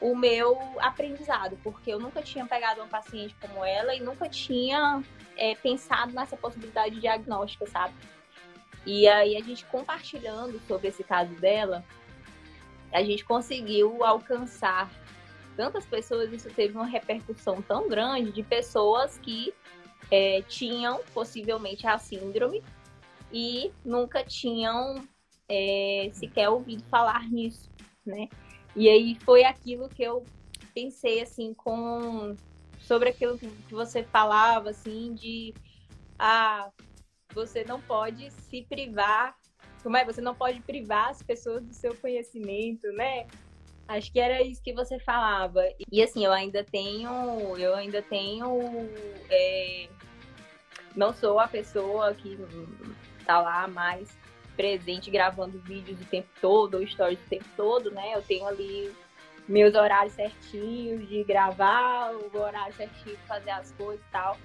o 0.00 0.16
meu 0.16 0.58
aprendizado, 0.80 1.58
porque 1.62 1.92
eu 1.92 1.98
nunca 1.98 2.22
tinha 2.22 2.46
pegado 2.46 2.80
uma 2.80 2.88
paciente 2.88 3.36
como 3.40 3.64
ela 3.64 3.94
e 3.94 4.00
nunca 4.00 4.28
tinha 4.28 5.02
é, 5.36 5.54
pensado 5.54 6.12
nessa 6.12 6.36
possibilidade 6.36 6.94
de 6.94 7.02
diagnóstica, 7.02 7.66
sabe? 7.66 7.94
E 8.86 9.06
aí 9.06 9.36
a 9.36 9.42
gente 9.42 9.64
compartilhando 9.66 10.58
sobre 10.66 10.88
esse 10.88 11.04
caso 11.04 11.34
dela, 11.34 11.84
a 12.92 13.02
gente 13.02 13.24
conseguiu 13.24 14.02
alcançar 14.02 14.90
tantas 15.56 15.84
pessoas, 15.84 16.32
isso 16.32 16.48
teve 16.48 16.74
uma 16.74 16.86
repercussão 16.86 17.60
tão 17.60 17.88
grande 17.88 18.32
de 18.32 18.42
pessoas 18.42 19.18
que 19.18 19.52
é, 20.10 20.42
tinham 20.42 21.00
possivelmente 21.12 21.86
a 21.86 21.98
síndrome 21.98 22.62
e 23.30 23.70
nunca 23.84 24.24
tinham 24.24 25.06
é, 25.48 26.10
sequer 26.14 26.48
ouvido 26.48 26.82
falar 26.84 27.28
nisso, 27.28 27.70
né? 28.04 28.28
E 28.74 28.88
aí 28.88 29.16
foi 29.24 29.44
aquilo 29.44 29.88
que 29.88 30.02
eu 30.02 30.24
pensei 30.74 31.20
assim 31.20 31.52
com 31.54 32.36
sobre 32.78 33.10
aquilo 33.10 33.38
que 33.38 33.48
você 33.70 34.02
falava 34.02 34.70
assim 34.70 35.14
de 35.14 35.54
ah, 36.18 36.70
você 37.34 37.64
não 37.64 37.80
pode 37.80 38.30
se 38.30 38.62
privar, 38.68 39.36
como 39.82 39.96
é? 39.96 40.04
Você 40.04 40.20
não 40.20 40.34
pode 40.34 40.60
privar 40.60 41.10
as 41.10 41.22
pessoas 41.22 41.64
do 41.64 41.72
seu 41.72 41.94
conhecimento, 41.96 42.86
né? 42.92 43.26
Acho 43.88 44.12
que 44.12 44.20
era 44.20 44.42
isso 44.42 44.62
que 44.62 44.72
você 44.72 44.98
falava. 45.00 45.62
E 45.90 46.02
assim, 46.02 46.24
eu 46.24 46.32
ainda 46.32 46.62
tenho, 46.62 47.56
eu 47.56 47.74
ainda 47.74 48.00
tenho, 48.02 48.60
é, 49.28 49.88
não 50.94 51.12
sou 51.12 51.40
a 51.40 51.48
pessoa 51.48 52.14
que 52.14 52.38
tá 53.24 53.40
lá 53.40 53.66
mais 53.66 54.16
presente 54.60 55.10
gravando 55.10 55.58
vídeos 55.60 55.98
o 55.98 56.04
tempo 56.04 56.28
todo, 56.38 56.74
ou 56.74 56.86
stories 56.86 57.18
o 57.18 57.28
tempo 57.30 57.46
todo, 57.56 57.90
né? 57.90 58.14
Eu 58.14 58.20
tenho 58.20 58.46
ali 58.46 58.92
meus 59.48 59.74
horários 59.74 60.12
certinhos 60.12 61.08
de 61.08 61.24
gravar, 61.24 62.12
o 62.12 62.38
horário 62.38 62.74
certinho 62.74 63.16
de 63.16 63.22
fazer 63.22 63.52
as 63.52 63.72
coisas 63.72 64.04
e 64.06 64.12
tal. 64.12 64.36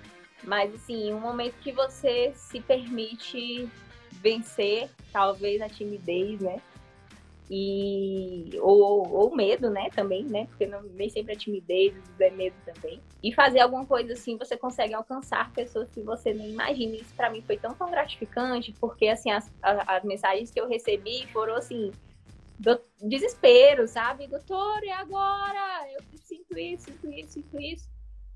Mas 0.42 0.74
assim, 0.74 1.14
um 1.14 1.20
momento 1.20 1.56
que 1.56 1.74
você 1.74 2.32
se 2.34 2.62
permite 2.62 3.70
vencer, 4.14 4.90
talvez 5.12 5.62
a 5.62 5.68
timidez, 5.68 6.40
né? 6.40 6.62
E 7.50 8.50
ou, 8.60 9.08
ou, 9.08 9.36
medo, 9.36 9.70
né, 9.70 9.90
também, 9.92 10.24
né, 10.24 10.46
porque 10.48 10.66
não, 10.66 10.82
nem 10.82 11.10
sempre 11.10 11.34
é 11.34 11.36
timidez, 11.36 11.94
é 12.20 12.30
medo 12.32 12.56
também. 12.66 13.00
E 13.22 13.34
fazer 13.34 13.60
alguma 13.60 13.86
coisa 13.86 14.14
assim, 14.14 14.38
você 14.38 14.58
consegue 14.58 14.94
alcançar 14.94 15.52
pessoas 15.54 15.90
que 15.90 16.02
você 16.02 16.34
nem 16.34 16.52
imagina. 16.52 16.96
Isso 16.96 17.14
para 17.16 17.30
mim 17.30 17.42
foi 17.42 17.58
tão 17.58 17.74
tão 17.74 17.90
gratificante, 17.92 18.74
porque 18.80 19.08
assim 19.08 19.32
as, 19.32 19.52
as, 19.62 19.88
as 19.88 20.04
mensagens 20.04 20.52
que 20.52 20.60
eu 20.60 20.68
recebi 20.68 21.28
foram 21.32 21.56
assim 21.56 21.92
do, 22.60 22.80
desespero, 23.02 23.88
sabe, 23.88 24.28
doutor, 24.28 24.84
e 24.84 24.90
agora? 24.90 25.88
Eu 25.92 26.02
sinto 26.18 26.58
isso, 26.58 26.86
sinto 26.86 27.12
isso, 27.12 27.34
sinto 27.34 27.62
isso. 27.62 27.90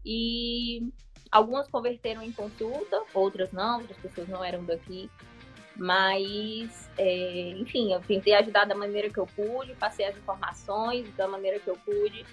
E 0.06 0.92
Algumas 1.32 1.68
converteram 1.68 2.24
em 2.24 2.32
consulta, 2.32 3.04
outras 3.14 3.52
não, 3.52 3.82
outras 3.82 3.98
pessoas 3.98 4.28
não 4.28 4.44
eram 4.44 4.64
daqui. 4.64 5.10
Mas, 5.80 6.90
é, 6.98 7.52
enfim, 7.58 7.94
eu 7.94 8.02
tentei 8.02 8.36
ajudar 8.36 8.66
da 8.66 8.76
maneira 8.76 9.10
que 9.10 9.18
eu 9.18 9.26
pude, 9.26 9.74
passei 9.76 10.06
as 10.06 10.18
informações 10.18 11.10
da 11.16 11.26
maneira 11.26 11.58
que 11.58 11.70
eu 11.70 11.78
pude. 11.78 12.26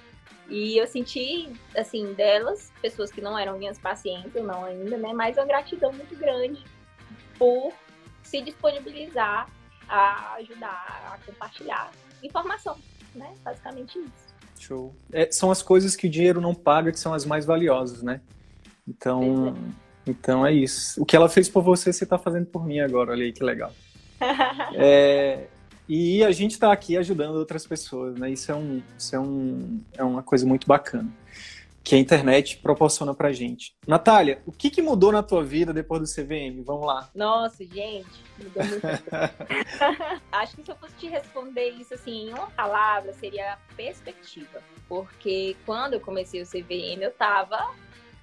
E 0.48 0.76
eu 0.76 0.86
senti, 0.86 1.52
assim, 1.76 2.12
delas, 2.14 2.72
pessoas 2.82 3.10
que 3.10 3.20
não 3.20 3.38
eram 3.38 3.56
minhas 3.56 3.78
pacientes, 3.78 4.34
não 4.42 4.64
ainda, 4.64 4.96
né? 4.96 5.12
Mas 5.12 5.36
uma 5.36 5.46
gratidão 5.46 5.92
muito 5.92 6.16
grande 6.16 6.64
por 7.38 7.72
se 8.22 8.40
disponibilizar 8.40 9.48
a 9.88 10.34
ajudar, 10.34 11.12
a 11.14 11.18
compartilhar 11.24 11.92
informação, 12.22 12.76
né? 13.14 13.32
Basicamente 13.44 13.98
isso. 13.98 14.34
Show. 14.58 14.94
É, 15.12 15.30
são 15.30 15.50
as 15.50 15.62
coisas 15.62 15.94
que 15.94 16.08
o 16.08 16.10
dinheiro 16.10 16.40
não 16.40 16.54
paga 16.54 16.90
que 16.90 16.98
são 16.98 17.14
as 17.14 17.24
mais 17.24 17.44
valiosas, 17.44 18.02
né? 18.02 18.20
Então, 18.88 19.54
então 20.06 20.46
é 20.46 20.52
isso. 20.52 21.02
O 21.02 21.06
que 21.06 21.16
ela 21.16 21.28
fez 21.28 21.48
por 21.48 21.62
você, 21.62 21.92
você 21.92 22.04
está 22.04 22.18
fazendo 22.18 22.46
por 22.46 22.64
mim 22.66 22.80
agora. 22.80 23.12
Olha 23.12 23.24
aí 23.24 23.32
que 23.32 23.42
legal. 23.42 23.72
é, 24.74 25.46
e 25.88 26.24
a 26.24 26.32
gente 26.32 26.52
está 26.52 26.72
aqui 26.72 26.96
ajudando 26.96 27.36
outras 27.36 27.66
pessoas, 27.66 28.18
né? 28.18 28.30
Isso 28.30 28.50
é, 28.50 28.54
um, 28.54 28.82
isso 28.98 29.14
é, 29.14 29.20
um, 29.20 29.80
é 29.96 30.04
uma 30.04 30.22
coisa 30.22 30.46
muito 30.46 30.66
bacana 30.66 31.12
que 31.86 31.94
a 31.94 31.98
internet 31.98 32.58
proporciona 32.58 33.14
pra 33.14 33.32
gente. 33.32 33.76
Natália, 33.86 34.42
o 34.44 34.50
que, 34.50 34.70
que 34.70 34.82
mudou 34.82 35.12
na 35.12 35.22
tua 35.22 35.44
vida 35.44 35.72
depois 35.72 36.00
do 36.02 36.08
CVM? 36.08 36.64
Vamos 36.64 36.84
lá. 36.84 37.08
Nossa, 37.14 37.64
gente, 37.64 38.24
mudou 38.36 38.64
muito. 38.64 38.82
Acho 40.32 40.56
que 40.56 40.64
se 40.64 40.70
eu 40.72 40.74
fosse 40.74 40.94
te 40.94 41.06
responder 41.06 41.68
isso 41.68 41.94
assim 41.94 42.28
em 42.28 42.30
uma 42.30 42.50
palavra, 42.50 43.12
seria 43.12 43.56
perspectiva. 43.76 44.60
Porque 44.88 45.56
quando 45.64 45.92
eu 45.92 46.00
comecei 46.00 46.42
o 46.42 46.44
CVM, 46.44 47.00
eu 47.00 47.12
tava 47.12 47.70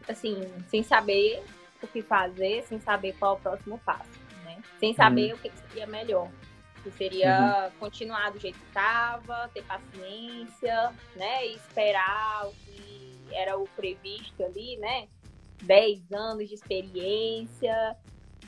assim, 0.09 0.41
sem 0.67 0.83
saber 0.83 1.41
o 1.85 1.87
que 1.87 2.01
fazer, 2.01 2.63
sem 2.63 2.79
saber 2.79 3.13
qual 3.13 3.35
é 3.35 3.37
o 3.37 3.41
próximo 3.41 3.79
passo, 3.79 4.19
né? 4.45 4.61
Sem 4.79 4.93
saber 4.93 5.33
uhum. 5.33 5.37
o 5.37 5.41
que 5.41 5.51
seria 5.69 5.87
melhor. 5.87 6.29
Que 6.83 6.91
seria 6.91 7.71
uhum. 7.71 7.79
continuar 7.79 8.31
do 8.31 8.39
jeito 8.39 8.59
que 8.59 8.65
estava, 8.67 9.49
ter 9.53 9.63
paciência, 9.63 10.91
né? 11.15 11.47
E 11.47 11.55
esperar 11.55 12.47
o 12.47 12.51
que 12.51 13.17
era 13.31 13.57
o 13.57 13.67
previsto 13.69 14.43
ali, 14.43 14.77
né? 14.77 15.07
10 15.63 16.11
anos 16.11 16.49
de 16.49 16.55
experiência, 16.55 17.97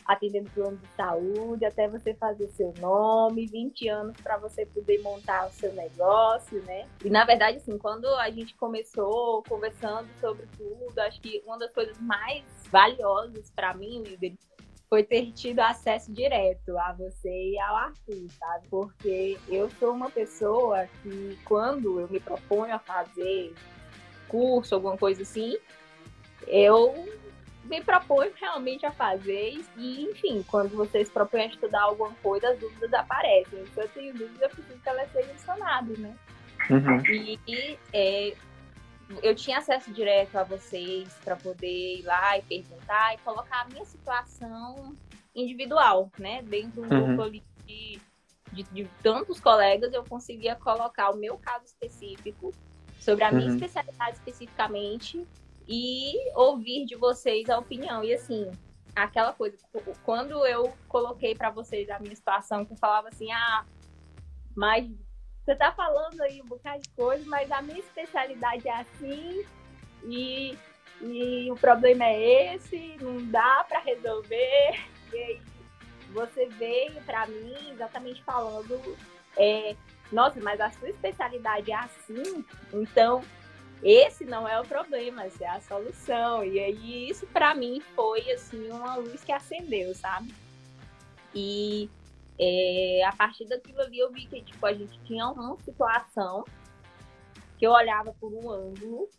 atendendo 0.06 0.50
plano 0.52 0.78
de 0.78 0.88
saúde, 0.96 1.66
até 1.66 1.88
você 1.88 2.14
fazer 2.14 2.48
seu 2.50 2.74
nome, 2.80 3.48
20 3.48 3.88
anos 3.90 4.18
para 4.22 4.38
você 4.38 4.66
poder 4.66 5.02
montar 5.02 5.48
o 5.48 5.52
seu 5.52 5.74
negócio, 5.74 6.62
né? 6.64 6.88
E 7.04 7.10
na 7.10 7.26
verdade, 7.26 7.58
assim, 7.58 7.78
quando 7.78 8.08
a 8.16 8.30
gente 8.30 8.54
começou 8.56 9.44
conversando 9.44 10.08
sobre 10.20 10.46
tudo, 10.58 11.00
acho 11.00 11.20
que 11.20 11.42
uma 11.46 11.58
das 11.58 11.72
coisas 11.72 11.98
mais 12.00 12.44
valiosas 12.70 13.52
para 13.52 13.74
mim, 13.74 14.04
Wilber, 14.06 14.34
foi 14.90 15.04
ter 15.04 15.32
tido 15.32 15.60
acesso 15.60 16.12
direto 16.14 16.78
a 16.78 16.94
você 16.94 17.52
e 17.52 17.60
ao 17.60 17.76
Arthur, 17.76 18.30
sabe? 18.40 18.68
Porque 18.70 19.38
eu 19.50 19.70
sou 19.80 19.94
uma 19.94 20.10
pessoa 20.10 20.88
que, 21.02 21.38
quando 21.44 22.00
eu 22.00 22.08
me 22.08 22.20
proponho 22.20 22.76
a 22.76 22.80
fazer 22.80 23.54
curso, 24.28 24.76
alguma 24.76 24.98
coisa 24.98 25.24
assim, 25.24 25.58
eu 26.48 26.94
me 27.64 27.82
proponho 27.82 28.32
realmente 28.40 28.86
a 28.86 28.92
fazer 28.92 29.60
e, 29.76 30.04
enfim, 30.04 30.44
quando 30.48 30.76
vocês 30.76 31.10
propõem 31.10 31.44
a 31.44 31.48
estudar 31.48 31.82
alguma 31.82 32.14
coisa, 32.22 32.50
as 32.50 32.60
dúvidas 32.60 32.94
aparecem. 32.94 33.66
Se 33.66 33.82
eu 33.82 33.90
tenho 33.90 34.14
dúvidas, 34.14 34.42
eu 34.42 34.50
preciso 34.50 34.80
que 34.80 34.90
elas 34.90 35.12
sejam 35.12 35.38
sanadas, 35.40 35.98
né? 35.98 36.16
Uhum. 36.70 37.04
E 37.48 37.78
é, 37.92 38.36
eu 39.22 39.36
tinha 39.36 39.60
acesso 39.60 39.92
direto 39.94 40.36
a 40.36 40.44
vocês 40.44 41.08
para 41.24 41.36
poder 41.36 42.00
ir 42.00 42.04
lá 42.04 42.38
e 42.38 42.42
perguntar 42.42 43.14
e 43.14 43.18
colocar 43.20 43.62
a 43.62 43.66
minha 43.66 43.86
situação 43.86 44.96
individual, 45.36 46.12
né? 46.18 46.42
Dentro 46.42 46.82
do 46.82 46.96
uhum. 46.96 47.16
grupo 47.16 47.30
de, 47.30 47.44
de, 48.52 48.64
de, 48.64 48.90
tantos 49.04 49.40
colegas, 49.40 49.94
eu 49.94 50.04
conseguia 50.04 50.56
colocar 50.56 51.12
o 51.12 51.18
meu 51.18 51.38
caso 51.38 51.66
específico 51.66 52.54
sobre 53.00 53.24
a 53.24 53.32
minha 53.32 53.50
uhum. 53.50 53.56
especialidade 53.56 54.18
especificamente 54.18 55.28
e 55.68 56.14
ouvir 56.34 56.86
de 56.86 56.96
vocês 56.96 57.50
a 57.50 57.60
opinião. 57.60 58.04
E 58.04 58.14
assim, 58.14 58.50
aquela 58.96 59.34
coisa, 59.34 59.58
quando 60.04 60.46
eu 60.46 60.74
coloquei 60.88 61.36
para 61.36 61.52
vocês 61.52 61.90
a 61.90 62.00
minha 62.00 62.16
situação, 62.16 62.66
que 62.66 62.74
eu 62.74 62.78
falava 62.78 63.10
assim, 63.10 63.32
ah, 63.32 63.66
mas 64.56 64.90
você 65.46 65.56
tá 65.56 65.72
falando 65.72 66.20
aí 66.22 66.42
um 66.42 66.46
bocado 66.46 66.82
de 66.82 66.90
coisa, 66.90 67.24
mas 67.28 67.52
a 67.52 67.62
minha 67.62 67.78
especialidade 67.78 68.68
é 68.68 68.80
assim 68.82 69.46
e, 70.04 70.58
e 71.02 71.52
o 71.52 71.56
problema 71.56 72.04
é 72.04 72.56
esse, 72.56 72.98
não 73.00 73.24
dá 73.28 73.64
para 73.70 73.80
resolver. 73.80 74.82
E 75.14 75.18
aí 75.18 75.42
você 76.10 76.48
veio 76.48 77.00
para 77.04 77.28
mim 77.28 77.72
exatamente 77.72 78.24
falando, 78.24 78.98
é, 79.38 79.76
nossa, 80.12 80.40
mas 80.40 80.60
a 80.60 80.72
sua 80.72 80.90
especialidade 80.90 81.72
é 81.72 81.76
assim, 81.76 82.44
então 82.74 83.24
esse 83.84 84.26
não 84.26 84.48
é 84.48 84.60
o 84.60 84.66
problema, 84.66 85.26
essa 85.26 85.44
é 85.44 85.48
a 85.48 85.62
solução. 85.62 86.44
E 86.44 86.60
aí 86.60 87.10
isso 87.10 87.28
para 87.28 87.54
mim 87.54 87.82
foi 87.96 88.32
assim 88.32 88.72
uma 88.72 88.96
luz 88.96 89.24
que 89.24 89.32
acendeu, 89.32 89.94
sabe? 89.94 90.34
E 91.36 91.88
é, 92.40 93.04
a 93.06 93.14
partir 93.14 93.46
daquilo 93.46 93.82
ali 93.82 94.00
eu 94.00 94.12
vi 94.12 94.26
que 94.26 94.42
tipo, 94.42 94.66
a 94.66 94.74
gente 94.74 95.00
tinha 95.04 95.28
uma 95.30 95.58
situação 95.60 96.44
que 97.58 97.66
eu 97.66 97.72
olhava 97.72 98.14
por 98.20 98.34
um 98.34 98.50
ângulo 98.50 99.10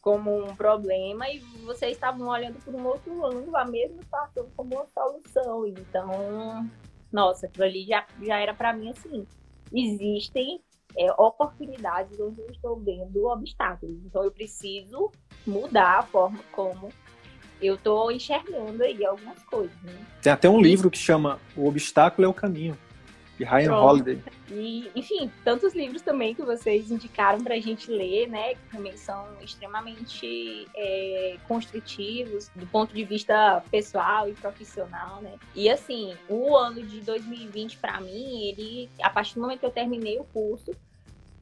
como 0.00 0.44
um 0.44 0.54
problema 0.54 1.28
e 1.28 1.40
vocês 1.64 1.92
estavam 1.92 2.28
olhando 2.28 2.62
por 2.64 2.74
um 2.74 2.86
outro 2.86 3.24
ângulo 3.24 3.56
a 3.56 3.64
mesma 3.64 4.02
situação 4.02 4.48
como 4.56 4.76
uma 4.76 4.86
solução. 4.86 5.66
Então, 5.66 6.70
nossa, 7.12 7.46
aquilo 7.46 7.64
ali 7.64 7.84
já, 7.84 8.06
já 8.22 8.38
era 8.38 8.54
para 8.54 8.72
mim 8.72 8.90
assim. 8.90 9.26
Existem 9.72 10.60
é, 10.96 11.10
oportunidades 11.12 12.18
onde 12.20 12.40
eu 12.40 12.50
estou 12.50 12.76
vendo 12.76 13.26
obstáculos. 13.26 13.96
Então 14.04 14.22
eu 14.22 14.30
preciso 14.30 15.10
mudar 15.46 15.98
a 15.98 16.02
forma 16.02 16.38
como 16.52 16.88
eu 17.60 17.74
estou 17.74 18.10
enxergando 18.10 18.82
aí 18.82 19.04
algumas 19.04 19.42
coisas. 19.44 19.76
Né? 19.82 19.92
Tem 20.22 20.32
até 20.32 20.48
um 20.48 20.60
livro 20.60 20.90
que 20.90 20.98
chama 20.98 21.38
O 21.56 21.66
Obstáculo 21.66 22.26
é 22.26 22.28
o 22.28 22.34
Caminho, 22.34 22.76
de 23.38 23.44
Ryan 23.44 23.66
Pronto. 23.66 23.86
Holiday. 23.86 24.22
E, 24.50 24.90
enfim, 24.94 25.30
tantos 25.44 25.74
livros 25.74 26.02
também 26.02 26.34
que 26.34 26.42
vocês 26.42 26.90
indicaram 26.90 27.42
para 27.42 27.54
a 27.54 27.60
gente 27.60 27.90
ler, 27.90 28.28
né? 28.28 28.54
Que 28.54 28.76
também 28.76 28.96
são 28.96 29.26
extremamente 29.42 30.66
é, 30.74 31.36
construtivos 31.46 32.50
do 32.54 32.66
ponto 32.66 32.94
de 32.94 33.04
vista 33.04 33.62
pessoal 33.70 34.28
e 34.28 34.32
profissional, 34.34 35.20
né? 35.20 35.34
E 35.54 35.68
assim, 35.68 36.14
o 36.28 36.56
ano 36.56 36.82
de 36.82 37.00
2020 37.00 37.76
para 37.78 38.00
mim, 38.00 38.48
ele, 38.48 38.88
a 39.02 39.10
partir 39.10 39.34
do 39.34 39.40
momento 39.40 39.60
que 39.60 39.66
eu 39.66 39.70
terminei 39.70 40.18
o 40.18 40.24
curso, 40.24 40.72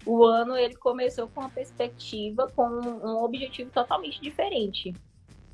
o 0.06 0.24
ano 0.24 0.56
ele 0.56 0.74
começou 0.74 1.28
com 1.28 1.40
uma 1.40 1.50
perspectiva, 1.50 2.50
com 2.54 2.66
um 2.66 3.22
objetivo 3.22 3.70
totalmente 3.70 4.20
diferente 4.20 4.92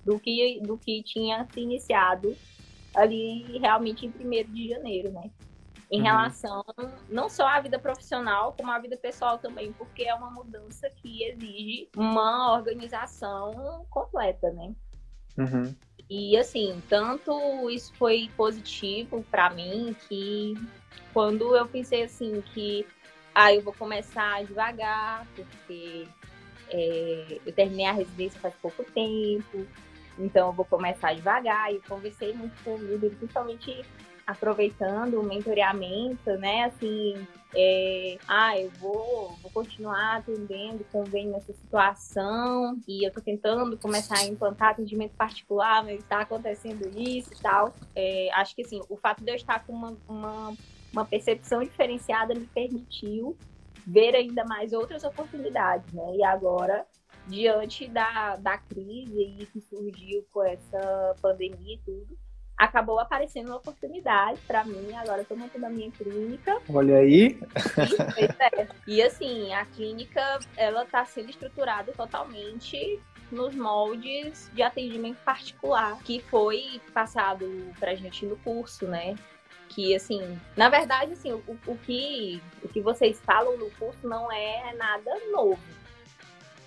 do 0.05 0.19
que, 0.19 0.61
do 0.63 0.79
que 0.79 1.03
tinha 1.03 1.47
se 1.53 1.61
iniciado 1.61 2.37
ali 2.95 3.59
realmente 3.59 4.07
em 4.07 4.11
1 4.11 4.53
de 4.53 4.69
janeiro, 4.69 5.13
né? 5.13 5.31
Em 5.91 5.99
uhum. 5.99 6.05
relação 6.05 6.65
não 7.09 7.29
só 7.29 7.47
à 7.49 7.61
vida 7.61 7.79
profissional, 7.79 8.55
como 8.57 8.71
à 8.71 8.79
vida 8.79 8.97
pessoal 8.97 9.39
também, 9.39 9.73
porque 9.73 10.05
é 10.05 10.15
uma 10.15 10.31
mudança 10.31 10.89
que 10.91 11.25
exige 11.25 11.89
uma 11.97 12.53
organização 12.53 13.85
completa, 13.91 14.51
né? 14.53 14.73
Uhum. 15.37 15.75
E 16.09 16.37
assim, 16.37 16.81
tanto 16.89 17.71
isso 17.71 17.93
foi 17.95 18.31
positivo 18.37 19.25
para 19.31 19.51
mim 19.51 19.95
que 20.09 20.55
quando 21.13 21.57
eu 21.57 21.67
pensei 21.67 22.05
assim 22.05 22.41
que 22.53 22.87
ah, 23.35 23.55
eu 23.55 23.63
vou 23.63 23.73
começar 23.73 24.45
devagar, 24.45 25.27
porque 25.37 26.07
é, 26.69 27.41
eu 27.45 27.53
terminei 27.53 27.87
a 27.87 27.93
residência 27.93 28.41
faz 28.41 28.55
pouco 28.61 28.85
tempo, 28.85 29.67
então 30.25 30.49
eu 30.49 30.53
vou 30.53 30.65
começar 30.65 31.15
devagar. 31.15 31.73
E 31.73 31.81
conversei 31.81 32.33
muito 32.33 32.55
com 32.63 32.71
o 32.71 32.75
Wilder, 32.75 33.11
principalmente 33.17 33.83
aproveitando 34.27 35.21
o 35.21 35.23
mentoreamento, 35.25 36.31
né? 36.39 36.65
Assim, 36.65 37.27
é, 37.55 38.17
ah, 38.29 38.59
eu 38.59 38.71
vou, 38.79 39.37
vou 39.43 39.51
continuar 39.51 40.19
atendendo 40.19 40.85
convênio 40.93 41.33
nessa 41.33 41.53
situação 41.53 42.79
e 42.87 43.05
eu 43.05 43.13
tô 43.13 43.21
tentando 43.21 43.77
começar 43.77 44.19
a 44.19 44.25
implantar 44.25 44.71
atendimento 44.71 45.13
particular, 45.17 45.83
mas 45.85 45.99
está 45.99 46.21
acontecendo 46.21 46.89
isso 46.97 47.33
e 47.33 47.43
tal. 47.43 47.75
É, 47.95 48.31
acho 48.35 48.55
que 48.55 48.63
assim, 48.63 48.81
o 48.89 48.97
fato 48.97 49.25
de 49.25 49.31
eu 49.31 49.37
estar 49.37 49.65
com 49.67 49.73
uma, 49.73 49.97
uma, 50.09 50.55
uma 50.93 51.05
percepção 51.05 51.61
diferenciada 51.65 52.33
me 52.35 52.47
permitiu 52.47 53.37
ver 53.85 54.15
ainda 54.15 54.45
mais 54.45 54.73
outras 54.73 55.03
oportunidades, 55.03 55.93
né? 55.93 56.15
E 56.15 56.23
agora 56.23 56.87
diante 57.27 57.89
da, 57.89 58.37
da 58.37 58.59
crise 58.59 59.49
que 59.53 59.61
surgiu 59.61 60.25
com 60.33 60.43
essa 60.43 61.15
pandemia 61.21 61.75
e 61.75 61.79
tudo, 61.79 62.19
acabou 62.61 62.99
aparecendo 62.99 63.49
uma 63.49 63.57
oportunidade 63.57 64.39
para 64.47 64.65
mim. 64.65 64.95
Agora 64.95 65.23
estou 65.23 65.37
montando 65.37 65.65
a 65.65 65.71
minha 65.71 65.91
clínica. 65.91 66.61
Olha 66.69 66.99
aí. 66.99 67.39
E, 68.19 68.61
é. 68.61 68.69
e 68.87 69.03
assim, 69.03 69.53
a 69.55 69.65
clínica 69.65 70.39
ela 70.57 70.85
está 70.85 71.05
sendo 71.07 71.31
estruturada 71.31 71.91
totalmente 71.93 73.01
nos 73.33 73.55
moldes 73.55 74.51
de 74.53 74.63
atendimento 74.63 75.19
particular 75.25 75.99
que 76.03 76.21
foi 76.21 76.81
passado 76.93 77.47
pra 77.79 77.95
gente 77.95 78.27
no 78.27 78.37
curso, 78.39 78.87
né? 78.87 79.15
Que, 79.69 79.95
assim, 79.95 80.39
na 80.57 80.69
verdade, 80.69 81.13
assim, 81.13 81.33
o, 81.33 81.59
o, 81.67 81.79
que, 81.79 82.43
o 82.63 82.69
que 82.69 82.81
vocês 82.81 83.21
falam 83.21 83.57
no 83.57 83.71
curso 83.71 84.07
não 84.07 84.31
é 84.31 84.75
nada 84.75 85.13
novo, 85.31 85.61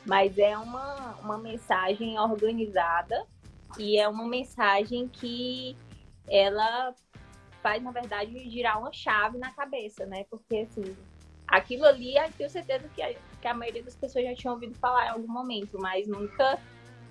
mas 0.05 0.37
é 0.37 0.57
uma, 0.57 1.15
uma 1.21 1.37
mensagem 1.37 2.19
organizada 2.19 3.25
e 3.77 3.97
é 3.97 4.07
uma 4.07 4.27
mensagem 4.27 5.07
que 5.07 5.75
ela 6.27 6.93
faz, 7.61 7.81
na 7.81 7.91
verdade, 7.91 8.49
girar 8.49 8.79
uma 8.79 8.91
chave 8.91 9.37
na 9.37 9.51
cabeça, 9.51 10.05
né? 10.05 10.25
Porque, 10.29 10.57
assim, 10.57 10.95
aquilo 11.47 11.85
ali, 11.85 12.17
eu 12.17 12.31
tenho 12.37 12.49
certeza 12.49 12.87
que 12.93 13.01
a, 13.01 13.13
que 13.41 13.47
a 13.47 13.53
maioria 13.53 13.83
das 13.83 13.95
pessoas 13.95 14.25
já 14.25 14.35
tinham 14.35 14.53
ouvido 14.53 14.75
falar 14.75 15.07
em 15.07 15.09
algum 15.09 15.31
momento, 15.31 15.77
mas 15.79 16.07
nunca 16.07 16.59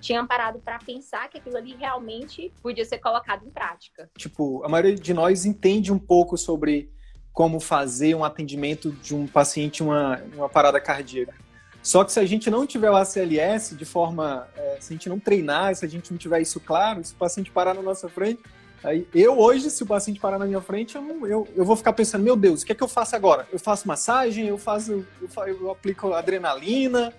tinham 0.00 0.26
parado 0.26 0.58
para 0.58 0.78
pensar 0.78 1.28
que 1.28 1.38
aquilo 1.38 1.56
ali 1.56 1.74
realmente 1.74 2.52
podia 2.60 2.84
ser 2.84 2.98
colocado 2.98 3.46
em 3.46 3.50
prática. 3.50 4.10
Tipo, 4.18 4.62
a 4.64 4.68
maioria 4.68 4.96
de 4.96 5.14
nós 5.14 5.46
entende 5.46 5.92
um 5.92 5.98
pouco 5.98 6.36
sobre 6.36 6.90
como 7.32 7.60
fazer 7.60 8.14
um 8.14 8.24
atendimento 8.24 8.90
de 8.90 9.14
um 9.14 9.26
paciente 9.26 9.82
uma, 9.82 10.20
uma 10.34 10.48
parada 10.48 10.80
cardíaca. 10.80 11.34
Só 11.82 12.04
que 12.04 12.12
se 12.12 12.20
a 12.20 12.24
gente 12.24 12.48
não 12.48 12.64
tiver 12.64 12.90
o 12.90 12.96
ACLS 12.96 13.74
de 13.74 13.84
forma, 13.84 14.46
é, 14.56 14.78
se 14.80 14.92
a 14.92 14.96
gente 14.96 15.08
não 15.08 15.18
treinar, 15.18 15.74
se 15.74 15.84
a 15.84 15.88
gente 15.88 16.12
não 16.12 16.18
tiver 16.18 16.40
isso 16.40 16.60
claro, 16.60 17.02
se 17.04 17.12
o 17.12 17.16
paciente 17.16 17.50
parar 17.50 17.74
na 17.74 17.82
nossa 17.82 18.08
frente, 18.08 18.40
aí 18.84 19.06
eu 19.12 19.36
hoje, 19.38 19.68
se 19.68 19.82
o 19.82 19.86
paciente 19.86 20.20
parar 20.20 20.38
na 20.38 20.46
minha 20.46 20.60
frente, 20.60 20.94
eu, 20.94 21.02
não, 21.02 21.26
eu, 21.26 21.48
eu 21.56 21.64
vou 21.64 21.74
ficar 21.74 21.92
pensando, 21.92 22.22
meu 22.22 22.36
Deus, 22.36 22.62
o 22.62 22.66
que 22.66 22.70
é 22.70 22.74
que 22.74 22.82
eu 22.82 22.88
faço 22.88 23.16
agora? 23.16 23.48
Eu 23.52 23.58
faço 23.58 23.88
massagem, 23.88 24.46
eu 24.46 24.56
faço, 24.58 25.04
eu, 25.20 25.28
eu 25.46 25.70
aplico 25.72 26.12
adrenalina. 26.12 27.12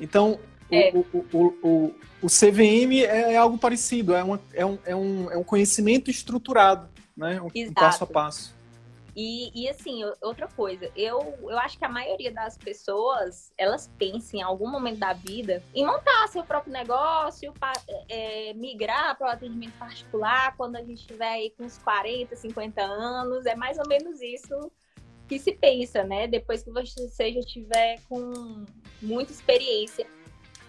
Então, 0.00 0.40
é. 0.70 0.90
o, 0.92 1.06
o, 1.12 1.26
o, 1.32 1.46
o, 1.62 1.94
o, 2.22 2.26
CVM 2.26 3.04
é, 3.04 3.34
é 3.34 3.36
algo 3.36 3.58
parecido, 3.58 4.14
é, 4.14 4.24
uma, 4.24 4.40
é, 4.52 4.66
um, 4.66 4.78
é, 4.84 4.96
um, 4.96 5.30
é 5.30 5.36
um 5.36 5.44
conhecimento 5.44 6.10
estruturado, 6.10 6.88
né? 7.16 7.40
Um, 7.40 7.46
um 7.46 7.72
passo 7.72 8.02
a 8.02 8.06
passo. 8.06 8.59
E, 9.14 9.50
e 9.54 9.68
assim, 9.68 10.02
outra 10.22 10.46
coisa, 10.46 10.90
eu, 10.94 11.36
eu 11.42 11.58
acho 11.58 11.78
que 11.78 11.84
a 11.84 11.88
maioria 11.88 12.32
das 12.32 12.56
pessoas, 12.56 13.52
elas 13.58 13.90
pensam 13.98 14.40
em 14.40 14.42
algum 14.42 14.70
momento 14.70 14.98
da 14.98 15.12
vida 15.12 15.62
em 15.74 15.84
montar 15.84 16.28
seu 16.28 16.44
próprio 16.44 16.72
negócio, 16.72 17.52
pra, 17.54 17.72
é, 18.08 18.52
migrar 18.54 19.16
para 19.18 19.26
o 19.26 19.30
atendimento 19.30 19.76
particular 19.78 20.56
quando 20.56 20.76
a 20.76 20.80
gente 20.80 21.00
estiver 21.00 21.28
aí 21.28 21.50
com 21.50 21.64
uns 21.64 21.78
40, 21.78 22.36
50 22.36 22.80
anos. 22.82 23.46
É 23.46 23.54
mais 23.54 23.78
ou 23.78 23.88
menos 23.88 24.20
isso 24.20 24.70
que 25.28 25.38
se 25.38 25.52
pensa, 25.52 26.04
né? 26.04 26.26
Depois 26.26 26.62
que 26.62 26.70
você 26.70 27.32
já 27.32 27.40
tiver 27.40 28.00
com 28.08 28.64
muita 29.02 29.32
experiência. 29.32 30.06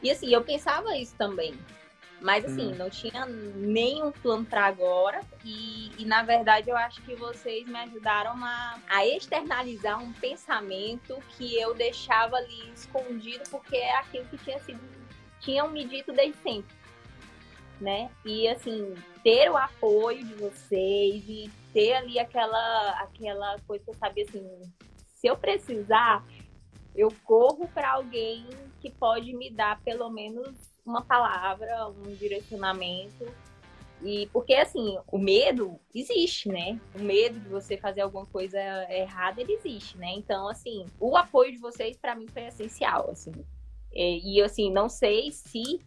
E 0.02 0.10
assim, 0.10 0.34
eu 0.34 0.44
pensava 0.44 0.98
isso 0.98 1.16
também. 1.16 1.54
Mas 2.22 2.46
assim, 2.46 2.72
hum. 2.72 2.76
não 2.76 2.90
tinha 2.90 3.26
nenhum 3.26 4.12
plano 4.12 4.46
para 4.46 4.66
agora. 4.66 5.22
E, 5.44 5.92
e, 5.98 6.06
na 6.06 6.22
verdade 6.22 6.70
eu 6.70 6.78
acho 6.78 7.02
que 7.02 7.16
vocês 7.16 7.68
me 7.68 7.78
ajudaram 7.80 8.34
a, 8.46 8.80
a 8.88 9.06
externalizar 9.08 10.02
um 10.02 10.14
pensamento 10.14 11.18
que 11.32 11.60
eu 11.60 11.74
deixava 11.74 12.38
ali 12.38 12.72
escondido, 12.74 13.44
porque 13.50 13.76
é 13.76 13.98
aquilo 13.98 14.26
que 14.26 14.38
tinha 14.38 14.60
sido, 14.60 14.80
tinham 15.40 15.70
me 15.72 15.84
dito 15.84 16.14
desde 16.14 16.38
sempre. 16.44 16.76
Né? 17.80 18.12
E 18.24 18.48
assim, 18.48 18.94
ter 19.24 19.50
o 19.50 19.58
apoio 19.58 20.24
de 20.24 20.36
vocês 20.36 21.24
e 21.28 21.50
ter 21.74 21.94
ali 21.94 22.20
aquela, 22.20 22.92
aquela 23.02 23.58
coisa 23.66 23.84
que 23.84 23.90
eu 23.90 23.96
sabia 23.96 24.24
assim, 24.24 24.48
se 25.16 25.26
eu 25.26 25.36
precisar, 25.36 26.24
eu 26.96 27.12
corro 27.24 27.68
para 27.74 27.94
alguém 27.94 28.46
que 28.80 28.92
pode 28.92 29.34
me 29.34 29.50
dar 29.50 29.82
pelo 29.82 30.12
menos 30.12 30.71
uma 30.92 31.02
palavra, 31.02 31.88
um 31.88 32.14
direcionamento. 32.16 33.26
E 34.04 34.28
porque 34.34 34.54
assim, 34.56 34.98
o 35.12 35.18
medo 35.18 35.80
existe, 35.94 36.50
né? 36.50 36.80
O 36.96 37.00
medo 37.00 37.40
de 37.40 37.50
você 37.50 37.78
fazer 37.78 38.02
alguma 38.02 38.26
coisa 38.26 38.60
errada, 38.92 39.42
ele 39.42 39.54
existe, 39.54 39.98
né? 39.98 40.12
Então, 40.16 40.48
assim, 40.48 40.86
o 41.00 41.16
apoio 41.16 41.52
de 41.52 41.60
vocês 41.60 41.98
para 41.98 42.16
mim 42.16 42.28
foi 42.28 42.44
essencial, 42.48 43.10
assim. 43.12 43.32
E, 43.94 44.38
e 44.38 44.42
assim, 44.42 44.72
não 44.72 44.90
sei 44.90 45.32
se 45.32 45.82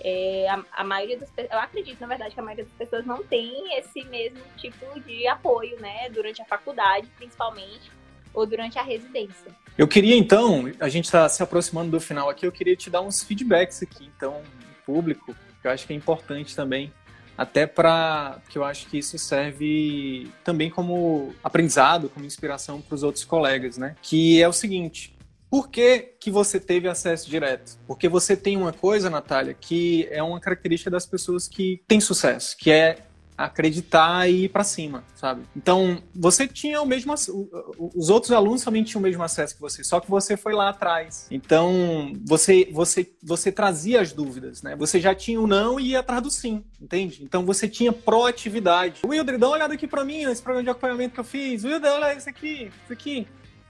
é, 0.00 0.48
a, 0.50 0.62
a, 0.72 0.84
maioria 0.84 1.18
das 1.18 1.30
pessoas, 1.30 1.52
eu 1.52 1.58
acredito, 1.58 2.00
na 2.00 2.06
verdade, 2.06 2.34
que 2.34 2.40
a 2.40 2.42
maioria 2.42 2.64
das 2.64 2.74
pessoas 2.74 3.06
não 3.06 3.24
tem 3.24 3.78
esse 3.78 4.04
mesmo 4.04 4.42
tipo 4.58 5.00
de 5.00 5.26
apoio, 5.26 5.80
né? 5.80 6.10
Durante 6.10 6.42
a 6.42 6.44
faculdade, 6.44 7.08
principalmente, 7.16 7.90
ou 8.34 8.44
durante 8.46 8.78
a 8.78 8.82
residência. 8.82 9.52
Eu 9.78 9.88
queria 9.88 10.16
então, 10.16 10.70
a 10.78 10.88
gente 10.88 11.06
está 11.06 11.28
se 11.28 11.42
aproximando 11.42 11.90
do 11.90 12.00
final 12.00 12.28
aqui, 12.28 12.46
eu 12.46 12.52
queria 12.52 12.76
te 12.76 12.90
dar 12.90 13.00
uns 13.00 13.22
feedbacks 13.22 13.82
aqui, 13.82 14.10
então, 14.16 14.42
público, 14.84 15.34
que 15.60 15.66
eu 15.66 15.70
acho 15.70 15.86
que 15.86 15.92
é 15.92 15.96
importante 15.96 16.54
também, 16.54 16.92
até 17.36 17.66
para 17.66 18.40
que 18.48 18.58
eu 18.58 18.64
acho 18.64 18.86
que 18.86 18.98
isso 18.98 19.18
serve 19.18 20.28
também 20.44 20.70
como 20.70 21.34
aprendizado, 21.42 22.08
como 22.08 22.24
inspiração 22.24 22.80
para 22.80 22.94
os 22.94 23.02
outros 23.02 23.24
colegas, 23.24 23.76
né? 23.76 23.96
Que 24.02 24.40
é 24.40 24.48
o 24.48 24.52
seguinte: 24.52 25.16
por 25.50 25.68
que, 25.68 26.14
que 26.20 26.30
você 26.30 26.60
teve 26.60 26.88
acesso 26.88 27.28
direto? 27.28 27.78
Porque 27.86 28.08
você 28.08 28.36
tem 28.36 28.56
uma 28.56 28.72
coisa, 28.72 29.10
Natália, 29.10 29.54
que 29.54 30.06
é 30.10 30.22
uma 30.22 30.40
característica 30.40 30.90
das 30.90 31.06
pessoas 31.06 31.48
que 31.48 31.82
têm 31.88 32.00
sucesso, 32.00 32.56
que 32.56 32.70
é 32.70 32.98
acreditar 33.36 34.28
e 34.28 34.44
ir 34.44 34.48
para 34.48 34.62
cima, 34.62 35.04
sabe? 35.14 35.42
Então, 35.56 36.02
você 36.14 36.46
tinha 36.46 36.80
o 36.80 36.86
mesmo 36.86 37.12
os 37.12 38.08
outros 38.08 38.32
alunos 38.32 38.62
também 38.62 38.84
tinham 38.84 39.00
o 39.00 39.02
mesmo 39.02 39.22
acesso 39.22 39.54
que 39.54 39.60
você, 39.60 39.82
só 39.82 40.00
que 40.00 40.10
você 40.10 40.36
foi 40.36 40.54
lá 40.54 40.68
atrás. 40.68 41.26
Então, 41.30 42.12
você 42.24 42.68
você 42.72 43.12
você 43.22 43.50
trazia 43.50 44.00
as 44.00 44.12
dúvidas, 44.12 44.62
né? 44.62 44.76
Você 44.76 45.00
já 45.00 45.14
tinha 45.14 45.40
o 45.40 45.46
não 45.46 45.80
e 45.80 45.90
ia 45.90 46.00
atrás 46.00 46.22
do 46.22 46.30
sim, 46.30 46.64
entende? 46.80 47.22
Então, 47.22 47.44
você 47.44 47.68
tinha 47.68 47.92
proatividade. 47.92 49.00
Wilder, 49.04 49.38
dá 49.38 49.48
uma 49.48 49.54
olhada 49.54 49.74
aqui 49.74 49.86
para 49.86 50.04
mim, 50.04 50.26
nesse 50.26 50.42
programa 50.42 50.64
de 50.64 50.70
acompanhamento 50.70 51.14
que 51.14 51.20
eu 51.20 51.24
fiz. 51.24 51.64
Wilder, 51.64 51.92
olha 51.92 52.14
isso 52.14 52.28
aqui, 52.28 52.70
isso 52.84 52.92
aqui. 52.92 53.26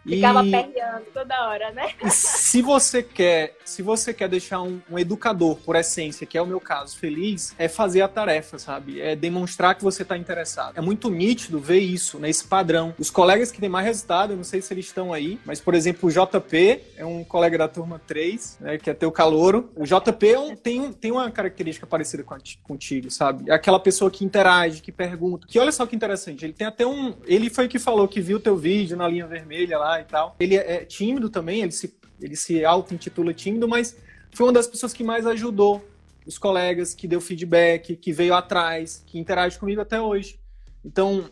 Ficava 0.06 0.44
e... 0.44 0.50
perreando 0.50 1.06
toda 1.12 1.48
hora, 1.48 1.70
né? 1.72 1.88
se 2.10 2.60
você 2.60 3.02
quer, 3.02 3.56
se 3.64 3.82
você 3.82 4.12
quer 4.12 4.28
deixar 4.28 4.60
um, 4.62 4.80
um, 4.90 4.98
educador, 4.98 5.56
por 5.56 5.76
essência, 5.76 6.26
que 6.26 6.36
é 6.36 6.42
o 6.42 6.46
meu 6.46 6.60
caso, 6.60 6.96
feliz, 6.96 7.54
é 7.58 7.68
fazer 7.68 8.02
a 8.02 8.08
tarefa, 8.08 8.58
sabe? 8.58 9.00
É 9.00 9.16
demonstrar 9.16 9.74
que 9.74 9.82
você 9.82 10.02
está 10.02 10.16
interessado. 10.16 10.76
É 10.76 10.80
muito 10.80 11.10
nítido 11.10 11.58
ver 11.58 11.78
isso, 11.78 12.18
né? 12.18 12.28
Esse 12.28 12.44
padrão. 12.44 12.94
Os 12.98 13.10
colegas 13.10 13.50
que 13.50 13.60
têm 13.60 13.68
mais 13.68 13.86
resultado, 13.86 14.32
eu 14.32 14.36
não 14.36 14.44
sei 14.44 14.60
se 14.60 14.72
eles 14.74 14.86
estão 14.86 15.12
aí, 15.12 15.38
mas, 15.44 15.60
por 15.60 15.74
exemplo, 15.74 16.08
o 16.08 16.12
JP 16.12 16.80
é 16.96 17.04
um 17.04 17.24
colega 17.24 17.56
da 17.56 17.68
turma 17.68 18.00
3, 18.06 18.58
né? 18.60 18.78
Que 18.78 18.90
é 18.90 18.94
teu 18.94 19.10
calouro. 19.10 19.70
O 19.74 19.84
JP 19.84 20.28
é 20.28 20.38
um, 20.38 20.54
tem, 20.54 20.80
um, 20.80 20.92
tem 20.92 21.10
uma 21.10 21.30
característica 21.30 21.86
parecida 21.86 22.22
com 22.22 22.34
a, 22.34 22.38
contigo, 22.62 23.10
sabe? 23.10 23.50
É 23.50 23.54
aquela 23.54 23.80
pessoa 23.80 24.10
que 24.10 24.24
interage, 24.24 24.82
que 24.82 24.92
pergunta. 24.92 25.46
Que 25.46 25.58
olha 25.58 25.72
só 25.72 25.86
que 25.86 25.96
interessante, 25.96 26.44
ele 26.44 26.52
tem 26.52 26.66
até 26.66 26.86
um. 26.86 27.14
Ele 27.24 27.48
foi 27.48 27.68
que 27.68 27.78
falou 27.78 28.06
que 28.06 28.20
viu 28.20 28.38
teu 28.38 28.56
vídeo 28.56 28.96
na 28.96 29.08
linha 29.08 29.26
vermelha 29.26 29.78
lá 29.78 29.93
e 30.00 30.04
tal. 30.04 30.36
Ele 30.38 30.56
é 30.56 30.84
tímido 30.84 31.28
também, 31.28 31.62
ele 31.62 31.72
se, 31.72 31.94
ele 32.20 32.36
se 32.36 32.64
auto-intitula 32.64 33.32
tímido, 33.32 33.68
mas 33.68 33.96
foi 34.32 34.46
uma 34.46 34.52
das 34.52 34.66
pessoas 34.66 34.92
que 34.92 35.04
mais 35.04 35.26
ajudou 35.26 35.84
os 36.26 36.38
colegas, 36.38 36.94
que 36.94 37.06
deu 37.06 37.20
feedback, 37.20 37.96
que 37.96 38.12
veio 38.12 38.34
atrás, 38.34 39.02
que 39.06 39.18
interage 39.18 39.58
comigo 39.58 39.80
até 39.80 40.00
hoje. 40.00 40.38
Então, 40.84 41.30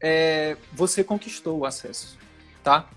é, 0.00 0.56
você 0.72 1.04
conquistou 1.04 1.58
o 1.58 1.64
acesso, 1.64 2.18
tá? 2.62 2.88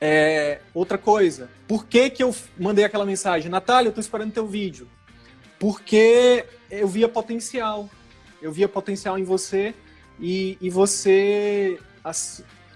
É, 0.00 0.60
outra 0.74 0.98
coisa, 0.98 1.48
por 1.68 1.86
que, 1.86 2.10
que 2.10 2.24
eu 2.24 2.34
mandei 2.58 2.84
aquela 2.84 3.06
mensagem? 3.06 3.48
Natália, 3.48 3.88
eu 3.88 3.92
tô 3.92 4.00
esperando 4.00 4.32
teu 4.32 4.46
vídeo. 4.46 4.88
Porque 5.60 6.44
eu 6.68 6.88
via 6.88 7.08
potencial. 7.08 7.88
Eu 8.40 8.50
via 8.50 8.68
potencial 8.68 9.16
em 9.16 9.22
você 9.22 9.72
e, 10.18 10.58
e 10.60 10.68
você 10.68 11.78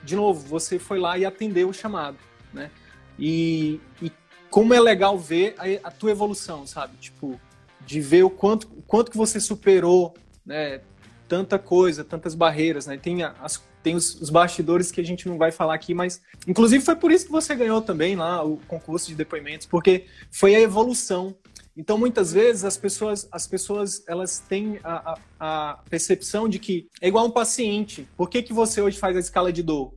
de 0.06 0.16
novo, 0.16 0.46
você 0.46 0.78
foi 0.78 0.98
lá 0.98 1.18
e 1.18 1.26
atendeu 1.26 1.68
o 1.68 1.74
chamado, 1.74 2.16
né? 2.54 2.70
E, 3.18 3.80
e 4.00 4.10
como 4.48 4.72
é 4.72 4.80
legal 4.80 5.18
ver 5.18 5.54
a, 5.58 5.88
a, 5.88 5.90
tua 5.90 6.12
evolução, 6.12 6.66
sabe? 6.66 6.96
Tipo, 6.98 7.38
de 7.84 8.00
ver 8.00 8.22
o 8.22 8.30
quanto, 8.30 8.68
o 8.68 8.82
quanto 8.82 9.10
que 9.10 9.16
você 9.16 9.40
superou, 9.40 10.14
né? 10.44 10.80
Tanta 11.28 11.58
coisa, 11.58 12.04
tantas 12.04 12.36
barreiras, 12.36 12.86
né? 12.86 12.96
Tem, 12.96 13.24
as, 13.24 13.62
tem 13.82 13.96
os, 13.96 14.20
os, 14.20 14.30
bastidores 14.30 14.92
que 14.92 15.00
a 15.00 15.04
gente 15.04 15.28
não 15.28 15.36
vai 15.36 15.50
falar 15.50 15.74
aqui, 15.74 15.92
mas 15.92 16.22
inclusive 16.46 16.84
foi 16.84 16.94
por 16.94 17.10
isso 17.10 17.26
que 17.26 17.32
você 17.32 17.52
ganhou 17.56 17.82
também 17.82 18.14
lá 18.14 18.44
o 18.44 18.58
concurso 18.68 19.08
de 19.08 19.16
depoimentos, 19.16 19.66
porque 19.66 20.06
foi 20.30 20.54
a 20.54 20.60
evolução. 20.60 21.34
Então, 21.76 21.98
muitas 21.98 22.32
vezes 22.32 22.64
as 22.64 22.76
pessoas, 22.76 23.28
as 23.30 23.46
pessoas 23.46 24.04
elas 24.06 24.38
têm 24.38 24.78
a, 24.84 25.12
a, 25.12 25.18
a 25.40 25.74
percepção 25.90 26.48
de 26.48 26.60
que 26.60 26.88
é 27.02 27.08
igual 27.08 27.26
um 27.26 27.30
paciente. 27.30 28.08
Por 28.16 28.30
que, 28.30 28.40
que 28.40 28.52
você 28.52 28.80
hoje 28.80 28.98
faz 28.98 29.16
a 29.16 29.20
escala 29.20 29.52
de 29.52 29.64
dor? 29.64 29.92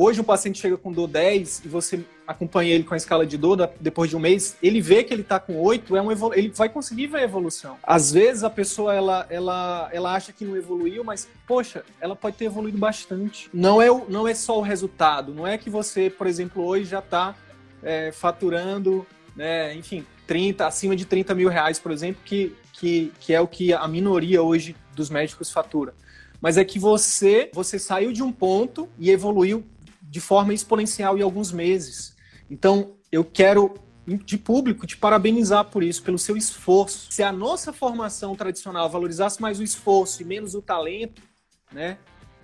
Hoje 0.00 0.20
um 0.20 0.24
paciente 0.24 0.60
chega 0.60 0.76
com 0.76 0.92
dor 0.92 1.08
10 1.08 1.64
e 1.64 1.68
você 1.68 2.04
acompanha 2.24 2.72
ele 2.72 2.84
com 2.84 2.94
a 2.94 2.96
escala 2.96 3.26
de 3.26 3.36
dor 3.36 3.68
depois 3.80 4.08
de 4.08 4.14
um 4.14 4.20
mês, 4.20 4.56
ele 4.62 4.80
vê 4.80 5.02
que 5.02 5.12
ele 5.12 5.22
está 5.22 5.40
com 5.40 5.60
8, 5.60 5.96
é 5.96 6.00
um 6.00 6.12
ele 6.34 6.50
vai 6.50 6.68
conseguir 6.68 7.08
ver 7.08 7.18
a 7.18 7.22
evolução. 7.24 7.76
Às 7.82 8.12
vezes 8.12 8.44
a 8.44 8.48
pessoa 8.48 8.94
ela, 8.94 9.26
ela, 9.28 9.88
ela 9.90 10.14
acha 10.14 10.32
que 10.32 10.44
não 10.44 10.56
evoluiu, 10.56 11.02
mas 11.02 11.26
poxa, 11.48 11.84
ela 12.00 12.14
pode 12.14 12.36
ter 12.36 12.44
evoluído 12.44 12.78
bastante. 12.78 13.50
Não 13.52 13.82
é, 13.82 13.90
o, 13.90 14.08
não 14.08 14.28
é 14.28 14.34
só 14.36 14.56
o 14.56 14.62
resultado, 14.62 15.34
não 15.34 15.44
é 15.44 15.58
que 15.58 15.68
você, 15.68 16.08
por 16.08 16.28
exemplo, 16.28 16.64
hoje 16.64 16.84
já 16.84 17.00
está 17.00 17.34
é, 17.82 18.12
faturando 18.12 19.04
né, 19.34 19.74
enfim, 19.74 20.06
30, 20.28 20.64
acima 20.64 20.94
de 20.94 21.06
30 21.06 21.34
mil 21.34 21.48
reais, 21.48 21.80
por 21.80 21.90
exemplo, 21.90 22.22
que, 22.24 22.54
que, 22.72 23.12
que 23.18 23.34
é 23.34 23.40
o 23.40 23.48
que 23.48 23.72
a 23.72 23.88
minoria 23.88 24.44
hoje 24.44 24.76
dos 24.94 25.10
médicos 25.10 25.50
fatura. 25.50 25.92
Mas 26.40 26.56
é 26.56 26.64
que 26.64 26.78
você, 26.78 27.50
você 27.52 27.80
saiu 27.80 28.12
de 28.12 28.22
um 28.22 28.30
ponto 28.30 28.88
e 28.96 29.10
evoluiu 29.10 29.64
de 30.08 30.20
forma 30.20 30.54
exponencial 30.54 31.18
em 31.18 31.22
alguns 31.22 31.52
meses. 31.52 32.16
Então, 32.50 32.96
eu 33.12 33.24
quero 33.24 33.74
de 34.24 34.38
público 34.38 34.86
te 34.86 34.96
parabenizar 34.96 35.66
por 35.66 35.82
isso, 35.82 36.02
pelo 36.02 36.18
seu 36.18 36.36
esforço. 36.36 37.08
Se 37.10 37.22
a 37.22 37.30
nossa 37.30 37.72
formação 37.72 38.34
tradicional 38.34 38.88
valorizasse 38.88 39.40
mais 39.40 39.60
o 39.60 39.62
esforço 39.62 40.22
e 40.22 40.24
menos 40.24 40.54
o 40.54 40.62
talento, 40.62 41.22
né, 41.70 41.98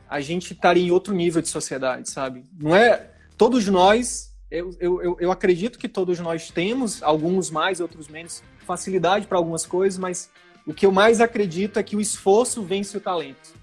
a 0.08 0.20
gente 0.20 0.52
estaria 0.52 0.82
em 0.82 0.90
outro 0.90 1.14
nível 1.14 1.40
de 1.40 1.48
sociedade, 1.48 2.10
sabe? 2.10 2.44
Não 2.52 2.76
é 2.76 3.10
todos 3.38 3.66
nós, 3.66 4.34
eu, 4.50 4.70
eu, 4.78 5.16
eu 5.18 5.32
acredito 5.32 5.78
que 5.78 5.88
todos 5.88 6.20
nós 6.20 6.50
temos, 6.50 7.02
alguns 7.02 7.50
mais, 7.50 7.80
outros 7.80 8.08
menos, 8.08 8.42
facilidade 8.66 9.26
para 9.26 9.38
algumas 9.38 9.64
coisas, 9.64 9.98
mas 9.98 10.30
o 10.66 10.74
que 10.74 10.86
eu 10.86 10.92
mais 10.92 11.20
acredito 11.20 11.78
é 11.78 11.82
que 11.82 11.96
o 11.96 12.00
esforço 12.00 12.62
vence 12.62 12.96
o 12.96 13.00
talento. 13.00 13.54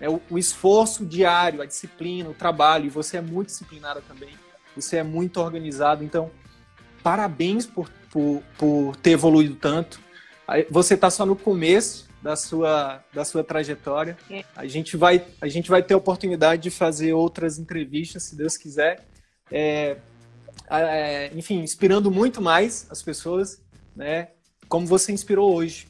É 0.00 0.08
o, 0.08 0.20
o 0.30 0.38
esforço 0.38 1.04
diário, 1.04 1.60
a 1.60 1.66
disciplina, 1.66 2.28
o 2.30 2.34
trabalho, 2.34 2.86
e 2.86 2.90
você 2.90 3.16
é 3.16 3.20
muito 3.20 3.48
disciplinada 3.48 4.00
também, 4.06 4.34
você 4.74 4.98
é 4.98 5.02
muito 5.02 5.40
organizado, 5.40 6.04
então 6.04 6.30
parabéns 7.02 7.66
por, 7.66 7.90
por, 8.10 8.42
por 8.56 8.96
ter 8.96 9.12
evoluído 9.12 9.54
tanto. 9.56 10.00
Você 10.70 10.94
está 10.94 11.10
só 11.10 11.26
no 11.26 11.36
começo 11.36 12.08
da 12.22 12.36
sua, 12.36 13.04
da 13.12 13.24
sua 13.24 13.44
trajetória. 13.44 14.16
É. 14.30 14.44
A 14.56 14.66
gente, 14.66 14.96
vai, 14.96 15.24
a 15.40 15.48
gente 15.48 15.68
vai 15.68 15.82
ter 15.82 15.94
a 15.94 15.96
oportunidade 15.96 16.62
de 16.62 16.70
fazer 16.70 17.12
outras 17.12 17.58
entrevistas, 17.58 18.24
se 18.24 18.36
Deus 18.36 18.56
quiser. 18.56 19.06
É, 19.50 19.96
é, 20.70 21.30
enfim, 21.34 21.60
inspirando 21.60 22.10
muito 22.10 22.40
mais 22.40 22.86
as 22.90 23.02
pessoas, 23.02 23.62
né? 23.94 24.28
Como 24.68 24.86
você 24.86 25.12
inspirou 25.12 25.54
hoje. 25.54 25.88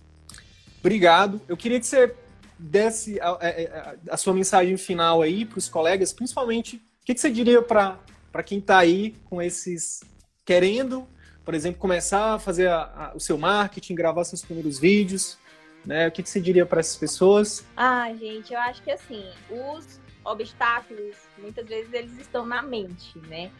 Obrigado. 0.78 1.40
Eu 1.48 1.56
queria 1.56 1.80
que 1.80 1.86
você 1.86 2.14
desse 2.59 3.20
a, 3.20 3.30
a, 3.30 3.94
a 4.11 4.16
sua 4.16 4.34
mensagem 4.34 4.76
final 4.76 5.22
aí 5.22 5.44
para 5.44 5.59
os 5.59 5.68
colegas, 5.68 6.12
principalmente, 6.12 6.76
o 6.76 7.06
que, 7.06 7.14
que 7.14 7.20
você 7.20 7.30
diria 7.30 7.62
para 7.62 7.98
quem 8.44 8.59
está 8.59 8.78
aí 8.78 9.14
com 9.24 9.40
esses 9.40 10.00
querendo, 10.44 11.06
por 11.44 11.54
exemplo, 11.54 11.80
começar 11.80 12.34
a 12.34 12.38
fazer 12.38 12.68
a, 12.68 13.12
o 13.14 13.20
seu 13.20 13.38
marketing, 13.38 13.94
gravar 13.94 14.24
seus 14.24 14.42
primeiros 14.42 14.78
vídeos, 14.78 15.38
né? 15.84 16.09
O 16.09 16.11
que, 16.11 16.22
que 16.22 16.28
você 16.28 16.40
diria 16.40 16.66
para 16.66 16.80
essas 16.80 16.96
pessoas? 16.96 17.64
Ah, 17.76 18.12
gente, 18.14 18.52
eu 18.52 18.61
acho 18.61 18.82
que 18.82 18.90
assim, 18.90 19.24
os 19.50 20.00
obstáculos, 20.24 21.16
muitas 21.38 21.66
vezes 21.66 21.92
eles 21.92 22.18
estão 22.18 22.44
na 22.44 22.62
mente, 22.62 23.18
né? 23.28 23.50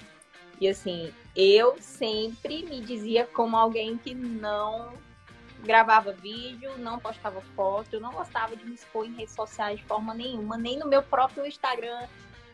E 0.61 0.69
assim, 0.69 1.13
eu 1.37 1.77
sempre 1.81 2.65
me 2.65 2.81
dizia 2.81 3.25
como 3.25 3.57
alguém 3.57 3.97
que 3.97 4.15
não 4.15 4.93
gravava 5.63 6.13
vídeo, 6.13 6.77
não 6.79 6.99
postava 6.99 7.41
foto, 7.55 7.95
eu 7.95 8.01
não 8.01 8.13
gostava 8.13 8.57
de 8.57 8.65
me 8.65 8.75
expor 8.75 9.07
em 9.07 9.15
redes 9.15 9.35
sociais 9.35 9.79
de 9.79 9.85
forma 9.85 10.15
nenhuma, 10.15 10.57
nem 10.57 10.79
no 10.79 10.87
meu 10.87 11.03
próprio 11.03 11.47
Instagram 11.47 12.07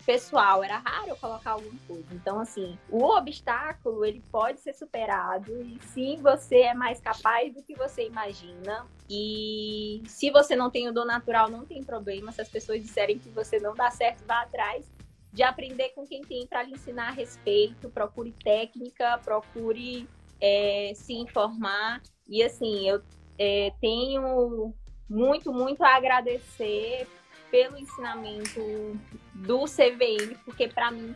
pessoal, 0.05 0.63
era 0.63 0.79
raro 0.79 1.09
eu 1.09 1.17
colocar 1.17 1.53
alguma 1.53 1.79
coisa. 1.87 2.07
Então, 2.13 2.39
assim, 2.39 2.79
o 2.91 3.05
obstáculo, 3.05 4.05
ele 4.05 4.23
pode 4.31 4.61
ser 4.61 4.75
superado 4.75 5.51
e 5.63 5.79
sim, 5.87 6.19
você 6.23 6.61
é 6.61 6.75
mais 6.75 7.01
capaz 7.01 7.55
do 7.55 7.63
que 7.63 7.75
você 7.75 8.07
imagina. 8.07 8.87
E 9.09 10.03
se 10.07 10.31
você 10.31 10.55
não 10.55 10.71
tem 10.71 10.89
o 10.89 10.93
dom 10.93 11.05
natural, 11.05 11.51
não 11.51 11.65
tem 11.65 11.83
problema. 11.83 12.33
Se 12.33 12.41
as 12.41 12.49
pessoas 12.49 12.83
disserem 12.83 13.19
que 13.19 13.29
você 13.31 13.59
não 13.59 13.75
dá 13.75 13.91
certo, 13.91 14.25
vá 14.27 14.43
atrás 14.43 14.85
de 15.33 15.43
aprender 15.43 15.91
com 15.91 16.07
quem 16.07 16.23
tem 16.23 16.47
para 16.47 16.63
lhe 16.63 16.73
ensinar 16.73 17.09
a 17.09 17.13
respeito. 17.13 17.91
Procure 17.91 18.33
técnica, 18.33 19.19
procure 19.25 20.09
é, 20.41 20.93
se 20.95 21.15
informar. 21.15 22.01
E 22.29 22.43
assim, 22.43 22.89
eu 22.89 23.03
é, 23.39 23.72
tenho 23.81 24.75
muito, 25.09 25.53
muito 25.53 25.83
a 25.83 25.97
agradecer 25.97 27.07
pelo 27.51 27.79
ensinamento 27.79 28.99
do 29.35 29.64
CVM, 29.64 30.37
porque 30.45 30.68
para 30.68 30.91
mim 30.91 31.14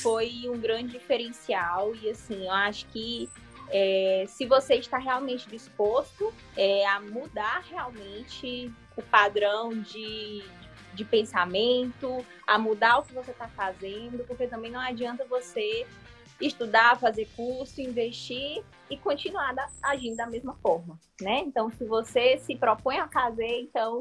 foi 0.00 0.42
um 0.46 0.58
grande 0.58 0.92
diferencial. 0.92 1.94
E 1.94 2.10
assim, 2.10 2.44
eu 2.44 2.52
acho 2.52 2.86
que 2.86 3.28
é, 3.70 4.24
se 4.26 4.46
você 4.46 4.74
está 4.74 4.98
realmente 4.98 5.48
disposto 5.48 6.32
é, 6.56 6.86
a 6.86 7.00
mudar 7.00 7.62
realmente 7.70 8.72
o 8.96 9.02
padrão 9.02 9.70
de, 9.70 10.42
de 10.92 11.04
pensamento, 11.04 12.24
a 12.46 12.58
mudar 12.58 12.98
o 12.98 13.02
que 13.02 13.14
você 13.14 13.30
está 13.30 13.48
fazendo, 13.48 14.24
porque 14.26 14.46
também 14.46 14.70
não 14.70 14.80
adianta 14.80 15.24
você 15.24 15.86
estudar, 16.40 16.98
fazer 16.98 17.28
curso, 17.36 17.80
investir 17.80 18.62
e 18.88 18.96
continuar 18.96 19.54
agindo 19.82 20.16
da 20.16 20.26
mesma 20.26 20.54
forma, 20.62 20.98
né? 21.20 21.40
Então, 21.40 21.70
se 21.70 21.84
você 21.84 22.38
se 22.38 22.56
propõe 22.56 22.98
a 22.98 23.08
fazer, 23.08 23.60
então 23.60 24.00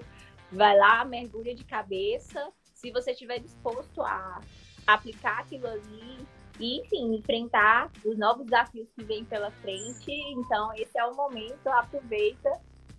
vai 0.52 0.78
lá, 0.78 1.06
mergulha 1.06 1.54
de 1.54 1.64
cabeça. 1.64 2.48
Se 2.74 2.92
você 2.92 3.12
estiver 3.12 3.40
disposto 3.40 4.02
a 4.02 4.42
aplicar 4.88 5.40
aquilo 5.40 5.68
ali 5.68 6.26
e, 6.60 6.82
enfim, 6.82 7.16
enfrentar 7.16 7.92
os 8.04 8.18
novos 8.18 8.46
desafios 8.46 8.88
que 8.96 9.04
vêm 9.04 9.24
pela 9.24 9.52
frente, 9.52 10.12
então 10.32 10.74
esse 10.76 10.98
é 10.98 11.06
o 11.06 11.16
momento, 11.16 11.68
aproveita. 11.68 12.50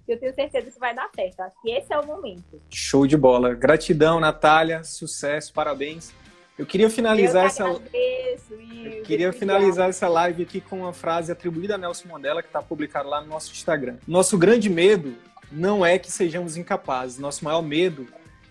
Eu 0.06 0.18
tenho 0.18 0.34
certeza 0.34 0.70
que 0.70 0.78
vai 0.78 0.94
dar 0.94 1.08
certo. 1.14 1.40
Acho 1.40 1.54
que 1.62 1.70
esse 1.70 1.92
é 1.92 1.98
o 1.98 2.04
momento. 2.04 2.60
Show 2.68 3.06
de 3.06 3.16
bola. 3.16 3.54
Gratidão, 3.54 4.18
Natália. 4.18 4.82
Sucesso, 4.82 5.52
parabéns. 5.52 6.12
Eu 6.60 6.66
queria 6.66 6.90
finalizar 6.90 7.44
eu 7.44 7.46
essa. 7.46 7.64
Agradeço, 7.64 8.52
eu 8.52 9.02
queria 9.02 9.32
finalizar 9.32 9.88
essa 9.88 10.06
live 10.08 10.42
aqui 10.42 10.60
com 10.60 10.80
uma 10.80 10.92
frase 10.92 11.32
atribuída 11.32 11.76
a 11.76 11.78
Nelson 11.78 12.08
Mandela, 12.08 12.42
que 12.42 12.50
está 12.50 12.60
publicada 12.60 13.08
lá 13.08 13.22
no 13.22 13.28
nosso 13.28 13.50
Instagram. 13.50 13.96
Nosso 14.06 14.36
grande 14.36 14.68
medo 14.68 15.16
não 15.50 15.86
é 15.86 15.98
que 15.98 16.12
sejamos 16.12 16.58
incapazes. 16.58 17.18
Nosso 17.18 17.42
maior 17.46 17.62
medo 17.62 18.06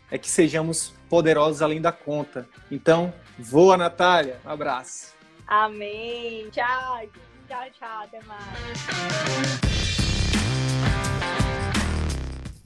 é 0.10 0.18
que 0.18 0.28
sejamos 0.28 0.92
poderosos 1.08 1.62
além 1.62 1.80
da 1.80 1.92
conta. 1.92 2.50
Então, 2.72 3.14
voa, 3.38 3.78
Natália. 3.78 4.38
Um 4.44 4.50
abraço. 4.50 5.14
Amém. 5.46 6.50
Tchau. 6.50 7.04
Tchau, 7.48 7.68
tchau. 7.78 8.04
Até 8.06 8.20
mais. 8.24 9.69